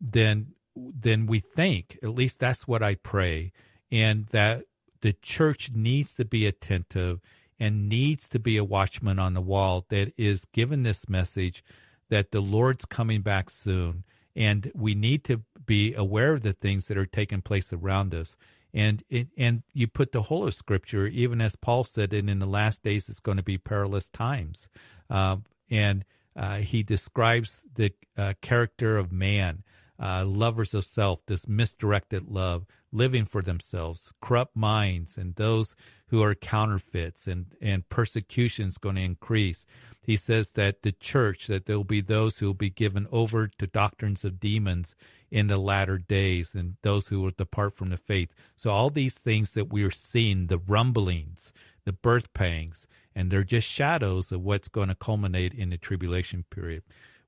than 0.00 0.54
than 0.74 1.26
we 1.26 1.38
think. 1.38 2.00
At 2.02 2.16
least 2.16 2.40
that's 2.40 2.66
what 2.66 2.82
I 2.82 2.96
pray. 2.96 3.52
And 3.92 4.26
that 4.32 4.64
the 5.02 5.12
church 5.12 5.70
needs 5.72 6.14
to 6.14 6.24
be 6.24 6.48
attentive 6.48 7.20
and 7.60 7.88
needs 7.88 8.28
to 8.30 8.40
be 8.40 8.56
a 8.56 8.64
watchman 8.64 9.20
on 9.20 9.34
the 9.34 9.40
wall 9.40 9.86
that 9.90 10.12
is 10.16 10.46
given 10.46 10.82
this 10.82 11.08
message 11.08 11.62
that 12.08 12.32
the 12.32 12.40
Lord's 12.40 12.86
coming 12.86 13.20
back 13.20 13.50
soon. 13.50 14.02
And 14.34 14.72
we 14.74 14.96
need 14.96 15.22
to 15.26 15.42
be 15.64 15.94
aware 15.94 16.32
of 16.32 16.42
the 16.42 16.52
things 16.52 16.88
that 16.88 16.98
are 16.98 17.06
taking 17.06 17.40
place 17.40 17.72
around 17.72 18.12
us 18.16 18.36
and 18.74 19.04
it, 19.08 19.28
and 19.38 19.62
you 19.72 19.86
put 19.86 20.12
the 20.12 20.22
whole 20.22 20.46
of 20.46 20.54
Scripture, 20.54 21.06
even 21.06 21.40
as 21.40 21.54
Paul 21.54 21.84
said, 21.84 22.12
and 22.12 22.28
in 22.28 22.40
the 22.40 22.46
last 22.46 22.82
days 22.82 23.08
it's 23.08 23.20
going 23.20 23.36
to 23.36 23.42
be 23.42 23.56
perilous 23.56 24.08
times, 24.08 24.68
uh, 25.08 25.36
and 25.70 26.04
uh, 26.36 26.56
he 26.56 26.82
describes 26.82 27.62
the 27.74 27.92
uh, 28.18 28.34
character 28.42 28.96
of 28.98 29.12
man, 29.12 29.62
uh, 30.02 30.24
lovers 30.26 30.74
of 30.74 30.84
self, 30.84 31.24
this 31.26 31.46
misdirected 31.46 32.28
love, 32.28 32.66
living 32.94 33.24
for 33.24 33.42
themselves, 33.42 34.12
corrupt 34.22 34.56
minds, 34.56 35.18
and 35.18 35.34
those 35.34 35.74
who 36.08 36.22
are 36.22 36.34
counterfeits, 36.34 37.26
and 37.26 37.46
and 37.60 37.88
persecution 37.88 38.68
is 38.68 38.78
going 38.78 38.94
to 38.94 39.02
increase. 39.02 39.66
He 40.00 40.16
says 40.16 40.52
that 40.52 40.82
the 40.82 40.92
church, 40.92 41.46
that 41.48 41.66
there 41.66 41.76
will 41.76 41.84
be 41.84 42.00
those 42.00 42.38
who 42.38 42.46
will 42.46 42.54
be 42.54 42.70
given 42.70 43.06
over 43.10 43.48
to 43.48 43.66
doctrines 43.66 44.24
of 44.24 44.38
demons 44.38 44.94
in 45.30 45.48
the 45.48 45.58
latter 45.58 45.98
days, 45.98 46.54
and 46.54 46.76
those 46.82 47.08
who 47.08 47.20
will 47.20 47.32
depart 47.36 47.74
from 47.74 47.90
the 47.90 47.96
faith. 47.96 48.32
So 48.56 48.70
all 48.70 48.90
these 48.90 49.18
things 49.18 49.54
that 49.54 49.72
we 49.72 49.82
are 49.82 49.90
seeing, 49.90 50.46
the 50.46 50.58
rumblings, 50.58 51.52
the 51.84 51.92
birth 51.92 52.32
pangs, 52.34 52.86
and 53.14 53.30
they're 53.30 53.44
just 53.44 53.68
shadows 53.68 54.30
of 54.30 54.42
what's 54.42 54.68
going 54.68 54.88
to 54.88 54.94
culminate 54.94 55.54
in 55.54 55.70
the 55.70 55.78
tribulation 55.78 56.44
period. 56.50 56.82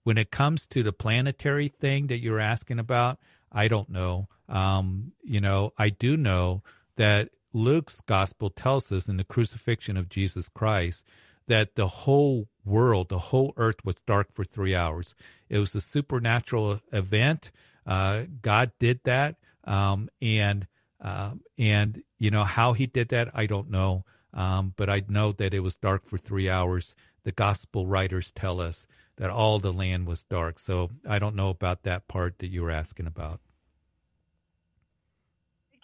When 0.05 0.19
it 0.19 0.31
comes 0.31 0.67
to 0.69 0.83
the 0.83 0.93
planetary 0.93 1.69
thing 1.69 2.07
that 2.07 2.21
you're 2.21 2.39
asking 2.39 2.79
about, 2.79 3.19
I 3.51 3.69
don't 3.69 3.89
know. 3.89 4.29
Um, 4.49 5.12
you 5.22 5.40
know, 5.40 5.72
I 5.78 5.88
do 5.90 6.16
know 6.16 6.62
that 6.97 7.30
Luke's 7.53 8.01
gospel 8.01 8.51
tells 8.51 8.92
us 8.92 9.09
in 9.09 9.16
the 9.16 9.24
crucifixion 9.24 9.97
of 9.97 10.09
Jesus 10.09 10.49
Christ 10.49 11.05
that 11.49 11.74
the 11.74 11.86
whole 11.86 12.49
world, 12.64 13.09
the 13.09 13.18
whole 13.18 13.55
earth 13.57 13.84
was 13.84 13.97
dark 14.07 14.32
for 14.32 14.44
three 14.44 14.74
hours. 14.74 15.14
It 15.49 15.59
was 15.59 15.74
a 15.74 15.80
supernatural 15.80 16.80
event. 16.92 17.53
Uh, 17.86 18.24
God 18.42 18.72
did 18.78 19.01
that, 19.05 19.36
um, 19.64 20.09
and 20.20 20.66
uh, 21.01 21.32
and 21.57 22.03
you 22.18 22.30
know 22.30 22.44
how 22.44 22.72
He 22.72 22.86
did 22.86 23.11
that, 23.11 23.30
I 23.32 23.47
don't 23.47 23.70
know, 23.70 24.05
um, 24.34 24.74
but 24.76 24.90
I 24.90 25.03
know 25.09 25.32
that 25.32 25.55
it 25.55 25.61
was 25.61 25.76
dark 25.76 26.07
for 26.07 26.18
three 26.18 26.49
hours. 26.49 26.97
The 27.22 27.32
gospel 27.32 27.86
writers 27.86 28.32
tell 28.32 28.61
us 28.61 28.86
that 29.16 29.30
all 29.30 29.59
the 29.59 29.72
land 29.72 30.07
was 30.07 30.24
dark. 30.24 30.61
So 30.61 30.90
I 31.09 31.18
don't 31.18 31.36
know 31.36 31.49
about 31.49 31.82
that 31.82 32.09
part 32.09 32.38
that 32.38 32.49
you 32.49 32.62
were 32.62 32.70
asking 32.70 33.07
about. 33.07 33.40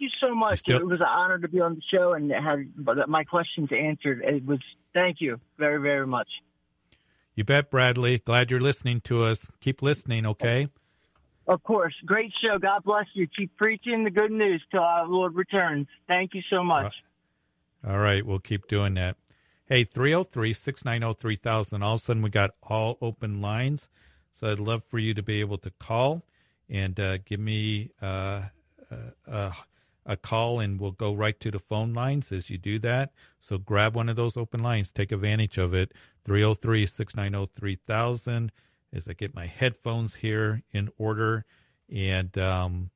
Thank 0.02 0.12
you 0.20 0.28
so 0.28 0.34
much. 0.34 0.58
Still- 0.58 0.80
it 0.80 0.86
was 0.86 1.00
an 1.00 1.06
honor 1.06 1.38
to 1.38 1.46
be 1.46 1.60
on 1.60 1.76
the 1.76 1.82
show 1.82 2.12
and 2.14 2.32
have 2.32 2.58
my 3.08 3.22
questions 3.22 3.70
answered. 3.70 4.22
It 4.24 4.44
was 4.44 4.58
thank 4.92 5.20
you 5.20 5.40
very 5.58 5.80
very 5.80 6.06
much. 6.06 6.28
You 7.36 7.44
bet, 7.44 7.70
Bradley. 7.70 8.18
Glad 8.18 8.50
you're 8.50 8.60
listening 8.60 9.00
to 9.02 9.22
us. 9.22 9.48
Keep 9.60 9.80
listening, 9.80 10.26
okay? 10.26 10.68
Of 11.46 11.62
course. 11.62 11.94
Great 12.04 12.32
show. 12.44 12.58
God 12.58 12.82
bless 12.84 13.06
you. 13.14 13.28
Keep 13.28 13.56
preaching 13.56 14.04
the 14.04 14.10
good 14.10 14.32
news 14.32 14.62
till 14.70 14.82
our 14.82 15.06
Lord 15.06 15.34
returns. 15.34 15.86
Thank 16.08 16.34
you 16.34 16.42
so 16.50 16.64
much. 16.64 16.92
All 17.86 17.98
right. 17.98 18.26
We'll 18.26 18.40
keep 18.40 18.66
doing 18.66 18.94
that. 18.94 19.16
Hey, 19.66 19.84
303 19.84 20.52
690 20.52 21.18
3000. 21.18 21.82
All 21.82 21.94
of 21.94 22.00
a 22.00 22.02
sudden, 22.02 22.22
we 22.22 22.30
got 22.30 22.50
all 22.62 22.98
open 23.00 23.40
lines. 23.40 23.88
So 24.32 24.50
I'd 24.50 24.60
love 24.60 24.82
for 24.84 24.98
you 24.98 25.14
to 25.14 25.22
be 25.22 25.40
able 25.40 25.58
to 25.58 25.70
call 25.70 26.24
and 26.68 26.98
uh, 26.98 27.18
give 27.18 27.40
me 27.40 27.90
uh, 28.02 28.42
uh, 28.90 28.96
uh 29.30 29.52
a 30.04 30.16
call 30.16 30.60
and 30.60 30.80
we'll 30.80 30.90
go 30.90 31.14
right 31.14 31.38
to 31.40 31.50
the 31.50 31.58
phone 31.58 31.92
lines 31.92 32.32
as 32.32 32.50
you 32.50 32.58
do 32.58 32.78
that. 32.80 33.12
So 33.40 33.58
grab 33.58 33.94
one 33.94 34.08
of 34.08 34.16
those 34.16 34.36
open 34.36 34.62
lines, 34.62 34.92
take 34.92 35.12
advantage 35.12 35.58
of 35.58 35.74
it. 35.74 35.92
303 36.24 36.86
690 36.86 37.52
3000 37.58 38.52
as 38.92 39.08
I 39.08 39.12
get 39.12 39.34
my 39.34 39.46
headphones 39.46 40.16
here 40.16 40.62
in 40.72 40.90
order. 40.98 41.44
And, 41.92 42.36
um, 42.38 42.90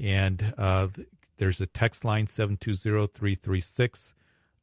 and 0.00 0.54
uh, 0.58 0.88
there's 1.36 1.60
a 1.60 1.66
text 1.66 2.04
line 2.04 2.26
720 2.26 3.06
336 3.06 4.14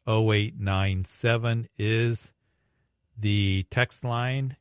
0897 0.08 1.68
is 1.78 2.32
the 3.18 3.66
text 3.70 4.04
line. 4.04 4.58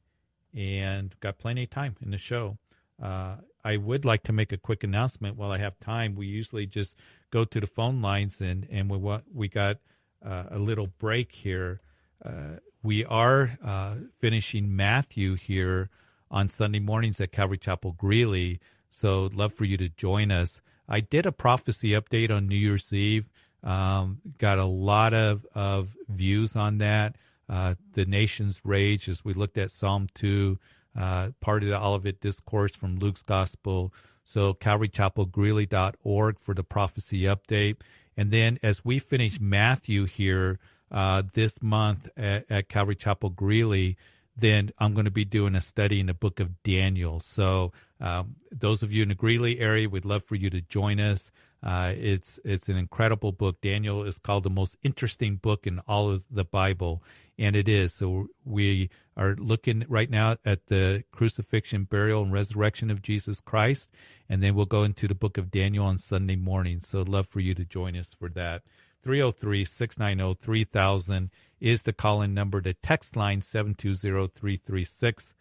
And 0.55 1.15
got 1.21 1.37
plenty 1.39 1.65
of 1.65 1.71
time 1.71 1.97
in 2.01 2.11
the 2.11 2.19
show. 2.19 2.57
Uh, 3.03 3.37
I 3.65 3.77
would 3.77 4.05
like 4.05 4.23
to 4.25 4.33
make 4.33 4.53
a 4.53 4.57
quick 4.57 4.85
announcement 4.85 5.37
while 5.37 5.51
I 5.51 5.59
have 5.59 5.79
time. 5.81 6.15
We 6.15 6.27
usually 6.27 6.67
just 6.67 6.97
go 7.31 7.45
to 7.45 7.61
the 7.61 7.67
phone 7.67 8.01
lines, 8.01 8.41
and 8.41 8.67
and 8.71 8.89
we 8.89 9.19
we 9.35 9.49
got 9.49 9.79
uh, 10.25 10.45
a 10.51 10.59
little 10.59 10.89
break 10.99 11.33
here. 11.33 11.81
Uh, 12.25 12.61
we 12.83 13.05
are 13.05 13.59
uh, 13.65 13.95
finishing 14.21 14.75
Matthew 14.75 15.35
here 15.35 15.91
on 16.31 16.49
Sunday 16.49 16.79
mornings 16.79 17.21
at 17.21 17.33
Calvary 17.33 17.59
Chapel 17.59 17.93
Greeley. 17.93 18.61
So, 18.89 19.29
love 19.35 19.53
for 19.53 19.65
you 19.65 19.77
to 19.79 19.89
join 19.89 20.31
us. 20.31 20.61
I 20.89 21.01
did 21.01 21.27
a 21.27 21.33
prophecy 21.33 21.91
update 21.91 22.31
on 22.31 22.47
New 22.47 22.57
Year's 22.57 22.93
Eve. 22.93 23.29
Um, 23.63 24.21
got 24.39 24.59
a 24.59 24.65
lot 24.65 25.13
of, 25.13 25.45
of 25.55 25.89
views 26.09 26.55
on 26.55 26.79
that. 26.79 27.17
Uh, 27.49 27.75
the 27.95 28.05
nation's 28.05 28.61
rage 28.65 29.09
as 29.09 29.25
we 29.25 29.35
looked 29.35 29.59
at 29.59 29.71
Psalm 29.71 30.09
2 30.15 30.59
uh, 30.97 31.31
part 31.41 31.63
of 31.63 31.69
the 31.69 31.81
Olivet 31.81 32.21
Discourse 32.21 32.75
from 32.75 32.99
Luke's 32.99 33.23
Gospel. 33.23 33.93
So 34.25 34.55
CalvaryChapelGreeley.org 34.55 36.41
for 36.41 36.55
the 36.55 36.65
prophecy 36.65 37.23
update. 37.23 37.77
And 38.17 38.31
then 38.31 38.59
as 38.63 38.85
we 38.85 38.99
finish 38.99 39.39
Matthew 39.41 40.07
here 40.07 40.59
uh, 40.91 41.23
this 41.35 41.63
month 41.63 42.09
at, 42.17 42.51
at, 42.51 42.69
Calvary 42.69 42.97
Chapel 42.97 43.31
Greeley, 43.31 43.97
then 44.37 44.71
I'm 44.79 44.95
going 44.95 45.05
to 45.05 45.11
be 45.11 45.25
doing 45.25 45.55
a 45.55 45.61
study 45.61 46.01
in 46.01 46.07
the 46.07 46.15
book 46.15 46.41
of 46.41 46.63
Daniel. 46.63 47.21
So 47.21 47.73
um, 48.01 48.37
those 48.51 48.83
of 48.83 48.93
you 48.93 49.03
in 49.03 49.09
the 49.09 49.15
Greeley 49.15 49.61
area, 49.61 49.89
we'd 49.89 50.05
love 50.05 50.25
for 50.25 50.35
you 50.35 50.51
to 50.51 50.61
join 50.61 51.01
us. 51.01 51.31
Uh, 51.63 51.93
it's 51.97 52.39
it's 52.45 52.69
an 52.69 52.77
incredible 52.77 53.33
book. 53.33 53.61
Daniel 53.61 54.05
is 54.05 54.19
called 54.19 54.45
the 54.45 54.51
most 54.51 54.77
interesting 54.83 55.37
book 55.37 55.67
in 55.67 55.79
all 55.81 56.11
of 56.11 56.25
the 56.31 56.45
Bible, 56.45 57.03
and 57.39 57.57
it 57.57 57.69
is. 57.69 57.95
So 57.95 58.29
we 58.45 58.91
are 59.17 59.35
looking 59.35 59.85
right 59.89 60.11
now 60.11 60.37
at 60.45 60.67
the 60.67 61.05
crucifixion, 61.11 61.85
burial, 61.85 62.23
and 62.23 62.33
resurrection 62.33 62.91
of 62.91 63.03
Jesus 63.03 63.41
Christ, 63.41 63.91
and 64.29 64.43
then 64.43 64.55
we'll 64.55 64.67
go 64.67 64.83
into 64.83 65.09
the 65.09 65.15
book 65.15 65.39
of 65.39 65.51
Daniel 65.51 65.87
on 65.87 65.99
Sunday 65.99 66.37
morning. 66.37 66.81
So 66.81 67.01
I'd 67.01 67.09
love 67.09 67.29
for 67.29 67.41
you 67.41 67.55
to 67.55 67.65
join 67.65 67.97
us 67.97 68.11
for 68.19 68.29
that. 68.31 68.63
303 69.03 69.65
690 69.65 70.39
3000 70.43 71.31
is 71.61 71.83
the 71.85 71.93
call 71.93 72.23
in 72.23 72.35
number. 72.35 72.61
The 72.61 72.75
text 72.75 73.17
line 73.17 73.41
720 73.41 74.29
336 74.29 75.35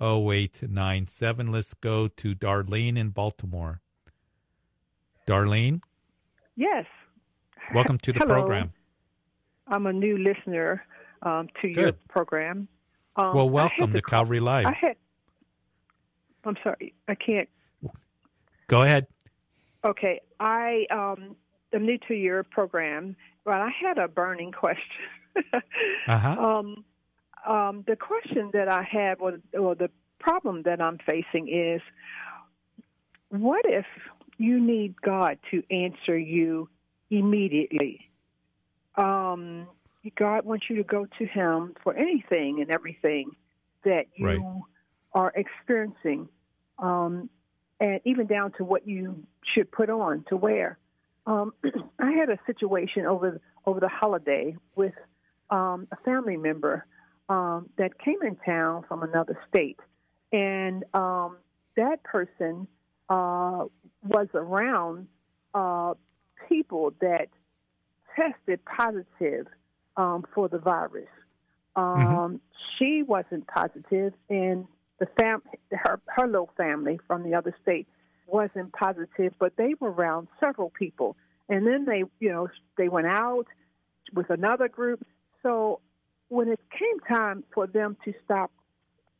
0897. 0.00 1.52
Let's 1.52 1.74
go 1.74 2.08
to 2.08 2.34
Darlene 2.34 2.96
in 2.96 3.10
Baltimore. 3.10 3.82
Darlene? 5.28 5.82
Yes. 6.56 6.86
Welcome 7.74 7.98
to 7.98 8.12
the 8.12 8.20
Hello. 8.20 8.34
program. 8.34 8.72
I'm 9.68 9.86
a 9.86 9.92
new 9.92 10.16
listener 10.18 10.84
um, 11.22 11.48
to 11.60 11.68
your 11.68 11.92
program. 12.08 12.68
Um, 13.16 13.34
well, 13.34 13.50
welcome 13.50 13.92
to 13.92 14.02
Calvary 14.02 14.40
Live. 14.40 14.66
I 14.66 14.72
had. 14.72 14.96
I'm 16.44 16.56
sorry, 16.62 16.94
I 17.08 17.14
can't. 17.14 17.48
Go 18.66 18.82
ahead. 18.82 19.06
Okay, 19.84 20.20
I 20.38 20.86
um, 20.90 21.36
am 21.72 21.84
new 21.84 21.98
to 22.08 22.14
your 22.14 22.44
program, 22.44 23.16
but 23.44 23.54
I 23.54 23.70
had 23.70 23.98
a 23.98 24.08
burning 24.08 24.52
question. 24.58 25.06
Uh-huh. 26.08 26.28
um, 26.28 26.84
um, 27.46 27.84
the 27.86 27.96
question 27.96 28.50
that 28.52 28.68
I 28.68 28.82
had, 28.82 29.18
or, 29.20 29.38
or 29.58 29.74
the 29.74 29.90
problem 30.18 30.62
that 30.64 30.80
I'm 30.80 30.98
facing 30.98 31.48
is, 31.48 31.80
what 33.30 33.64
if 33.64 33.86
you 34.38 34.60
need 34.60 35.00
God 35.00 35.38
to 35.50 35.62
answer 35.70 36.18
you 36.18 36.68
immediately? 37.10 38.10
Um, 38.96 39.66
God 40.16 40.44
wants 40.44 40.66
you 40.68 40.76
to 40.76 40.84
go 40.84 41.06
to 41.18 41.26
Him 41.26 41.74
for 41.82 41.94
anything 41.94 42.60
and 42.60 42.70
everything 42.70 43.32
that 43.84 44.06
you 44.16 44.26
Right. 44.26 44.62
are 45.12 45.32
experiencing, 45.34 46.28
um, 46.78 47.28
and 47.80 48.00
even 48.04 48.26
down 48.26 48.52
to 48.52 48.64
what 48.64 48.86
you 48.86 49.26
should 49.54 49.70
put 49.70 49.90
on 49.90 50.24
to 50.28 50.36
wear. 50.36 50.78
Um, 51.26 51.52
I 51.98 52.12
had 52.12 52.30
a 52.30 52.38
situation 52.46 53.06
over 53.06 53.40
over 53.66 53.80
the 53.80 53.88
holiday 53.88 54.56
with 54.74 54.94
um, 55.50 55.86
a 55.92 55.96
family 55.96 56.36
member 56.36 56.86
um, 57.28 57.68
that 57.76 57.98
came 57.98 58.22
in 58.22 58.36
town 58.36 58.84
from 58.88 59.02
another 59.02 59.38
state, 59.48 59.78
and 60.32 60.84
um, 60.94 61.36
that 61.76 62.02
person 62.02 62.66
uh, 63.10 63.64
was 64.02 64.28
around 64.34 65.08
uh, 65.54 65.94
people 66.48 66.94
that 67.00 67.28
tested 68.16 68.64
positive 68.64 69.46
um, 70.00 70.24
for 70.34 70.48
the 70.48 70.58
virus. 70.58 71.12
Um, 71.76 72.40
She 72.78 73.02
wasn't 73.02 73.46
positive, 73.46 74.12
and 74.28 74.66
the 74.98 75.06
fam- 75.18 75.42
her 75.84 76.00
her 76.16 76.26
little 76.26 76.50
family 76.56 76.98
from 77.06 77.22
the 77.22 77.34
other 77.34 77.54
state 77.62 77.86
wasn't 78.26 78.72
positive, 78.72 79.32
but 79.38 79.52
they 79.56 79.74
were 79.80 79.90
around 79.90 80.28
several 80.38 80.70
people. 80.70 81.16
And 81.48 81.66
then 81.66 81.84
they, 81.84 82.04
you 82.20 82.30
know, 82.34 82.48
they 82.78 82.88
went 82.88 83.08
out 83.08 83.46
with 84.14 84.30
another 84.30 84.68
group. 84.68 85.00
So 85.42 85.80
when 86.28 86.48
it 86.48 86.60
came 86.82 86.98
time 87.16 87.42
for 87.54 87.66
them 87.66 87.96
to 88.04 88.12
stop 88.24 88.50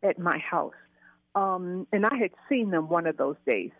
at 0.02 0.16
my 0.18 0.38
house, 0.38 0.80
um, 1.34 1.86
and 1.92 2.06
I 2.06 2.16
had 2.24 2.30
seen 2.48 2.70
them 2.70 2.88
one 2.88 3.06
of 3.06 3.16
those 3.16 3.36
days, 3.46 3.72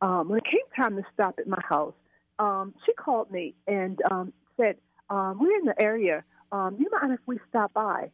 um, 0.00 0.28
when 0.28 0.38
it 0.38 0.44
came 0.44 0.68
time 0.74 0.96
to 0.96 1.04
stop 1.12 1.34
at 1.38 1.46
my 1.46 1.62
house, 1.68 1.94
um, 2.38 2.74
she 2.84 2.92
called 2.94 3.30
me 3.30 3.54
and 3.66 4.00
um, 4.10 4.32
said, 4.56 4.76
um, 5.10 5.38
"We're 5.38 5.58
in 5.60 5.66
the 5.66 5.80
area. 5.80 6.24
Um, 6.52 6.76
you 6.78 6.88
mind 6.92 7.12
if 7.12 7.20
we 7.26 7.38
stop 7.48 7.72
by?" 7.72 8.10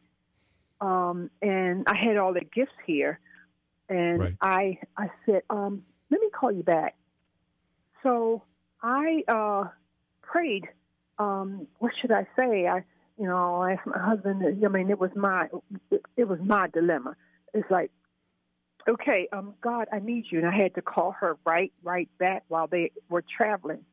Um, 0.81 1.29
and 1.41 1.85
I 1.87 1.95
had 1.95 2.17
all 2.17 2.33
the 2.33 2.41
gifts 2.41 2.71
here, 2.85 3.19
and 3.89 4.19
Right. 4.19 4.35
I 4.41 4.79
I 4.97 5.09
said, 5.25 5.43
um, 5.49 5.83
"Let 6.09 6.21
me 6.21 6.29
call 6.29 6.51
you 6.51 6.63
back." 6.63 6.95
So 8.03 8.43
I 8.81 9.23
uh, 9.27 9.65
prayed. 10.21 10.67
Um, 11.17 11.67
what 11.79 11.91
should 11.99 12.11
I 12.11 12.25
say? 12.35 12.65
I, 12.67 12.83
you 13.17 13.25
know, 13.25 13.61
I 13.61 13.73
asked 13.73 13.87
my 13.87 13.99
husband. 13.99 14.43
I 14.43 14.67
mean, 14.69 14.89
it 14.89 14.99
was 14.99 15.11
my 15.15 15.49
it, 15.91 16.01
it 16.15 16.27
was 16.27 16.39
my 16.39 16.67
dilemma. 16.67 17.15
It's 17.53 17.69
like, 17.69 17.91
okay, 18.87 19.27
um, 19.33 19.55
God, 19.61 19.87
I 19.91 19.99
need 19.99 20.25
you, 20.29 20.39
and 20.39 20.47
I 20.47 20.55
had 20.55 20.75
to 20.75 20.81
call 20.81 21.11
her 21.19 21.37
right 21.45 21.73
right 21.83 22.09
back 22.17 22.43
while 22.47 22.67
they 22.67 22.91
were 23.09 23.23
traveling. 23.37 23.83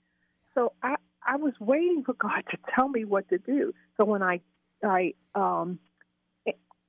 So 0.55 0.73
I 0.83 0.96
I 1.27 1.37
was 1.37 1.53
waiting 1.61 2.03
for 2.05 2.15
God 2.15 2.43
to 2.51 2.59
tell 2.75 2.89
me 2.89 3.05
what 3.05 3.29
to 3.31 3.39
do. 3.39 3.73
So 3.97 4.05
when 4.05 4.23
I 4.23 4.41
I 4.85 5.15
um, 5.35 5.79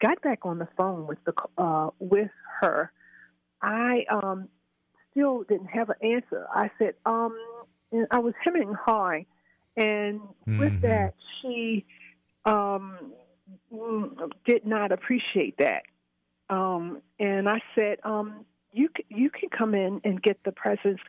got 0.01 0.21
back 0.21 0.39
on 0.45 0.59
the 0.59 0.67
phone 0.77 1.07
with 1.07 1.17
the 1.25 1.33
uh, 1.57 1.89
with 1.99 2.29
her, 2.61 2.91
I 3.61 4.05
um, 4.11 4.49
still 5.11 5.43
didn't 5.43 5.67
have 5.67 5.89
an 5.89 5.95
answer. 6.01 6.47
I 6.53 6.69
said, 6.77 6.93
um, 7.05 7.37
and 7.91 8.07
I 8.11 8.19
was 8.19 8.33
hemming 8.43 8.67
and 8.69 8.75
hawing, 8.75 9.25
and 9.75 10.21
with 10.45 10.73
Mhm. 10.73 10.81
that, 10.81 11.13
she 11.41 11.85
um, 12.45 13.13
did 14.45 14.65
not 14.65 14.91
appreciate 14.91 15.57
that. 15.57 15.83
Um, 16.49 17.01
and 17.19 17.49
I 17.49 17.61
said, 17.75 17.99
um, 18.03 18.45
"You 18.71 18.89
you 19.09 19.29
can 19.29 19.49
come 19.49 19.73
in 19.73 20.01
and 20.03 20.21
get 20.21 20.43
the 20.43 20.51
presents." 20.51 21.01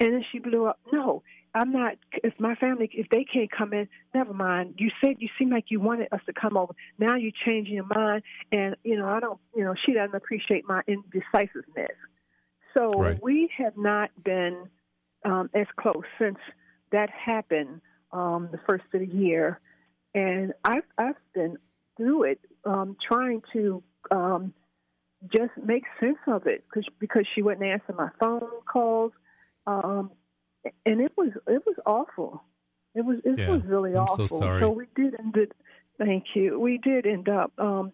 And 0.00 0.14
then 0.14 0.24
she 0.32 0.38
blew 0.38 0.66
up. 0.66 0.80
No, 0.92 1.22
I'm 1.54 1.72
not. 1.72 1.96
If 2.24 2.38
my 2.38 2.54
family, 2.54 2.88
if 2.92 3.08
they 3.10 3.24
can't 3.24 3.50
come 3.50 3.72
in, 3.72 3.88
never 4.14 4.32
mind. 4.32 4.76
You 4.78 4.90
said 5.02 5.16
you 5.18 5.28
seem 5.38 5.50
like 5.50 5.66
you 5.68 5.80
wanted 5.80 6.08
us 6.12 6.20
to 6.26 6.32
come 6.32 6.56
over. 6.56 6.74
Now 6.98 7.16
you're 7.16 7.32
changing 7.44 7.74
your 7.74 7.86
mind, 7.86 8.22
and 8.50 8.76
you 8.84 8.96
know 8.96 9.06
I 9.06 9.20
don't. 9.20 9.38
You 9.54 9.64
know 9.64 9.74
she 9.84 9.92
doesn't 9.92 10.14
appreciate 10.14 10.64
my 10.66 10.82
indecisiveness. 10.86 11.96
So 12.74 12.90
Right. 12.98 13.22
we 13.22 13.50
have 13.58 13.76
not 13.76 14.10
been 14.24 14.68
um, 15.24 15.50
as 15.54 15.66
close 15.78 16.04
since 16.18 16.38
that 16.90 17.10
happened 17.10 17.82
um, 18.12 18.48
the 18.50 18.58
first 18.66 18.84
of 18.94 19.00
the 19.00 19.06
year, 19.06 19.60
and 20.14 20.54
I've 20.64 20.84
I've 20.96 21.16
been 21.34 21.58
through 21.98 22.24
it, 22.24 22.40
um, 22.64 22.96
trying 23.06 23.42
to 23.52 23.82
um, 24.10 24.54
just 25.32 25.52
make 25.62 25.84
sense 26.00 26.18
of 26.26 26.46
it 26.46 26.64
because 26.68 26.88
because 26.98 27.26
she 27.34 27.42
wouldn't 27.42 27.64
answer 27.64 27.92
my 27.92 28.08
phone 28.18 28.48
calls, 28.70 29.12
um, 29.66 30.10
and 30.86 31.00
it 31.00 31.12
was 31.16 31.30
it 31.46 31.62
was 31.66 31.76
awful. 31.86 32.42
It 32.94 33.04
was 33.04 33.18
it 33.24 33.38
Yeah, 33.38 33.50
was 33.50 33.62
really 33.66 33.94
I'm 33.94 34.06
so 34.08 34.26
awful. 34.26 34.38
sorry. 34.38 34.66
we 34.68 34.86
did 34.94 35.18
end 35.18 35.36
it. 35.36 35.52
Thank 35.98 36.24
you. 36.34 36.58
We 36.58 36.78
did 36.78 37.06
end 37.06 37.28
up 37.28 37.52
um, 37.58 37.92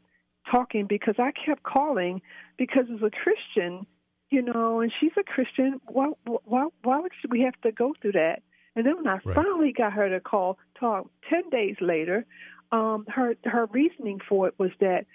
talking 0.51 0.87
because 0.87 1.16
I 1.19 1.33
kept 1.33 1.62
calling 1.62 2.23
because 2.57 2.85
as 2.93 3.03
a 3.03 3.11
Christian, 3.11 3.87
you 4.31 4.43
know, 4.43 4.81
and 4.81 4.93
she's 5.01 5.12
a 5.19 5.23
Christian. 5.23 5.81
Why 5.87 6.11
why 6.25 6.66
why 6.83 7.01
would 7.01 7.12
we 7.31 7.41
have 7.43 7.61
to 7.62 7.73
go 7.73 7.95
through 8.01 8.12
that? 8.12 8.43
And 8.77 8.87
then 8.87 8.97
when 8.97 9.07
I 9.09 9.19
Right. 9.25 9.35
finally 9.35 9.73
got 9.73 9.93
her 9.93 10.09
to 10.09 10.21
call 10.21 10.59
talk 10.79 11.11
ten 11.29 11.49
days 11.51 11.77
later, 11.81 12.25
um, 12.73 13.07
her 13.09 13.35
her 13.45 13.66
reasoning 13.66 14.21
for 14.29 14.49
it 14.49 14.55
was 14.59 14.71
that 14.81 15.07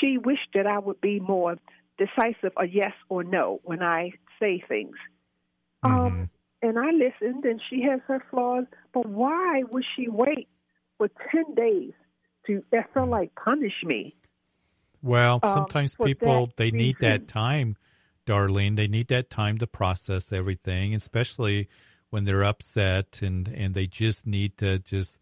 she 0.00 0.18
wished 0.18 0.48
that 0.54 0.66
I 0.66 0.78
would 0.78 1.00
be 1.00 1.20
more 1.20 1.56
decisive, 1.98 2.52
a 2.56 2.66
yes 2.66 2.92
or 3.08 3.24
no, 3.24 3.60
when 3.64 3.82
I 3.82 4.12
say 4.40 4.62
things. 4.68 4.96
Um, 5.82 6.28
and 6.66 6.78
I 6.78 6.90
listened, 6.90 7.44
and 7.44 7.60
she 7.70 7.82
has 7.82 8.00
her 8.06 8.22
flaws, 8.30 8.64
but 8.92 9.06
why 9.06 9.62
would 9.70 9.84
she 9.96 10.08
wait 10.08 10.48
for 10.98 11.08
ten 11.30 11.54
days 11.54 11.92
to? 12.46 12.62
That 12.72 12.92
felt 12.92 13.08
like 13.08 13.34
punish 13.34 13.74
me. 13.84 14.14
Well, 15.02 15.40
um, 15.42 15.50
sometimes 15.50 15.94
people 15.94 16.50
they 16.56 16.70
need 16.70 16.96
that 17.00 17.28
time, 17.28 17.76
Darlene. 18.26 18.76
They 18.76 18.88
need 18.88 19.08
that 19.08 19.30
time 19.30 19.58
to 19.58 19.66
process 19.66 20.32
everything, 20.32 20.94
especially 20.94 21.68
when 22.10 22.24
they're 22.24 22.44
upset 22.44 23.20
and 23.22 23.48
and 23.48 23.74
they 23.74 23.86
just 23.86 24.26
need 24.26 24.58
to 24.58 24.78
just. 24.78 25.18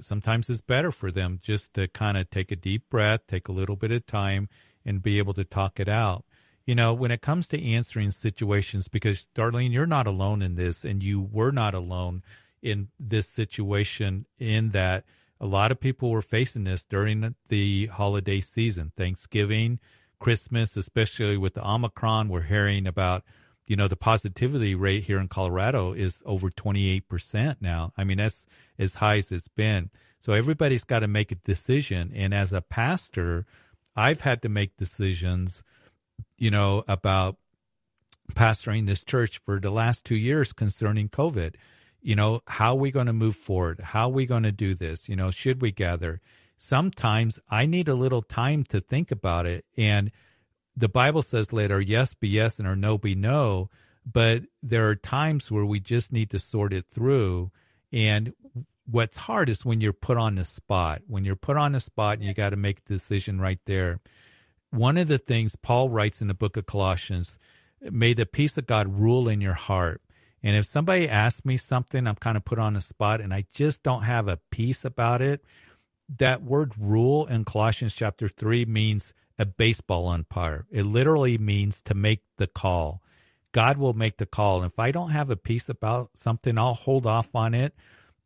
Sometimes 0.00 0.48
it's 0.48 0.62
better 0.62 0.90
for 0.90 1.10
them 1.10 1.40
just 1.42 1.74
to 1.74 1.86
kind 1.88 2.16
of 2.16 2.30
take 2.30 2.50
a 2.50 2.56
deep 2.56 2.88
breath, 2.88 3.20
take 3.28 3.48
a 3.48 3.52
little 3.52 3.76
bit 3.76 3.92
of 3.92 4.06
time, 4.06 4.48
and 4.82 5.02
be 5.02 5.18
able 5.18 5.34
to 5.34 5.44
talk 5.44 5.78
it 5.78 5.90
out. 5.90 6.24
You 6.66 6.74
know, 6.74 6.94
when 6.94 7.10
it 7.10 7.20
comes 7.20 7.46
to 7.48 7.62
answering 7.62 8.10
situations, 8.10 8.88
because 8.88 9.26
Darlene, 9.34 9.72
you're 9.72 9.86
not 9.86 10.06
alone 10.06 10.40
in 10.40 10.54
this, 10.54 10.84
and 10.84 11.02
you 11.02 11.20
were 11.20 11.52
not 11.52 11.74
alone 11.74 12.22
in 12.62 12.88
this 12.98 13.28
situation. 13.28 14.26
In 14.38 14.70
that, 14.70 15.04
a 15.40 15.46
lot 15.46 15.70
of 15.70 15.80
people 15.80 16.10
were 16.10 16.22
facing 16.22 16.64
this 16.64 16.84
during 16.84 17.34
the 17.48 17.86
holiday 17.88 18.40
season, 18.40 18.92
Thanksgiving, 18.96 19.78
Christmas, 20.18 20.76
especially 20.76 21.36
with 21.36 21.52
the 21.52 21.68
Omicron. 21.68 22.30
We're 22.30 22.42
hearing 22.42 22.86
about, 22.86 23.24
you 23.66 23.76
know, 23.76 23.88
the 23.88 23.96
positivity 23.96 24.74
rate 24.74 25.04
here 25.04 25.18
in 25.18 25.28
Colorado 25.28 25.92
is 25.92 26.22
over 26.24 26.50
28% 26.50 27.56
now. 27.60 27.92
I 27.98 28.04
mean, 28.04 28.16
that's 28.16 28.46
as 28.78 28.94
high 28.94 29.18
as 29.18 29.30
it's 29.30 29.48
been. 29.48 29.90
So 30.20 30.32
everybody's 30.32 30.84
got 30.84 31.00
to 31.00 31.08
make 31.08 31.30
a 31.30 31.34
decision. 31.34 32.10
And 32.14 32.32
as 32.32 32.54
a 32.54 32.62
pastor, 32.62 33.44
I've 33.94 34.22
had 34.22 34.40
to 34.42 34.48
make 34.48 34.78
decisions, 34.78 35.62
you 36.36 36.50
know, 36.50 36.84
about 36.88 37.36
pastoring 38.34 38.86
this 38.86 39.04
church 39.04 39.38
for 39.44 39.60
the 39.60 39.70
last 39.70 40.04
two 40.04 40.16
years 40.16 40.52
concerning 40.52 41.08
COVID. 41.08 41.54
You 42.00 42.16
know, 42.16 42.40
how 42.46 42.72
are 42.72 42.78
we 42.78 42.90
going 42.90 43.06
to 43.06 43.12
move 43.12 43.36
forward? 43.36 43.80
How 43.80 44.06
are 44.06 44.12
we 44.12 44.26
going 44.26 44.42
to 44.42 44.52
do 44.52 44.74
this? 44.74 45.08
You 45.08 45.16
know, 45.16 45.30
should 45.30 45.62
we 45.62 45.72
gather? 45.72 46.20
Sometimes 46.56 47.38
I 47.50 47.66
need 47.66 47.88
a 47.88 47.94
little 47.94 48.22
time 48.22 48.64
to 48.64 48.80
think 48.80 49.10
about 49.10 49.46
it. 49.46 49.64
And 49.76 50.10
the 50.76 50.88
Bible 50.88 51.22
says, 51.22 51.52
let 51.52 51.70
our 51.70 51.80
yes 51.80 52.14
be 52.14 52.28
yes 52.28 52.58
and 52.58 52.68
our 52.68 52.76
no 52.76 52.98
be 52.98 53.14
no. 53.14 53.70
But 54.04 54.42
there 54.62 54.88
are 54.88 54.96
times 54.96 55.50
where 55.50 55.64
we 55.64 55.80
just 55.80 56.12
need 56.12 56.30
to 56.30 56.38
sort 56.38 56.72
it 56.72 56.86
through. 56.92 57.50
And 57.92 58.34
what's 58.86 59.16
hard 59.16 59.48
is 59.48 59.64
when 59.64 59.80
you're 59.80 59.92
put 59.92 60.18
on 60.18 60.34
the 60.34 60.44
spot. 60.44 61.02
When 61.06 61.24
you're 61.24 61.36
put 61.36 61.56
on 61.56 61.72
the 61.72 61.80
spot 61.80 62.18
and 62.18 62.26
you 62.26 62.34
got 62.34 62.50
to 62.50 62.56
make 62.56 62.80
a 62.80 62.92
decision 62.92 63.40
right 63.40 63.60
there. 63.64 64.00
One 64.74 64.96
of 64.96 65.06
the 65.06 65.18
things 65.18 65.54
Paul 65.54 65.88
writes 65.88 66.20
in 66.20 66.26
the 66.26 66.34
book 66.34 66.56
of 66.56 66.66
Colossians, 66.66 67.38
may 67.80 68.12
the 68.12 68.26
peace 68.26 68.58
of 68.58 68.66
God 68.66 68.98
rule 68.98 69.28
in 69.28 69.40
your 69.40 69.54
heart. 69.54 70.02
And 70.42 70.56
if 70.56 70.66
somebody 70.66 71.08
asks 71.08 71.44
me 71.44 71.56
something, 71.56 72.08
I'm 72.08 72.16
kind 72.16 72.36
of 72.36 72.44
put 72.44 72.58
on 72.58 72.74
the 72.74 72.80
spot 72.80 73.20
and 73.20 73.32
I 73.32 73.44
just 73.52 73.84
don't 73.84 74.02
have 74.02 74.26
a 74.26 74.40
peace 74.50 74.84
about 74.84 75.22
it. 75.22 75.44
That 76.18 76.42
word 76.42 76.72
rule 76.76 77.24
in 77.26 77.44
Colossians 77.44 77.94
chapter 77.94 78.28
3 78.28 78.64
means 78.64 79.14
a 79.38 79.46
baseball 79.46 80.08
umpire. 80.08 80.66
It 80.72 80.86
literally 80.86 81.38
means 81.38 81.80
to 81.82 81.94
make 81.94 82.22
the 82.36 82.48
call. 82.48 83.00
God 83.52 83.76
will 83.76 83.94
make 83.94 84.16
the 84.16 84.26
call. 84.26 84.60
And 84.60 84.72
if 84.72 84.78
I 84.80 84.90
don't 84.90 85.10
have 85.10 85.30
a 85.30 85.36
peace 85.36 85.68
about 85.68 86.10
something, 86.14 86.58
I'll 86.58 86.74
hold 86.74 87.06
off 87.06 87.32
on 87.32 87.54
it. 87.54 87.74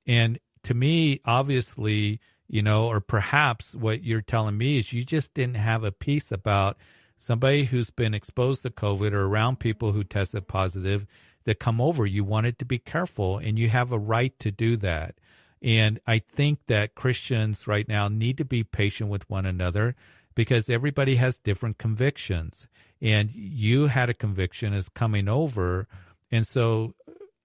And 0.06 0.38
to 0.62 0.72
me, 0.72 1.20
obviously, 1.26 2.20
you 2.48 2.62
know, 2.62 2.86
or 2.86 3.00
perhaps 3.00 3.74
what 3.74 4.02
you're 4.02 4.22
telling 4.22 4.56
me 4.56 4.78
is 4.78 4.92
you 4.92 5.04
just 5.04 5.34
didn't 5.34 5.56
have 5.56 5.84
a 5.84 5.92
peace 5.92 6.32
about 6.32 6.78
somebody 7.18 7.64
who's 7.64 7.90
been 7.90 8.14
exposed 8.14 8.62
to 8.62 8.70
COVID 8.70 9.12
or 9.12 9.26
around 9.26 9.58
people 9.58 9.92
who 9.92 10.02
tested 10.02 10.48
positive 10.48 11.06
that 11.44 11.58
come 11.58 11.80
over. 11.80 12.06
You 12.06 12.24
wanted 12.24 12.58
to 12.58 12.64
be 12.64 12.78
careful 12.78 13.38
and 13.38 13.58
you 13.58 13.68
have 13.68 13.92
a 13.92 13.98
right 13.98 14.38
to 14.38 14.50
do 14.50 14.76
that. 14.78 15.16
And 15.60 16.00
I 16.06 16.20
think 16.20 16.60
that 16.68 16.94
Christians 16.94 17.66
right 17.66 17.88
now 17.88 18.08
need 18.08 18.38
to 18.38 18.44
be 18.44 18.64
patient 18.64 19.10
with 19.10 19.28
one 19.28 19.44
another 19.44 19.96
because 20.34 20.70
everybody 20.70 21.16
has 21.16 21.36
different 21.36 21.78
convictions 21.78 22.68
and 23.02 23.30
you 23.34 23.88
had 23.88 24.08
a 24.08 24.14
conviction 24.14 24.72
as 24.72 24.88
coming 24.88 25.28
over. 25.28 25.88
And 26.30 26.46
so 26.46 26.94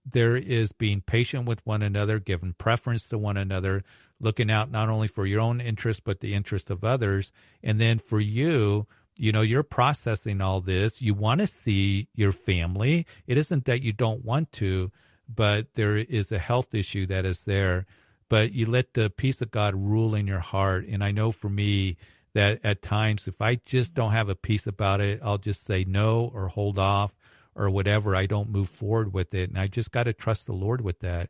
there 0.05 0.35
is 0.35 0.71
being 0.71 1.01
patient 1.01 1.45
with 1.45 1.65
one 1.65 1.81
another, 1.81 2.19
giving 2.19 2.53
preference 2.53 3.07
to 3.09 3.17
one 3.17 3.37
another, 3.37 3.83
looking 4.23 4.49
out 4.49 4.71
not 4.71 4.89
only 4.89 5.07
for 5.07 5.25
your 5.25 5.41
own 5.41 5.61
interest, 5.61 6.03
but 6.03 6.19
the 6.19 6.33
interest 6.33 6.69
of 6.69 6.83
others. 6.83 7.31
And 7.61 7.79
then 7.79 7.99
for 7.99 8.19
you, 8.19 8.87
you 9.15 9.31
know, 9.31 9.41
you're 9.41 9.63
processing 9.63 10.41
all 10.41 10.61
this. 10.61 11.01
You 11.01 11.13
want 11.13 11.41
to 11.41 11.47
see 11.47 12.07
your 12.15 12.31
family. 12.31 13.05
It 13.27 13.37
isn't 13.37 13.65
that 13.65 13.81
you 13.81 13.93
don't 13.93 14.25
want 14.25 14.51
to, 14.53 14.91
but 15.33 15.75
there 15.75 15.97
is 15.97 16.31
a 16.31 16.39
health 16.39 16.73
issue 16.73 17.05
that 17.07 17.25
is 17.25 17.43
there. 17.43 17.85
But 18.29 18.53
you 18.53 18.65
let 18.65 18.93
the 18.93 19.09
peace 19.09 19.41
of 19.41 19.51
God 19.51 19.75
rule 19.75 20.15
in 20.15 20.25
your 20.25 20.39
heart. 20.39 20.87
And 20.87 21.03
I 21.03 21.11
know 21.11 21.31
for 21.31 21.49
me, 21.49 21.97
that 22.33 22.59
at 22.63 22.81
times 22.81 23.27
if 23.27 23.41
I 23.41 23.55
just 23.55 23.93
don't 23.93 24.11
have 24.11 24.29
a 24.29 24.35
peace 24.35 24.67
about 24.67 25.01
it, 25.01 25.19
I'll 25.23 25.37
just 25.37 25.63
say 25.63 25.85
no 25.87 26.31
or 26.33 26.47
hold 26.47 26.77
off 26.77 27.13
or 27.55 27.69
whatever. 27.69 28.15
I 28.15 28.25
don't 28.25 28.49
move 28.49 28.69
forward 28.69 29.13
with 29.13 29.33
it. 29.33 29.49
And 29.49 29.57
I 29.57 29.67
just 29.67 29.91
got 29.91 30.03
to 30.03 30.13
trust 30.13 30.47
the 30.47 30.53
Lord 30.53 30.81
with 30.81 30.99
that. 30.99 31.29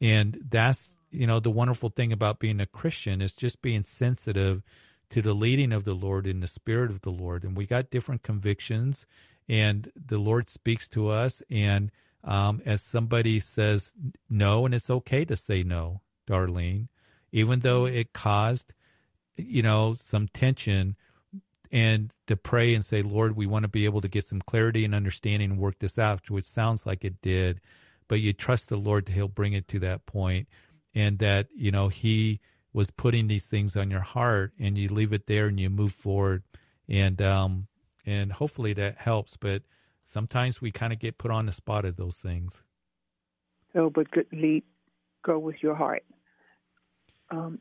And 0.00 0.38
that's, 0.50 0.96
you 1.12 1.26
know, 1.26 1.40
the 1.40 1.50
wonderful 1.50 1.90
thing 1.90 2.12
about 2.12 2.38
being 2.38 2.60
a 2.60 2.66
Christian 2.66 3.20
is 3.20 3.34
just 3.34 3.62
being 3.62 3.84
sensitive 3.84 4.62
to 5.10 5.22
the 5.22 5.34
leading 5.34 5.72
of 5.72 5.84
the 5.84 5.94
Lord 5.94 6.26
in 6.26 6.40
the 6.40 6.48
spirit 6.48 6.90
of 6.90 7.02
the 7.02 7.10
Lord. 7.10 7.44
And 7.44 7.56
we 7.56 7.66
got 7.66 7.90
different 7.90 8.22
convictions 8.22 9.06
and 9.48 9.92
the 9.94 10.18
Lord 10.18 10.48
speaks 10.48 10.88
to 10.88 11.08
us. 11.08 11.42
And 11.50 11.90
um, 12.24 12.62
as 12.64 12.82
somebody 12.82 13.38
says 13.40 13.92
no, 14.30 14.64
and 14.64 14.74
it's 14.74 14.90
okay 14.90 15.24
to 15.26 15.36
say 15.36 15.62
no, 15.62 16.00
Darlene, 16.26 16.88
even 17.30 17.60
though 17.60 17.84
it 17.84 18.12
caused 18.12 18.72
you 19.36 19.62
know, 19.62 19.96
some 19.98 20.28
tension 20.28 20.96
and 21.70 22.12
to 22.26 22.36
pray 22.36 22.74
and 22.74 22.84
say, 22.84 23.02
Lord, 23.02 23.36
we 23.36 23.46
want 23.46 23.62
to 23.64 23.68
be 23.68 23.84
able 23.84 24.00
to 24.02 24.08
get 24.08 24.24
some 24.24 24.42
clarity 24.42 24.84
and 24.84 24.94
understanding 24.94 25.52
and 25.52 25.60
work 25.60 25.78
this 25.78 25.98
out, 25.98 26.30
which 26.30 26.44
sounds 26.44 26.86
like 26.86 27.04
it 27.04 27.20
did. 27.22 27.60
But 28.08 28.20
you 28.20 28.32
trust 28.32 28.68
the 28.68 28.76
Lord 28.76 29.06
that 29.06 29.12
He'll 29.12 29.28
bring 29.28 29.54
it 29.54 29.68
to 29.68 29.78
that 29.80 30.04
point 30.04 30.48
and 30.94 31.18
that, 31.18 31.48
you 31.54 31.70
know, 31.70 31.88
He 31.88 32.40
was 32.72 32.90
putting 32.90 33.28
these 33.28 33.46
things 33.46 33.76
on 33.76 33.90
your 33.90 34.00
heart 34.00 34.52
and 34.58 34.78
you 34.78 34.88
leave 34.88 35.12
it 35.12 35.26
there 35.26 35.46
and 35.46 35.60
you 35.60 35.70
move 35.70 35.92
forward. 35.92 36.42
And, 36.88 37.20
um, 37.20 37.68
and 38.06 38.32
hopefully 38.32 38.72
that 38.74 38.98
helps. 38.98 39.36
But 39.36 39.62
sometimes 40.06 40.60
we 40.60 40.72
kind 40.72 40.92
of 40.92 40.98
get 40.98 41.18
put 41.18 41.30
on 41.30 41.46
the 41.46 41.52
spot 41.52 41.84
of 41.84 41.96
those 41.96 42.16
things. 42.16 42.62
So, 43.72 43.90
but 43.90 44.10
good 44.10 44.26
lead, 44.32 44.64
go 45.22 45.38
with 45.38 45.62
your 45.62 45.74
heart 45.74 46.04
um, 47.32 47.58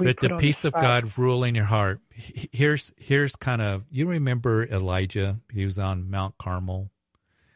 that 0.00 0.20
the 0.20 0.36
peace 0.38 0.62
the 0.62 0.68
of 0.68 0.74
God 0.74 1.16
rule 1.16 1.44
in 1.44 1.54
your 1.54 1.64
heart. 1.64 2.00
Here's 2.10 2.92
here's 2.96 3.36
kind 3.36 3.62
of 3.62 3.84
you 3.90 4.06
remember 4.06 4.64
Elijah? 4.64 5.38
He 5.52 5.64
was 5.64 5.78
on 5.78 6.10
Mount 6.10 6.36
Carmel, 6.38 6.90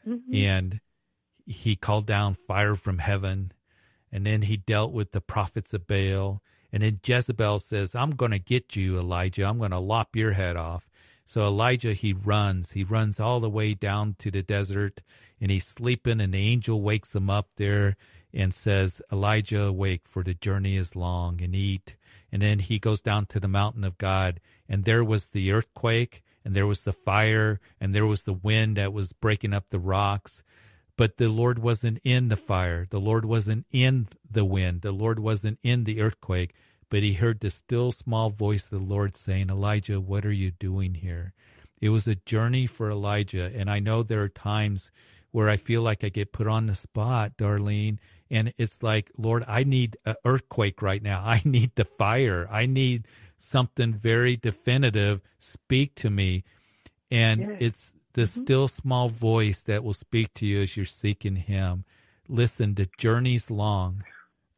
mm-hmm. 0.06 0.34
and 0.34 0.80
he 1.46 1.74
called 1.74 2.06
down 2.06 2.34
fire 2.34 2.76
from 2.76 2.98
heaven, 2.98 3.52
and 4.12 4.26
then 4.26 4.42
he 4.42 4.56
dealt 4.56 4.92
with 4.92 5.12
the 5.12 5.20
prophets 5.20 5.74
of 5.74 5.86
Baal. 5.86 6.42
And 6.72 6.82
then 6.82 7.00
Jezebel 7.04 7.58
says, 7.58 7.94
"I'm 7.94 8.12
going 8.12 8.30
to 8.30 8.38
get 8.38 8.76
you, 8.76 8.98
Elijah. 8.98 9.44
I'm 9.44 9.58
going 9.58 9.72
to 9.72 9.78
lop 9.78 10.14
your 10.14 10.32
head 10.32 10.56
off." 10.56 10.88
So 11.26 11.46
Elijah 11.46 11.92
he 11.92 12.12
runs. 12.12 12.72
He 12.72 12.84
runs 12.84 13.20
all 13.20 13.40
the 13.40 13.50
way 13.50 13.74
down 13.74 14.16
to 14.18 14.30
the 14.30 14.42
desert, 14.42 15.00
and 15.40 15.50
he's 15.50 15.66
sleeping. 15.66 16.20
And 16.20 16.34
the 16.34 16.38
angel 16.38 16.82
wakes 16.82 17.14
him 17.14 17.30
up 17.30 17.54
there 17.56 17.96
and 18.32 18.54
says, 18.54 19.02
Elijah, 19.12 19.62
awake, 19.62 20.02
for 20.06 20.22
the 20.22 20.34
journey 20.34 20.76
is 20.76 20.96
long, 20.96 21.40
and 21.42 21.54
eat. 21.54 21.96
And 22.32 22.42
then 22.42 22.60
he 22.60 22.78
goes 22.78 23.02
down 23.02 23.26
to 23.26 23.40
the 23.40 23.48
mountain 23.48 23.84
of 23.84 23.98
God, 23.98 24.40
and 24.68 24.84
there 24.84 25.02
was 25.02 25.28
the 25.28 25.50
earthquake, 25.50 26.22
and 26.44 26.54
there 26.54 26.66
was 26.66 26.84
the 26.84 26.92
fire, 26.92 27.60
and 27.80 27.94
there 27.94 28.06
was 28.06 28.24
the 28.24 28.32
wind 28.32 28.76
that 28.76 28.92
was 28.92 29.12
breaking 29.12 29.52
up 29.52 29.70
the 29.70 29.80
rocks. 29.80 30.42
But 31.00 31.16
the 31.16 31.30
Lord 31.30 31.58
wasn't 31.58 31.98
in 32.04 32.28
the 32.28 32.36
fire. 32.36 32.86
The 32.90 33.00
Lord 33.00 33.24
wasn't 33.24 33.64
in 33.72 34.08
the 34.30 34.44
wind. 34.44 34.82
The 34.82 34.92
Lord 34.92 35.18
wasn't 35.18 35.58
in 35.62 35.84
the 35.84 35.98
earthquake. 35.98 36.54
But 36.90 37.02
he 37.02 37.14
heard 37.14 37.40
the 37.40 37.48
still 37.48 37.90
small 37.90 38.28
voice 38.28 38.64
of 38.64 38.78
the 38.78 38.84
Lord 38.84 39.16
saying, 39.16 39.48
Elijah, 39.48 39.98
what 39.98 40.26
are 40.26 40.32
you 40.32 40.50
doing 40.50 40.96
here? 40.96 41.32
It 41.80 41.88
was 41.88 42.06
a 42.06 42.16
journey 42.16 42.66
for 42.66 42.90
Elijah. 42.90 43.50
And 43.56 43.70
I 43.70 43.78
know 43.78 44.02
there 44.02 44.20
are 44.20 44.28
times 44.28 44.90
where 45.30 45.48
I 45.48 45.56
feel 45.56 45.80
like 45.80 46.04
I 46.04 46.10
get 46.10 46.32
put 46.32 46.46
on 46.46 46.66
the 46.66 46.74
spot, 46.74 47.38
Darlene, 47.38 47.96
and 48.30 48.52
it's 48.56 48.82
like 48.82 49.10
lord 49.16 49.44
i 49.48 49.64
need 49.64 49.96
an 50.04 50.14
earthquake 50.24 50.80
right 50.82 51.02
now 51.02 51.20
i 51.24 51.42
need 51.44 51.74
the 51.74 51.84
fire 51.84 52.46
i 52.48 52.64
need 52.64 53.04
something 53.38 53.92
very 53.92 54.36
definitive 54.36 55.20
speak 55.40 55.94
to 55.96 56.08
me 56.08 56.44
and 57.10 57.40
yes. 57.40 57.56
it's 57.58 57.92
the 58.20 58.26
mm-hmm. 58.26 58.42
still 58.42 58.68
small 58.68 59.08
voice 59.08 59.62
that 59.62 59.82
will 59.82 59.94
speak 59.94 60.34
to 60.34 60.44
you 60.44 60.60
as 60.60 60.76
you're 60.76 60.84
seeking 60.84 61.36
him. 61.36 61.86
Listen 62.28 62.74
the 62.74 62.86
journey's 62.98 63.50
long. 63.50 64.04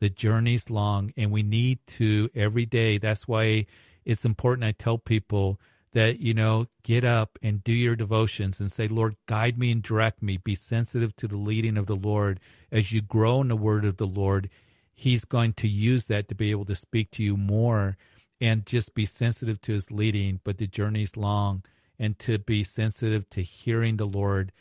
The 0.01 0.11
journey's 0.11 0.69
long 0.69 1.13
and 1.17 1.31
we 1.31 1.45
need 1.45 1.79
to 1.99 2.29
every 2.35 2.67
day. 2.67 2.99
That's 2.99 3.29
why 3.29 3.67
it's 4.05 4.25
important 4.25 4.65
i 4.65 4.73
tell 4.73 4.99
people 4.99 5.61
that 5.93 6.19
you 6.19 6.35
know 6.35 6.67
get 6.83 7.05
up 7.05 7.39
and 7.41 7.63
do 7.63 7.73
your 7.73 7.95
devotions 7.95 8.59
and 8.59 8.73
say 8.73 8.89
lord 8.89 9.15
guide 9.27 9.57
me 9.57 9.71
and 9.71 9.81
direct 9.81 10.21
me. 10.25 10.39
Be 10.39 10.57
sensitive 10.57 11.15
to 11.17 11.29
the 11.29 11.37
leading 11.37 11.79
of 11.79 11.87
the 11.87 11.95
lord. 11.95 12.41
As 12.73 12.91
you 12.91 13.01
grow 13.01 13.43
in 13.43 13.47
the 13.47 13.55
word 13.55 13.85
of 13.85 13.99
the 13.99 14.09
lord 14.09 14.51
he's 14.93 15.25
going 15.25 15.53
to 15.53 15.69
use 15.69 16.07
that 16.07 16.27
to 16.29 16.35
be 16.35 16.51
able 16.51 16.65
to 16.65 16.75
speak 16.75 17.13
to 17.13 17.23
you 17.23 17.37
more 17.37 17.97
and 18.41 18.67
just 18.67 18.93
be 18.93 19.07
sensitive 19.07 19.61
to 19.61 19.73
his 19.73 19.93
leading 19.93 20.41
but 20.43 20.59
the 20.59 20.67
journey's 20.67 21.17
long 21.17 21.63
and 22.03 22.19
to 22.19 22.39
be 22.39 22.65
sensitive 22.65 23.29
to 23.31 23.43
hearing 23.43 23.97
the 23.97 24.07
lord 24.07 24.53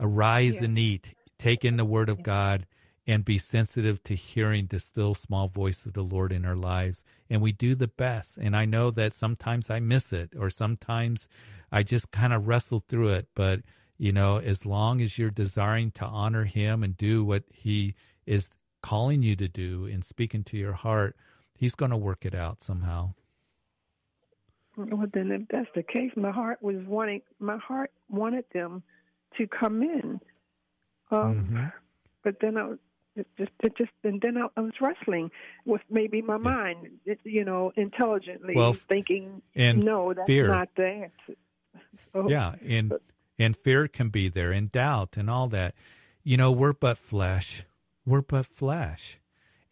arise 0.00 0.56
yeah. 0.56 0.64
and 0.64 0.78
eat 0.78 1.14
take 1.38 1.64
in 1.64 1.76
the 1.76 1.84
word 1.84 2.08
of 2.08 2.22
god 2.22 2.66
and 3.08 3.24
be 3.24 3.38
sensitive 3.38 4.04
to 4.04 4.14
hearing 4.14 4.66
the 4.66 4.78
still 4.78 5.14
small 5.14 5.48
voice 5.48 5.86
of 5.86 5.94
the 5.94 6.02
Lord 6.02 6.30
in 6.30 6.44
our 6.44 6.54
lives. 6.54 7.02
And 7.30 7.40
we 7.40 7.52
do 7.52 7.74
the 7.74 7.88
best. 7.88 8.36
And 8.36 8.54
I 8.54 8.66
know 8.66 8.90
that 8.90 9.14
sometimes 9.14 9.70
I 9.70 9.80
miss 9.80 10.12
it 10.12 10.34
or 10.38 10.50
sometimes 10.50 11.26
I 11.72 11.82
just 11.82 12.10
kind 12.10 12.34
of 12.34 12.46
wrestle 12.46 12.80
through 12.80 13.08
it. 13.08 13.28
But, 13.34 13.60
you 13.96 14.12
know, 14.12 14.36
as 14.36 14.66
long 14.66 15.00
as 15.00 15.18
you're 15.18 15.30
desiring 15.30 15.90
to 15.92 16.04
honor 16.04 16.44
Him 16.44 16.82
and 16.82 16.98
do 16.98 17.24
what 17.24 17.44
He 17.50 17.94
is 18.26 18.50
calling 18.82 19.22
you 19.22 19.36
to 19.36 19.48
do 19.48 19.86
and 19.86 20.04
speaking 20.04 20.44
to 20.44 20.58
your 20.58 20.74
heart, 20.74 21.16
He's 21.54 21.74
going 21.74 21.90
to 21.90 21.96
work 21.96 22.26
it 22.26 22.34
out 22.34 22.62
somehow. 22.62 23.14
Well, 24.78 25.08
then, 25.12 25.32
if 25.32 25.48
that's 25.48 25.68
the 25.74 25.82
case, 25.82 26.12
my 26.16 26.30
heart 26.30 26.62
was 26.62 26.76
wanting, 26.86 27.22
my 27.40 27.56
heart 27.56 27.90
wanted 28.08 28.44
them 28.52 28.84
to 29.36 29.46
come 29.48 29.82
in. 29.82 30.20
Um, 31.10 31.34
mm-hmm. 31.34 31.64
But 32.22 32.36
then 32.40 32.56
I, 32.56 32.74
it 33.16 33.26
just, 33.36 33.50
it 33.60 33.76
just, 33.76 33.90
and 34.04 34.20
then 34.20 34.36
I, 34.36 34.60
was 34.60 34.74
wrestling 34.80 35.30
with 35.64 35.80
maybe 35.90 36.22
my 36.22 36.36
mind, 36.36 37.00
you 37.24 37.44
know, 37.44 37.72
intelligently 37.76 38.54
well, 38.54 38.72
thinking, 38.72 39.42
and 39.56 39.84
no, 39.84 40.14
that's 40.14 40.26
fear. 40.26 40.48
not 40.48 40.68
there. 40.76 41.10
So, 42.14 42.28
yeah, 42.28 42.54
and 42.66 42.88
but, 42.88 43.02
and 43.38 43.54
fear 43.54 43.86
can 43.86 44.08
be 44.08 44.30
there, 44.30 44.50
and 44.50 44.72
doubt, 44.72 45.16
and 45.18 45.28
all 45.28 45.46
that. 45.48 45.74
You 46.24 46.38
know, 46.38 46.50
we're 46.50 46.72
but 46.72 46.96
flesh. 46.96 47.64
We're 48.06 48.22
but 48.22 48.46
flesh, 48.46 49.20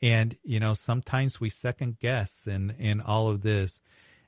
and 0.02 0.36
you 0.44 0.60
know, 0.60 0.74
sometimes 0.74 1.40
we 1.40 1.48
second 1.48 1.98
guess 1.98 2.46
and 2.46 2.74
and 2.78 3.00
all 3.00 3.28
of 3.28 3.40
this, 3.42 3.80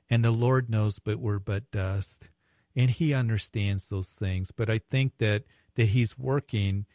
and 0.09 0.23
the 0.23 0.31
Lord 0.31 0.69
knows, 0.69 0.99
but 0.99 1.19
we're 1.19 1.39
but 1.39 1.69
dust, 1.71 2.29
and 2.75 2.89
He 2.89 3.13
understands 3.13 3.89
those 3.89 4.09
things. 4.09 4.51
But 4.51 4.69
I 4.69 4.79
think 4.79 5.17
that 5.17 5.43
that 5.75 5.89
He's 5.89 6.17
working 6.17 6.85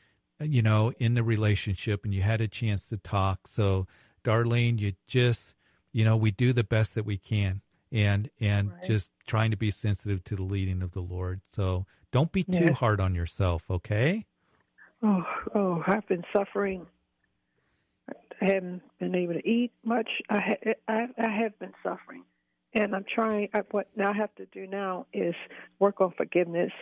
you 0.41 0.63
know, 0.63 0.93
in 0.99 1.15
the 1.15 1.23
relationship 1.23 2.05
and 2.05 2.15
you 2.15 2.23
had 2.23 2.41
a 2.41 2.49
chance 2.49 2.85
to 2.87 2.97
talk. 2.97 3.47
So, 3.47 3.87
Darlene, 4.25 4.79
you 4.79 4.93
just, 5.07 5.55
you 5.93 6.05
know, 6.05 6.17
we 6.17 6.31
do 6.31 6.53
the 6.53 6.65
best 6.65 6.95
that 6.95 7.05
we 7.05 7.19
can 7.19 7.63
and 7.93 8.31
and 8.41 8.73
right. 8.73 8.85
just 8.85 9.13
trying 9.27 9.51
to 9.51 9.57
be 9.57 9.71
sensitive 9.71 10.25
to 10.25 10.37
the 10.37 10.43
leading 10.43 10.83
of 10.83 10.93
the 10.93 11.01
Lord. 11.01 11.41
So, 11.51 11.87
don't 12.11 12.33
be 12.33 12.45
too 12.45 12.73
hard 12.73 13.01
on 13.01 13.15
yourself, 13.15 13.65
okay? 13.69 14.27
Oh, 15.03 15.25
oh, 15.55 15.83
I've 15.87 16.07
been 16.07 16.25
suffering. 16.33 16.87
I 18.41 18.45
haven't 18.45 18.83
been 18.99 19.15
able 19.15 19.35
to 19.35 19.49
eat 19.49 19.73
much. 19.85 20.09
I 20.31 20.39
ha- 20.41 20.73
I, 20.89 21.09
I 21.19 21.29
have 21.29 21.59
been 21.59 21.73
suffering, 21.83 22.23
and 22.75 22.95
I'm 22.95 23.05
trying. 23.13 23.49
I, 23.55 23.61
what 23.71 23.89
I 24.03 24.13
have 24.13 24.35
to 24.37 24.47
do 24.47 24.67
now 24.67 25.07
is 25.13 25.35
work 25.79 26.01
on 26.01 26.13
forgiveness. 26.17 26.73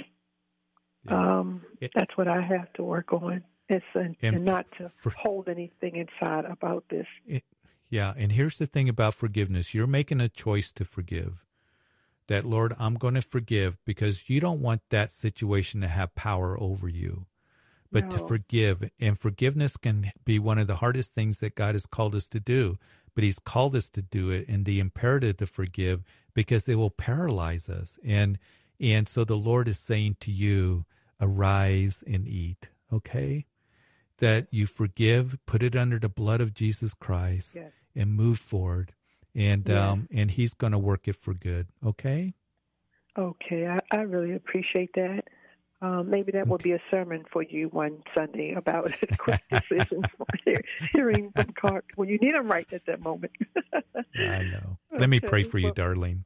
Yeah. 1.04 1.38
Um, 1.40 1.62
It- 1.80 1.92
that's 1.94 2.16
what 2.16 2.28
I 2.28 2.40
have 2.40 2.72
to 2.74 2.82
work 2.84 3.12
on. 3.12 3.44
It's 3.68 3.84
and, 3.94 4.16
And 4.22 4.36
and 4.36 4.44
not 4.44 4.66
to 4.78 4.90
for- 4.96 5.10
hold 5.10 5.48
anything 5.48 5.96
inside 5.96 6.44
about 6.44 6.84
this. 6.88 7.06
Yeah, 7.88 8.14
and 8.16 8.32
here's 8.32 8.58
the 8.58 8.66
thing 8.66 8.88
about 8.88 9.14
forgiveness. 9.14 9.74
You're 9.74 9.86
making 9.86 10.20
a 10.20 10.28
choice 10.28 10.72
to 10.72 10.84
forgive. 10.84 11.44
That 12.28 12.44
Lord, 12.44 12.74
I'm 12.78 12.94
going 12.94 13.14
to 13.14 13.22
forgive 13.22 13.76
because 13.84 14.30
you 14.30 14.40
don't 14.40 14.60
want 14.62 14.80
that 14.90 15.12
situation 15.12 15.80
to 15.82 15.88
have 15.88 16.14
power 16.14 16.58
over 16.58 16.88
you. 16.88 17.26
But 17.90 18.10
to 18.12 18.18
forgive 18.26 18.88
and 18.98 19.18
forgiveness 19.18 19.76
can 19.76 20.12
be 20.24 20.38
one 20.38 20.56
of 20.58 20.66
the 20.66 20.76
hardest 20.76 21.12
things 21.12 21.40
that 21.40 21.54
God 21.54 21.74
has 21.74 21.84
called 21.84 22.14
us 22.14 22.26
to 22.28 22.40
do. 22.40 22.78
But 23.14 23.24
he's 23.24 23.38
called 23.38 23.76
us 23.76 23.88
to 23.90 24.02
do 24.02 24.30
it 24.30 24.48
in 24.48 24.64
the 24.64 24.80
imperative 24.80 25.36
to 25.38 25.46
forgive 25.46 26.02
because 26.34 26.68
it 26.68 26.76
will 26.76 26.90
paralyze 26.90 27.68
us. 27.68 27.98
And 28.04 28.38
and 28.80 29.08
so 29.08 29.24
the 29.24 29.36
Lord 29.36 29.68
is 29.68 29.78
saying 29.78 30.16
to 30.20 30.32
you, 30.32 30.86
arise 31.20 32.02
and 32.06 32.26
eat, 32.26 32.70
okay? 32.92 33.46
That 34.18 34.48
you 34.50 34.66
forgive, 34.66 35.38
put 35.46 35.62
it 35.62 35.76
under 35.76 35.98
the 35.98 36.08
blood 36.08 36.40
of 36.40 36.54
Jesus 36.54 36.94
Christ 36.94 37.54
Yes. 37.56 37.72
and 37.94 38.14
move 38.14 38.38
forward. 38.38 38.92
And 39.34 39.68
Yes. 39.68 39.78
um 39.78 40.08
and 40.12 40.30
he's 40.30 40.54
going 40.54 40.72
to 40.72 40.78
work 40.78 41.06
it 41.08 41.16
for 41.16 41.34
good, 41.34 41.68
okay? 41.84 42.34
Okay, 43.18 43.66
I, 43.66 43.80
I 43.90 44.00
really 44.02 44.34
appreciate 44.34 44.90
that. 44.94 45.24
Um, 45.82 46.08
maybe 46.08 46.30
that 46.32 46.46
will 46.46 46.58
be 46.58 46.72
a 46.72 46.80
sermon 46.92 47.24
for 47.32 47.42
you 47.42 47.66
one 47.68 48.04
Sunday 48.14 48.54
about 48.54 48.92
quick 49.18 49.42
decisions. 49.50 50.04
Hear- 50.44 50.62
Hearing 50.92 51.32
from 51.34 51.52
God 51.60 51.82
when 51.96 52.08
you 52.08 52.18
need 52.18 52.34
them 52.34 52.46
right 52.46 52.66
at 52.72 52.86
that 52.86 53.00
moment. 53.00 53.32
I 54.16 54.44
know. 54.44 54.78
Let 54.96 55.08
me 55.08 55.18
pray 55.18 55.42
for 55.42 55.58
you, 55.58 55.72
Darlene. 55.72 56.20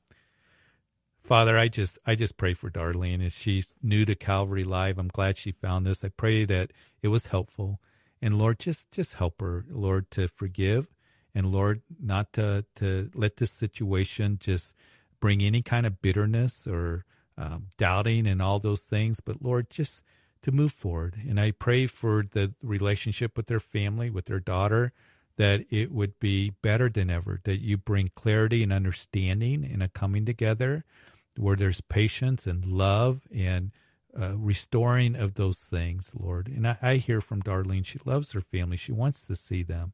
Father, 1.25 1.59
I 1.59 1.69
just 1.69 1.99
I 2.07 2.15
just 2.15 2.37
pray 2.37 2.53
for 2.53 2.71
Darlene 2.71 3.25
as 3.25 3.33
she's 3.33 3.75
new 3.83 4.05
to 4.05 4.15
Calvary 4.15 4.63
Live. 4.63 4.99
I'm 4.99 5.09
glad 5.09 5.39
she 5.39 5.53
found 5.53 5.87
this. 5.87 6.05
I 6.05 6.09
pray 6.11 6.45
that 6.45 6.73
it 7.03 7.09
was 7.09 7.29
helpful. 7.29 7.81
And 8.21 8.39
Lord, 8.39 8.59
just 8.59 8.93
just 8.93 9.15
help 9.15 9.41
her, 9.41 9.65
Lord, 9.71 10.11
to 10.13 10.29
forgive 10.29 10.87
and 11.35 11.51
Lord, 11.51 11.83
not 12.01 12.33
to 12.35 12.65
to 12.77 13.11
let 13.15 13.39
this 13.39 13.53
situation 13.53 14.39
just 14.39 14.75
bring 15.19 15.43
any 15.43 15.63
kind 15.63 15.87
of 15.87 16.01
bitterness 16.03 16.67
or 16.67 17.05
um, 17.39 17.68
doubting 17.76 18.26
and 18.26 18.41
all 18.41 18.59
those 18.59 18.82
things, 18.82 19.20
but 19.20 19.43
Lord, 19.43 19.70
just 19.70 20.03
to 20.43 20.53
move 20.53 20.72
forward. 20.72 21.16
And 21.28 21.41
I 21.41 21.51
pray 21.51 21.87
for 21.87 22.24
the 22.30 22.55
relationship 22.62 23.37
with 23.37 23.47
their 23.47 23.61
family, 23.61 24.11
with 24.11 24.26
their 24.26 24.41
daughter, 24.41 24.93
that 25.37 25.64
it 25.70 25.93
would 25.93 26.18
be 26.18 26.51
better 26.62 26.89
than 26.89 27.11
ever, 27.11 27.41
that 27.45 27.61
you 27.61 27.76
bring 27.76 28.11
clarity 28.14 28.62
and 28.62 28.72
understanding 28.72 29.68
and 29.70 29.82
a 29.82 29.89
coming 29.89 30.24
together 30.24 30.84
where 31.37 31.57
there's 31.57 31.80
patience 31.82 32.47
and 32.47 32.64
love 32.64 33.22
and 33.34 33.72
uh, 34.18 34.34
restoring 34.37 35.14
of 35.14 35.34
those 35.34 35.59
things, 35.59 36.12
Lord. 36.18 36.49
And 36.49 36.66
I, 36.66 36.78
I 36.80 36.95
hear 36.97 37.20
from 37.20 37.43
Darlene, 37.43 37.84
she 37.84 37.99
loves 38.05 38.32
her 38.32 38.41
family, 38.41 38.78
she 38.78 38.93
wants 38.93 39.26
to 39.26 39.37
see 39.37 39.62
them. 39.62 39.93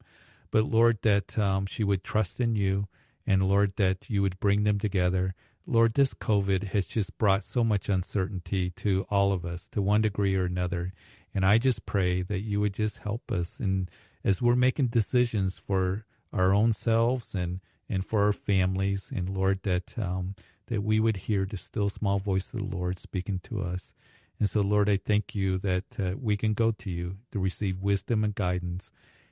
But 0.52 0.64
Lord, 0.64 0.98
that 1.02 1.38
um, 1.38 1.66
she 1.66 1.82
would 1.82 2.04
trust 2.04 2.38
in 2.38 2.54
you, 2.54 2.86
and 3.26 3.48
Lord, 3.48 3.72
that 3.76 4.08
you 4.08 4.22
would 4.22 4.38
bring 4.38 4.64
them 4.64 4.78
together. 4.78 5.34
Lord, 5.66 5.94
this 5.94 6.12
COVID 6.12 6.68
has 6.72 6.86
just 6.86 7.16
brought 7.18 7.44
so 7.44 7.62
much 7.62 7.88
uncertainty 7.88 8.70
to 8.70 9.06
all 9.08 9.32
of 9.32 9.44
us 9.44 9.68
to 9.68 9.80
one 9.80 10.00
degree 10.02 10.34
or 10.34 10.44
another. 10.44 10.92
And 11.34 11.46
I 11.46 11.58
just 11.58 11.86
pray 11.86 12.22
that 12.22 12.40
you 12.40 12.60
would 12.60 12.74
just 12.74 12.98
help 12.98 13.30
us. 13.30 13.60
And 13.60 13.88
as 14.24 14.42
we're 14.42 14.56
making 14.56 14.88
decisions 14.88 15.58
for 15.58 16.04
our 16.32 16.52
own 16.52 16.72
selves 16.72 17.34
and, 17.34 17.60
and 17.88 18.04
for 18.04 18.24
our 18.24 18.32
families, 18.32 19.10
and 19.14 19.28
Lord, 19.28 19.60
that, 19.62 19.96
um, 19.98 20.34
that 20.66 20.82
we 20.82 20.98
would 20.98 21.16
hear 21.16 21.46
the 21.46 21.56
still 21.56 21.88
small 21.88 22.18
voice 22.18 22.52
of 22.52 22.60
the 22.60 22.76
Lord 22.76 22.98
speaking 22.98 23.40
to 23.44 23.60
us. 23.60 23.94
And 24.40 24.50
so, 24.50 24.62
Lord, 24.62 24.88
I 24.88 24.96
thank 24.96 25.34
you 25.34 25.58
that 25.58 25.84
uh, 25.98 26.14
we 26.20 26.36
can 26.36 26.54
go 26.54 26.72
to 26.72 26.90
you 26.90 27.18
to 27.30 27.38
receive 27.38 27.80
wisdom 27.80 28.24
and 28.24 28.34
guidance. 28.34 28.90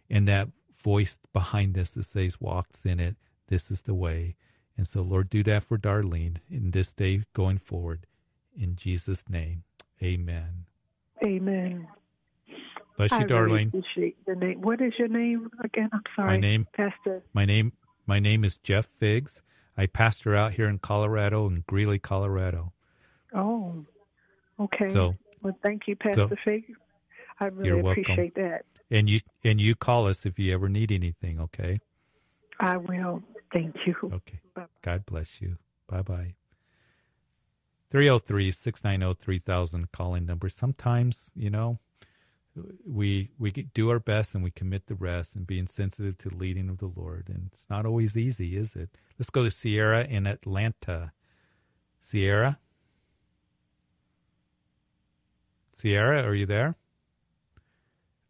And 0.09 0.29
that 0.29 0.49
voice 0.77 1.19
behind 1.33 1.77
us 1.77 1.91
that 1.91 2.05
says, 2.05 2.41
walks 2.41 2.87
in 2.87 3.01
it, 3.01 3.17
this 3.49 3.71
is 3.73 3.83
the 3.83 3.95
way. 3.95 4.37
And 4.81 4.89
so, 4.89 5.03
Lord, 5.03 5.29
do 5.29 5.43
that 5.43 5.65
for 5.65 5.77
Darlene 5.77 6.39
in 6.51 6.71
this 6.71 6.95
day 6.95 7.25
going 7.35 7.59
forward. 7.59 8.07
In 8.57 8.77
Jesus' 8.77 9.29
name, 9.29 9.65
amen. 10.03 10.65
Amen. 11.23 11.87
Bless 12.97 13.11
you, 13.11 13.19
I 13.19 13.21
really 13.25 13.31
Darlene. 13.67 13.69
appreciate 13.69 14.17
your 14.27 14.37
name. 14.37 14.63
What 14.63 14.81
is 14.81 14.95
your 14.99 15.09
name 15.09 15.51
again? 15.63 15.91
I'm 15.93 16.01
sorry. 16.17 16.29
My 16.31 16.37
name, 16.39 16.67
Pastor. 16.73 17.23
my 17.35 17.45
name, 17.45 17.75
my 18.07 18.21
name 18.21 18.43
is 18.43 18.57
Jeff 18.57 18.89
Biggs. 18.99 19.43
I 19.77 19.85
pastor 19.85 20.35
out 20.35 20.53
here 20.53 20.67
in 20.67 20.79
Colorado, 20.79 21.47
in 21.47 21.63
Greeley, 21.67 21.99
Colorado. 21.99 22.73
Oh, 23.35 23.85
okay. 24.59 24.87
So- 24.89 25.19
well, 25.43 25.59
thank 25.63 25.89
you, 25.89 25.97
Pastor 25.97 26.27
so- 26.31 26.37
Fig. 26.43 26.73
I 27.39 27.49
really 27.49 27.69
You're 27.69 27.83
welcome. 27.83 28.05
appreciate 28.05 28.35
that. 28.37 28.65
And 28.91 29.11
you 29.11 29.21
and 29.45 29.61
you 29.61 29.75
call 29.75 30.07
us 30.07 30.25
if 30.25 30.39
you 30.39 30.55
ever 30.55 30.71
need 30.71 30.91
anything, 30.91 31.39
okay? 31.39 31.81
I 32.59 32.79
will. 32.79 33.23
Thank 33.53 33.77
you. 33.87 33.95
Okay. 34.05 34.41
Bye. 34.55 34.67
God 34.83 35.07
bless 35.07 35.41
you. 35.41 35.59
Bye 35.89 36.03
bye. 36.03 36.35
303 37.91 38.53
690 38.53 39.21
3000 39.21 39.93
calling 39.93 40.25
number. 40.25 40.49
Sometimes, 40.49 41.33
you 41.35 41.51
know, 41.51 41.81
we 42.87 43.31
we 43.39 43.51
do 43.51 43.91
our 43.91 43.99
best 43.99 44.35
and 44.35 44.45
we 44.45 44.51
commit 44.51 44.87
the 44.87 44.95
rest 44.95 45.35
and 45.35 45.47
being 45.47 45.67
sensitive 45.67 46.19
to 46.19 46.29
the 46.29 46.37
leading 46.37 46.69
of 46.69 46.79
the 46.79 46.91
Lord. 46.95 47.29
And 47.29 47.51
it's 47.53 47.67
not 47.69 47.87
always 47.87 48.17
easy, 48.17 48.57
is 48.57 48.77
it? 48.77 48.91
Let's 49.19 49.31
go 49.31 49.45
to 49.45 49.51
Sierra 49.51 50.05
in 50.05 50.27
Atlanta. 50.27 51.13
Sierra? 51.99 52.59
Sierra, 55.73 56.23
are 56.23 56.35
you 56.35 56.47
there? 56.47 56.77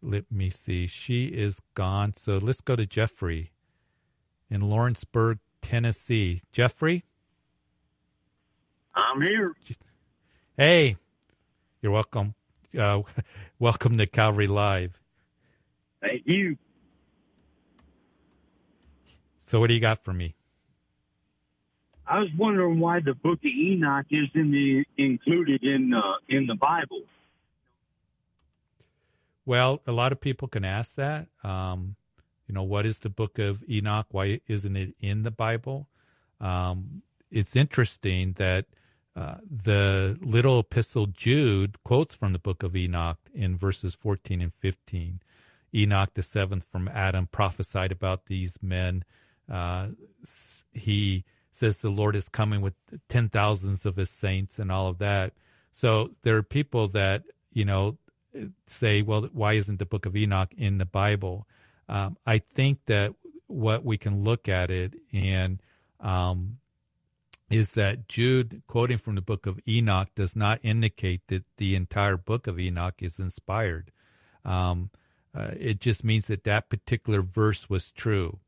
Let 0.02 0.30
me 0.30 0.48
see. 0.50 0.86
She 0.86 1.26
is 1.26 1.60
gone. 1.74 2.14
So 2.16 2.38
let's 2.38 2.60
go 2.60 2.76
to 2.76 2.86
Jeffrey 2.86 3.52
in 4.50 4.62
Lawrenceburg, 4.62 5.38
Tennessee. 5.62 6.42
Jeffrey? 6.52 7.04
I'm 8.94 9.22
here. 9.22 9.54
Hey, 10.56 10.96
you're 11.80 11.92
welcome. 11.92 12.34
Uh, 12.78 13.02
welcome 13.58 13.96
to 13.98 14.06
Calvary 14.06 14.48
Live. 14.48 15.00
Thank 16.00 16.22
you. 16.26 16.56
So, 19.46 19.60
what 19.60 19.68
do 19.68 19.74
you 19.74 19.80
got 19.80 20.04
for 20.04 20.12
me? 20.12 20.34
I 22.06 22.18
was 22.18 22.28
wondering 22.36 22.80
why 22.80 23.00
the 23.00 23.14
Book 23.14 23.38
of 23.38 23.46
Enoch 23.46 24.06
isn't 24.10 24.50
the, 24.50 24.84
included 24.98 25.62
in 25.62 25.94
uh, 25.94 26.14
in 26.28 26.46
the 26.46 26.56
Bible. 26.56 27.02
Well, 29.46 29.80
a 29.86 29.92
lot 29.92 30.12
of 30.12 30.20
people 30.20 30.48
can 30.48 30.64
ask 30.64 30.96
that. 30.96 31.28
Um, 31.42 31.96
you 32.50 32.54
know, 32.54 32.64
what 32.64 32.84
is 32.84 32.98
the 32.98 33.08
book 33.08 33.38
of 33.38 33.62
Enoch? 33.70 34.08
Why 34.10 34.40
isn't 34.48 34.76
it 34.76 34.96
in 34.98 35.22
the 35.22 35.30
Bible? 35.30 35.86
Um, 36.40 37.02
it's 37.30 37.54
interesting 37.54 38.32
that 38.38 38.66
uh, 39.14 39.36
the 39.48 40.18
little 40.20 40.58
epistle 40.58 41.06
Jude 41.06 41.80
quotes 41.84 42.16
from 42.16 42.32
the 42.32 42.40
book 42.40 42.64
of 42.64 42.74
Enoch 42.74 43.18
in 43.32 43.56
verses 43.56 43.94
14 43.94 44.40
and 44.40 44.52
15. 44.52 45.20
Enoch, 45.72 46.10
the 46.14 46.24
seventh 46.24 46.66
from 46.72 46.88
Adam, 46.88 47.28
prophesied 47.28 47.92
about 47.92 48.26
these 48.26 48.58
men. 48.60 49.04
Uh, 49.48 49.90
he 50.72 51.24
says 51.52 51.78
the 51.78 51.88
Lord 51.88 52.16
is 52.16 52.28
coming 52.28 52.60
with 52.60 52.74
ten 53.08 53.28
thousands 53.28 53.86
of 53.86 53.94
his 53.94 54.10
saints 54.10 54.58
and 54.58 54.72
all 54.72 54.88
of 54.88 54.98
that. 54.98 55.34
So 55.70 56.16
there 56.22 56.36
are 56.36 56.42
people 56.42 56.88
that, 56.88 57.22
you 57.52 57.64
know, 57.64 57.98
say, 58.66 59.02
well, 59.02 59.28
why 59.32 59.52
isn't 59.52 59.78
the 59.78 59.86
book 59.86 60.04
of 60.04 60.16
Enoch 60.16 60.52
in 60.56 60.78
the 60.78 60.84
Bible? 60.84 61.46
Um, 61.90 62.16
I 62.24 62.38
think 62.38 62.86
that 62.86 63.14
what 63.48 63.84
we 63.84 63.98
can 63.98 64.22
look 64.22 64.48
at 64.48 64.70
it 64.70 64.94
and 65.12 65.60
um, 65.98 66.58
is 67.50 67.74
that 67.74 68.06
Jude, 68.06 68.62
quoting 68.68 68.96
from 68.96 69.16
the 69.16 69.20
book 69.20 69.44
of 69.44 69.58
Enoch, 69.66 70.08
does 70.14 70.36
not 70.36 70.60
indicate 70.62 71.26
that 71.26 71.44
the 71.56 71.74
entire 71.74 72.16
book 72.16 72.46
of 72.46 72.60
Enoch 72.60 72.94
is 73.00 73.18
inspired. 73.18 73.90
Um, 74.44 74.90
uh, 75.34 75.50
it 75.58 75.80
just 75.80 76.04
means 76.04 76.28
that 76.28 76.44
that 76.44 76.70
particular 76.70 77.22
verse 77.22 77.68
was 77.68 77.90
true. 77.90 78.38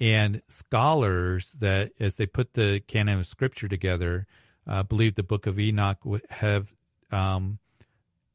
And 0.00 0.40
scholars 0.48 1.54
that, 1.58 1.92
as 2.00 2.16
they 2.16 2.26
put 2.26 2.54
the 2.54 2.80
canon 2.86 3.20
of 3.20 3.26
scripture 3.26 3.68
together, 3.68 4.26
uh, 4.66 4.82
believe 4.82 5.14
the 5.14 5.22
book 5.22 5.46
of 5.46 5.58
Enoch 5.60 5.98
have 6.30 6.74
um, 7.12 7.58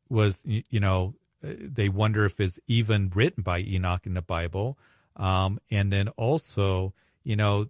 was 0.08 0.44
you 0.46 0.80
know 0.80 1.16
they 1.42 1.90
wonder 1.90 2.26
if 2.26 2.40
it's 2.40 2.60
even 2.68 3.12
written 3.14 3.44
by 3.44 3.60
Enoch 3.60 4.06
in 4.06 4.14
the 4.14 4.22
Bible, 4.22 4.78
um, 5.16 5.60
and 5.70 5.92
then 5.92 6.08
also 6.10 6.94
you 7.24 7.36
know 7.36 7.68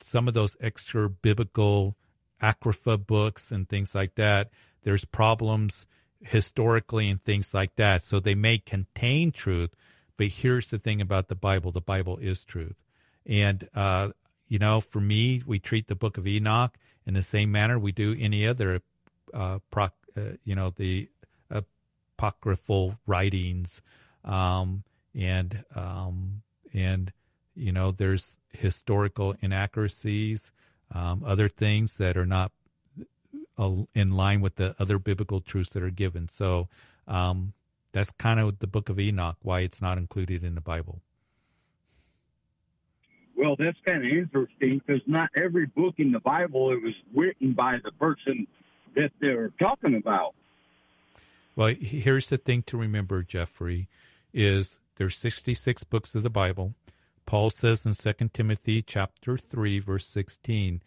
some 0.00 0.28
of 0.28 0.34
those 0.34 0.56
extra 0.60 1.08
biblical 1.08 1.96
apocrypha 2.40 2.98
books 2.98 3.52
and 3.52 3.68
things 3.68 3.94
like 3.94 4.16
that. 4.16 4.50
There's 4.82 5.04
problems 5.04 5.86
historically 6.20 7.08
and 7.08 7.22
things 7.22 7.54
like 7.54 7.76
that. 7.76 8.02
So 8.02 8.18
they 8.18 8.34
may 8.34 8.58
contain 8.58 9.30
truth, 9.30 9.70
but 10.16 10.28
here's 10.28 10.68
the 10.68 10.78
thing 10.78 11.00
about 11.00 11.28
the 11.28 11.34
Bible: 11.34 11.72
the 11.72 11.80
Bible 11.80 12.18
is 12.18 12.44
truth. 12.44 12.76
And 13.24 13.68
uh, 13.74 14.10
you 14.48 14.58
know, 14.58 14.80
for 14.80 15.00
me, 15.00 15.42
we 15.46 15.58
treat 15.58 15.88
the 15.88 15.94
Book 15.94 16.18
of 16.18 16.26
Enoch 16.26 16.76
in 17.06 17.14
the 17.14 17.22
same 17.22 17.50
manner 17.50 17.78
we 17.78 17.92
do 17.92 18.14
any 18.18 18.46
other, 18.46 18.82
uh, 19.32 19.58
proc, 19.70 19.94
uh, 20.16 20.36
you 20.44 20.54
know, 20.54 20.70
the 20.70 21.08
apocryphal 22.22 22.98
writings, 23.06 23.82
um, 24.24 24.84
and 25.14 25.64
um, 25.74 26.42
and 26.72 27.12
you 27.54 27.72
know, 27.72 27.90
there's 27.90 28.36
historical 28.52 29.34
inaccuracies, 29.40 30.52
um, 30.94 31.22
other 31.26 31.48
things 31.48 31.96
that 31.98 32.16
are 32.16 32.26
not 32.26 32.52
uh, 33.58 33.72
in 33.94 34.12
line 34.12 34.40
with 34.40 34.56
the 34.56 34.74
other 34.78 34.98
biblical 34.98 35.40
truths 35.40 35.70
that 35.70 35.82
are 35.82 35.90
given. 35.90 36.28
So 36.28 36.68
um, 37.06 37.52
that's 37.92 38.12
kind 38.12 38.40
of 38.40 38.58
the 38.60 38.66
Book 38.66 38.88
of 38.88 38.98
Enoch, 38.98 39.36
why 39.42 39.60
it's 39.60 39.82
not 39.82 39.98
included 39.98 40.44
in 40.44 40.54
the 40.54 40.60
Bible. 40.60 41.02
Well, 43.36 43.56
that's 43.58 43.78
kind 43.84 44.04
of 44.04 44.10
interesting 44.10 44.80
because 44.86 45.02
not 45.06 45.28
every 45.36 45.66
book 45.66 45.94
in 45.98 46.12
the 46.12 46.20
Bible 46.20 46.70
it 46.70 46.82
was 46.82 46.94
written 47.14 47.52
by 47.52 47.78
the 47.82 47.90
person 47.92 48.46
that 48.94 49.10
they're 49.20 49.50
talking 49.60 49.96
about. 49.96 50.34
Well, 51.54 51.74
here's 51.78 52.30
the 52.30 52.38
thing 52.38 52.62
to 52.64 52.78
remember, 52.78 53.22
Jeffrey, 53.22 53.88
is 54.32 54.80
there's 54.96 55.16
66 55.16 55.84
books 55.84 56.14
of 56.14 56.22
the 56.22 56.30
Bible. 56.30 56.74
Paul 57.26 57.50
says 57.50 57.84
in 57.86 57.94
2 57.94 58.30
Timothy 58.32 58.82
chapter 58.82 59.36
3 59.36 59.78
verse 59.78 60.06
16, 60.06 60.82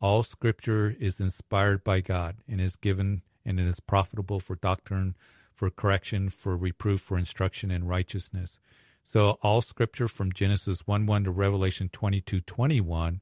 all 0.00 0.22
scripture 0.22 0.94
is 0.98 1.20
inspired 1.20 1.84
by 1.84 2.00
God 2.00 2.36
and 2.48 2.60
is 2.60 2.76
given 2.76 3.22
and 3.44 3.58
it 3.58 3.66
is 3.66 3.80
profitable 3.80 4.40
for 4.40 4.56
doctrine, 4.56 5.16
for 5.54 5.70
correction, 5.70 6.28
for 6.28 6.56
reproof, 6.56 7.00
for 7.00 7.18
instruction 7.18 7.70
in 7.70 7.86
righteousness. 7.86 8.58
So 9.02 9.38
all 9.42 9.62
scripture 9.62 10.08
from 10.08 10.32
Genesis 10.32 10.86
1 10.86 11.06
1 11.06 11.24
to 11.24 11.30
Revelation 11.30 11.88
22 11.90 12.40
21 12.42 13.20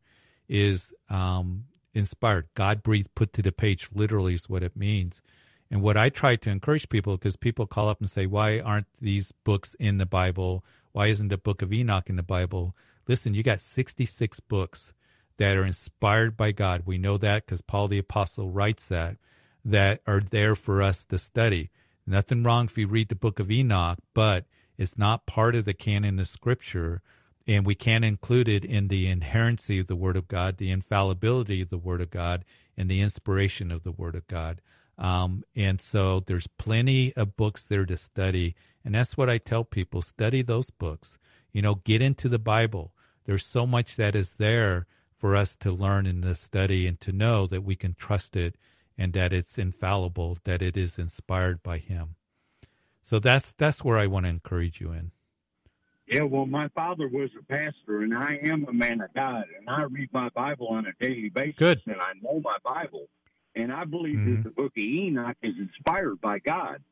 is 0.48 0.92
um, 1.08 1.64
inspired. 1.94 2.48
God 2.54 2.82
breathed, 2.82 3.14
put 3.14 3.32
to 3.34 3.42
the 3.42 3.52
page, 3.52 3.88
literally 3.94 4.34
is 4.34 4.48
what 4.48 4.62
it 4.62 4.76
means. 4.76 5.22
And 5.70 5.82
what 5.82 5.96
I 5.96 6.08
try 6.08 6.36
to 6.36 6.50
encourage 6.50 6.88
people, 6.88 7.16
because 7.16 7.36
people 7.36 7.66
call 7.66 7.88
up 7.88 8.00
and 8.00 8.08
say, 8.08 8.26
why 8.26 8.60
aren't 8.60 8.86
these 9.00 9.32
books 9.44 9.74
in 9.74 9.98
the 9.98 10.06
Bible? 10.06 10.64
Why 10.92 11.08
isn't 11.08 11.28
the 11.28 11.36
book 11.38 11.60
of 11.60 11.72
Enoch 11.72 12.08
in 12.08 12.16
the 12.16 12.22
Bible? 12.22 12.74
Listen, 13.06 13.34
you 13.34 13.42
got 13.42 13.60
66 13.60 14.40
books 14.40 14.92
that 15.36 15.56
are 15.56 15.64
inspired 15.64 16.36
by 16.36 16.52
God. 16.52 16.82
We 16.86 16.98
know 16.98 17.18
that 17.18 17.46
because 17.46 17.60
Paul 17.60 17.88
the 17.88 17.98
Apostle 17.98 18.50
writes 18.50 18.88
that, 18.88 19.16
that 19.64 20.00
are 20.06 20.20
there 20.20 20.54
for 20.54 20.82
us 20.82 21.04
to 21.06 21.18
study. 21.18 21.70
Nothing 22.06 22.42
wrong 22.42 22.66
if 22.66 22.78
you 22.78 22.86
read 22.86 23.08
the 23.08 23.14
book 23.14 23.38
of 23.38 23.50
Enoch, 23.50 23.98
but 24.14 24.46
it's 24.78 24.96
not 24.96 25.26
part 25.26 25.54
of 25.54 25.64
the 25.64 25.74
canon 25.74 26.18
of 26.18 26.28
Scripture, 26.28 27.02
and 27.46 27.66
we 27.66 27.74
can't 27.74 28.04
include 28.04 28.48
it 28.48 28.64
in 28.64 28.88
the 28.88 29.06
inherency 29.06 29.80
of 29.80 29.86
the 29.86 29.96
Word 29.96 30.16
of 30.16 30.28
God, 30.28 30.56
the 30.56 30.70
infallibility 30.70 31.60
of 31.60 31.68
the 31.68 31.78
Word 31.78 32.00
of 32.00 32.10
God, 32.10 32.44
and 32.76 32.90
the 32.90 33.00
inspiration 33.00 33.70
of 33.72 33.82
the 33.82 33.92
Word 33.92 34.14
of 34.14 34.26
God. 34.26 34.60
Um, 34.98 35.44
and 35.54 35.80
so 35.80 36.20
there's 36.20 36.48
plenty 36.48 37.14
of 37.14 37.36
books 37.36 37.66
there 37.66 37.86
to 37.86 37.96
study. 37.96 38.56
And 38.84 38.94
that's 38.94 39.16
what 39.16 39.30
I 39.30 39.38
tell 39.38 39.64
people 39.64 40.02
study 40.02 40.42
those 40.42 40.70
books. 40.70 41.18
You 41.52 41.62
know, 41.62 41.76
get 41.76 42.02
into 42.02 42.28
the 42.28 42.38
Bible. 42.38 42.92
There's 43.24 43.46
so 43.46 43.66
much 43.66 43.96
that 43.96 44.16
is 44.16 44.34
there 44.34 44.86
for 45.16 45.36
us 45.36 45.54
to 45.56 45.70
learn 45.70 46.06
in 46.06 46.20
the 46.20 46.34
study 46.34 46.86
and 46.86 47.00
to 47.00 47.12
know 47.12 47.46
that 47.46 47.62
we 47.62 47.76
can 47.76 47.94
trust 47.94 48.36
it 48.36 48.56
and 48.96 49.12
that 49.12 49.32
it's 49.32 49.58
infallible, 49.58 50.38
that 50.44 50.60
it 50.60 50.76
is 50.76 50.98
inspired 50.98 51.62
by 51.62 51.78
Him. 51.78 52.16
So 53.02 53.18
that's 53.18 53.52
that's 53.52 53.84
where 53.84 53.96
I 53.96 54.06
want 54.06 54.26
to 54.26 54.30
encourage 54.30 54.80
you 54.80 54.92
in. 54.92 55.12
Yeah, 56.06 56.22
well, 56.22 56.46
my 56.46 56.68
father 56.68 57.06
was 57.06 57.30
a 57.38 57.44
pastor, 57.44 58.00
and 58.00 58.16
I 58.16 58.38
am 58.42 58.64
a 58.66 58.72
man 58.72 59.02
of 59.02 59.12
God, 59.12 59.44
and 59.58 59.68
I 59.68 59.82
read 59.82 60.08
my 60.12 60.30
Bible 60.30 60.68
on 60.68 60.86
a 60.86 60.92
daily 60.98 61.28
basis. 61.28 61.56
Good. 61.58 61.82
And 61.86 62.00
I 62.00 62.12
know 62.22 62.40
my 62.42 62.56
Bible, 62.64 63.08
and 63.58 63.72
I 63.72 63.84
believe 63.84 64.16
mm-hmm. 64.16 64.36
that 64.36 64.44
the 64.44 64.50
Book 64.50 64.72
of 64.76 64.78
Enoch 64.78 65.36
is 65.42 65.54
inspired 65.58 66.20
by 66.20 66.38
God. 66.38 66.82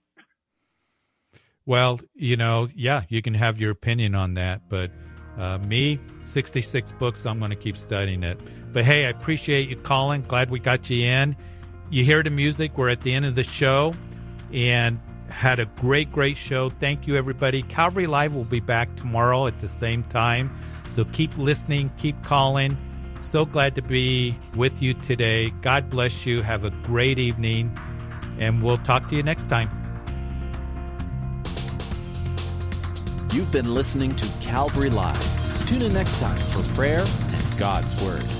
Well, 1.64 2.00
you 2.14 2.36
know, 2.36 2.68
yeah, 2.74 3.02
you 3.08 3.22
can 3.22 3.34
have 3.34 3.58
your 3.58 3.70
opinion 3.70 4.14
on 4.14 4.34
that, 4.34 4.68
but 4.68 4.90
uh, 5.36 5.58
me, 5.58 5.98
66 6.22 6.92
books, 6.92 7.26
I'm 7.26 7.38
going 7.38 7.50
to 7.50 7.56
keep 7.56 7.76
studying 7.76 8.22
it. 8.22 8.38
But 8.72 8.84
hey, 8.84 9.06
I 9.06 9.10
appreciate 9.10 9.68
you 9.68 9.76
calling. 9.76 10.22
Glad 10.22 10.50
we 10.50 10.60
got 10.60 10.88
you 10.90 11.06
in. 11.06 11.36
You 11.90 12.04
hear 12.04 12.22
the 12.22 12.30
music. 12.30 12.76
We're 12.76 12.88
at 12.88 13.00
the 13.00 13.12
end 13.12 13.24
of 13.26 13.34
the 13.34 13.42
show. 13.42 13.94
And 14.52 15.00
had 15.28 15.58
a 15.58 15.66
great, 15.66 16.12
great 16.12 16.36
show. 16.36 16.68
Thank 16.68 17.06
you, 17.06 17.16
everybody. 17.16 17.62
Calvary 17.62 18.06
Live 18.06 18.34
will 18.34 18.44
be 18.44 18.60
back 18.60 18.94
tomorrow 18.96 19.46
at 19.46 19.58
the 19.60 19.68
same 19.68 20.02
time. 20.04 20.56
So 20.90 21.04
keep 21.04 21.36
listening, 21.36 21.90
keep 21.98 22.22
calling. 22.22 22.76
So 23.26 23.44
glad 23.44 23.74
to 23.74 23.82
be 23.82 24.36
with 24.54 24.80
you 24.80 24.94
today. 24.94 25.50
God 25.60 25.90
bless 25.90 26.26
you. 26.26 26.42
Have 26.42 26.62
a 26.62 26.70
great 26.70 27.18
evening, 27.18 27.76
and 28.38 28.62
we'll 28.62 28.78
talk 28.78 29.08
to 29.08 29.16
you 29.16 29.24
next 29.24 29.46
time. 29.46 29.68
You've 33.32 33.50
been 33.50 33.74
listening 33.74 34.14
to 34.14 34.28
Calvary 34.40 34.90
Live. 34.90 35.66
Tune 35.66 35.82
in 35.82 35.92
next 35.92 36.20
time 36.20 36.36
for 36.36 36.62
prayer 36.74 37.04
and 37.04 37.58
God's 37.58 38.00
Word. 38.00 38.35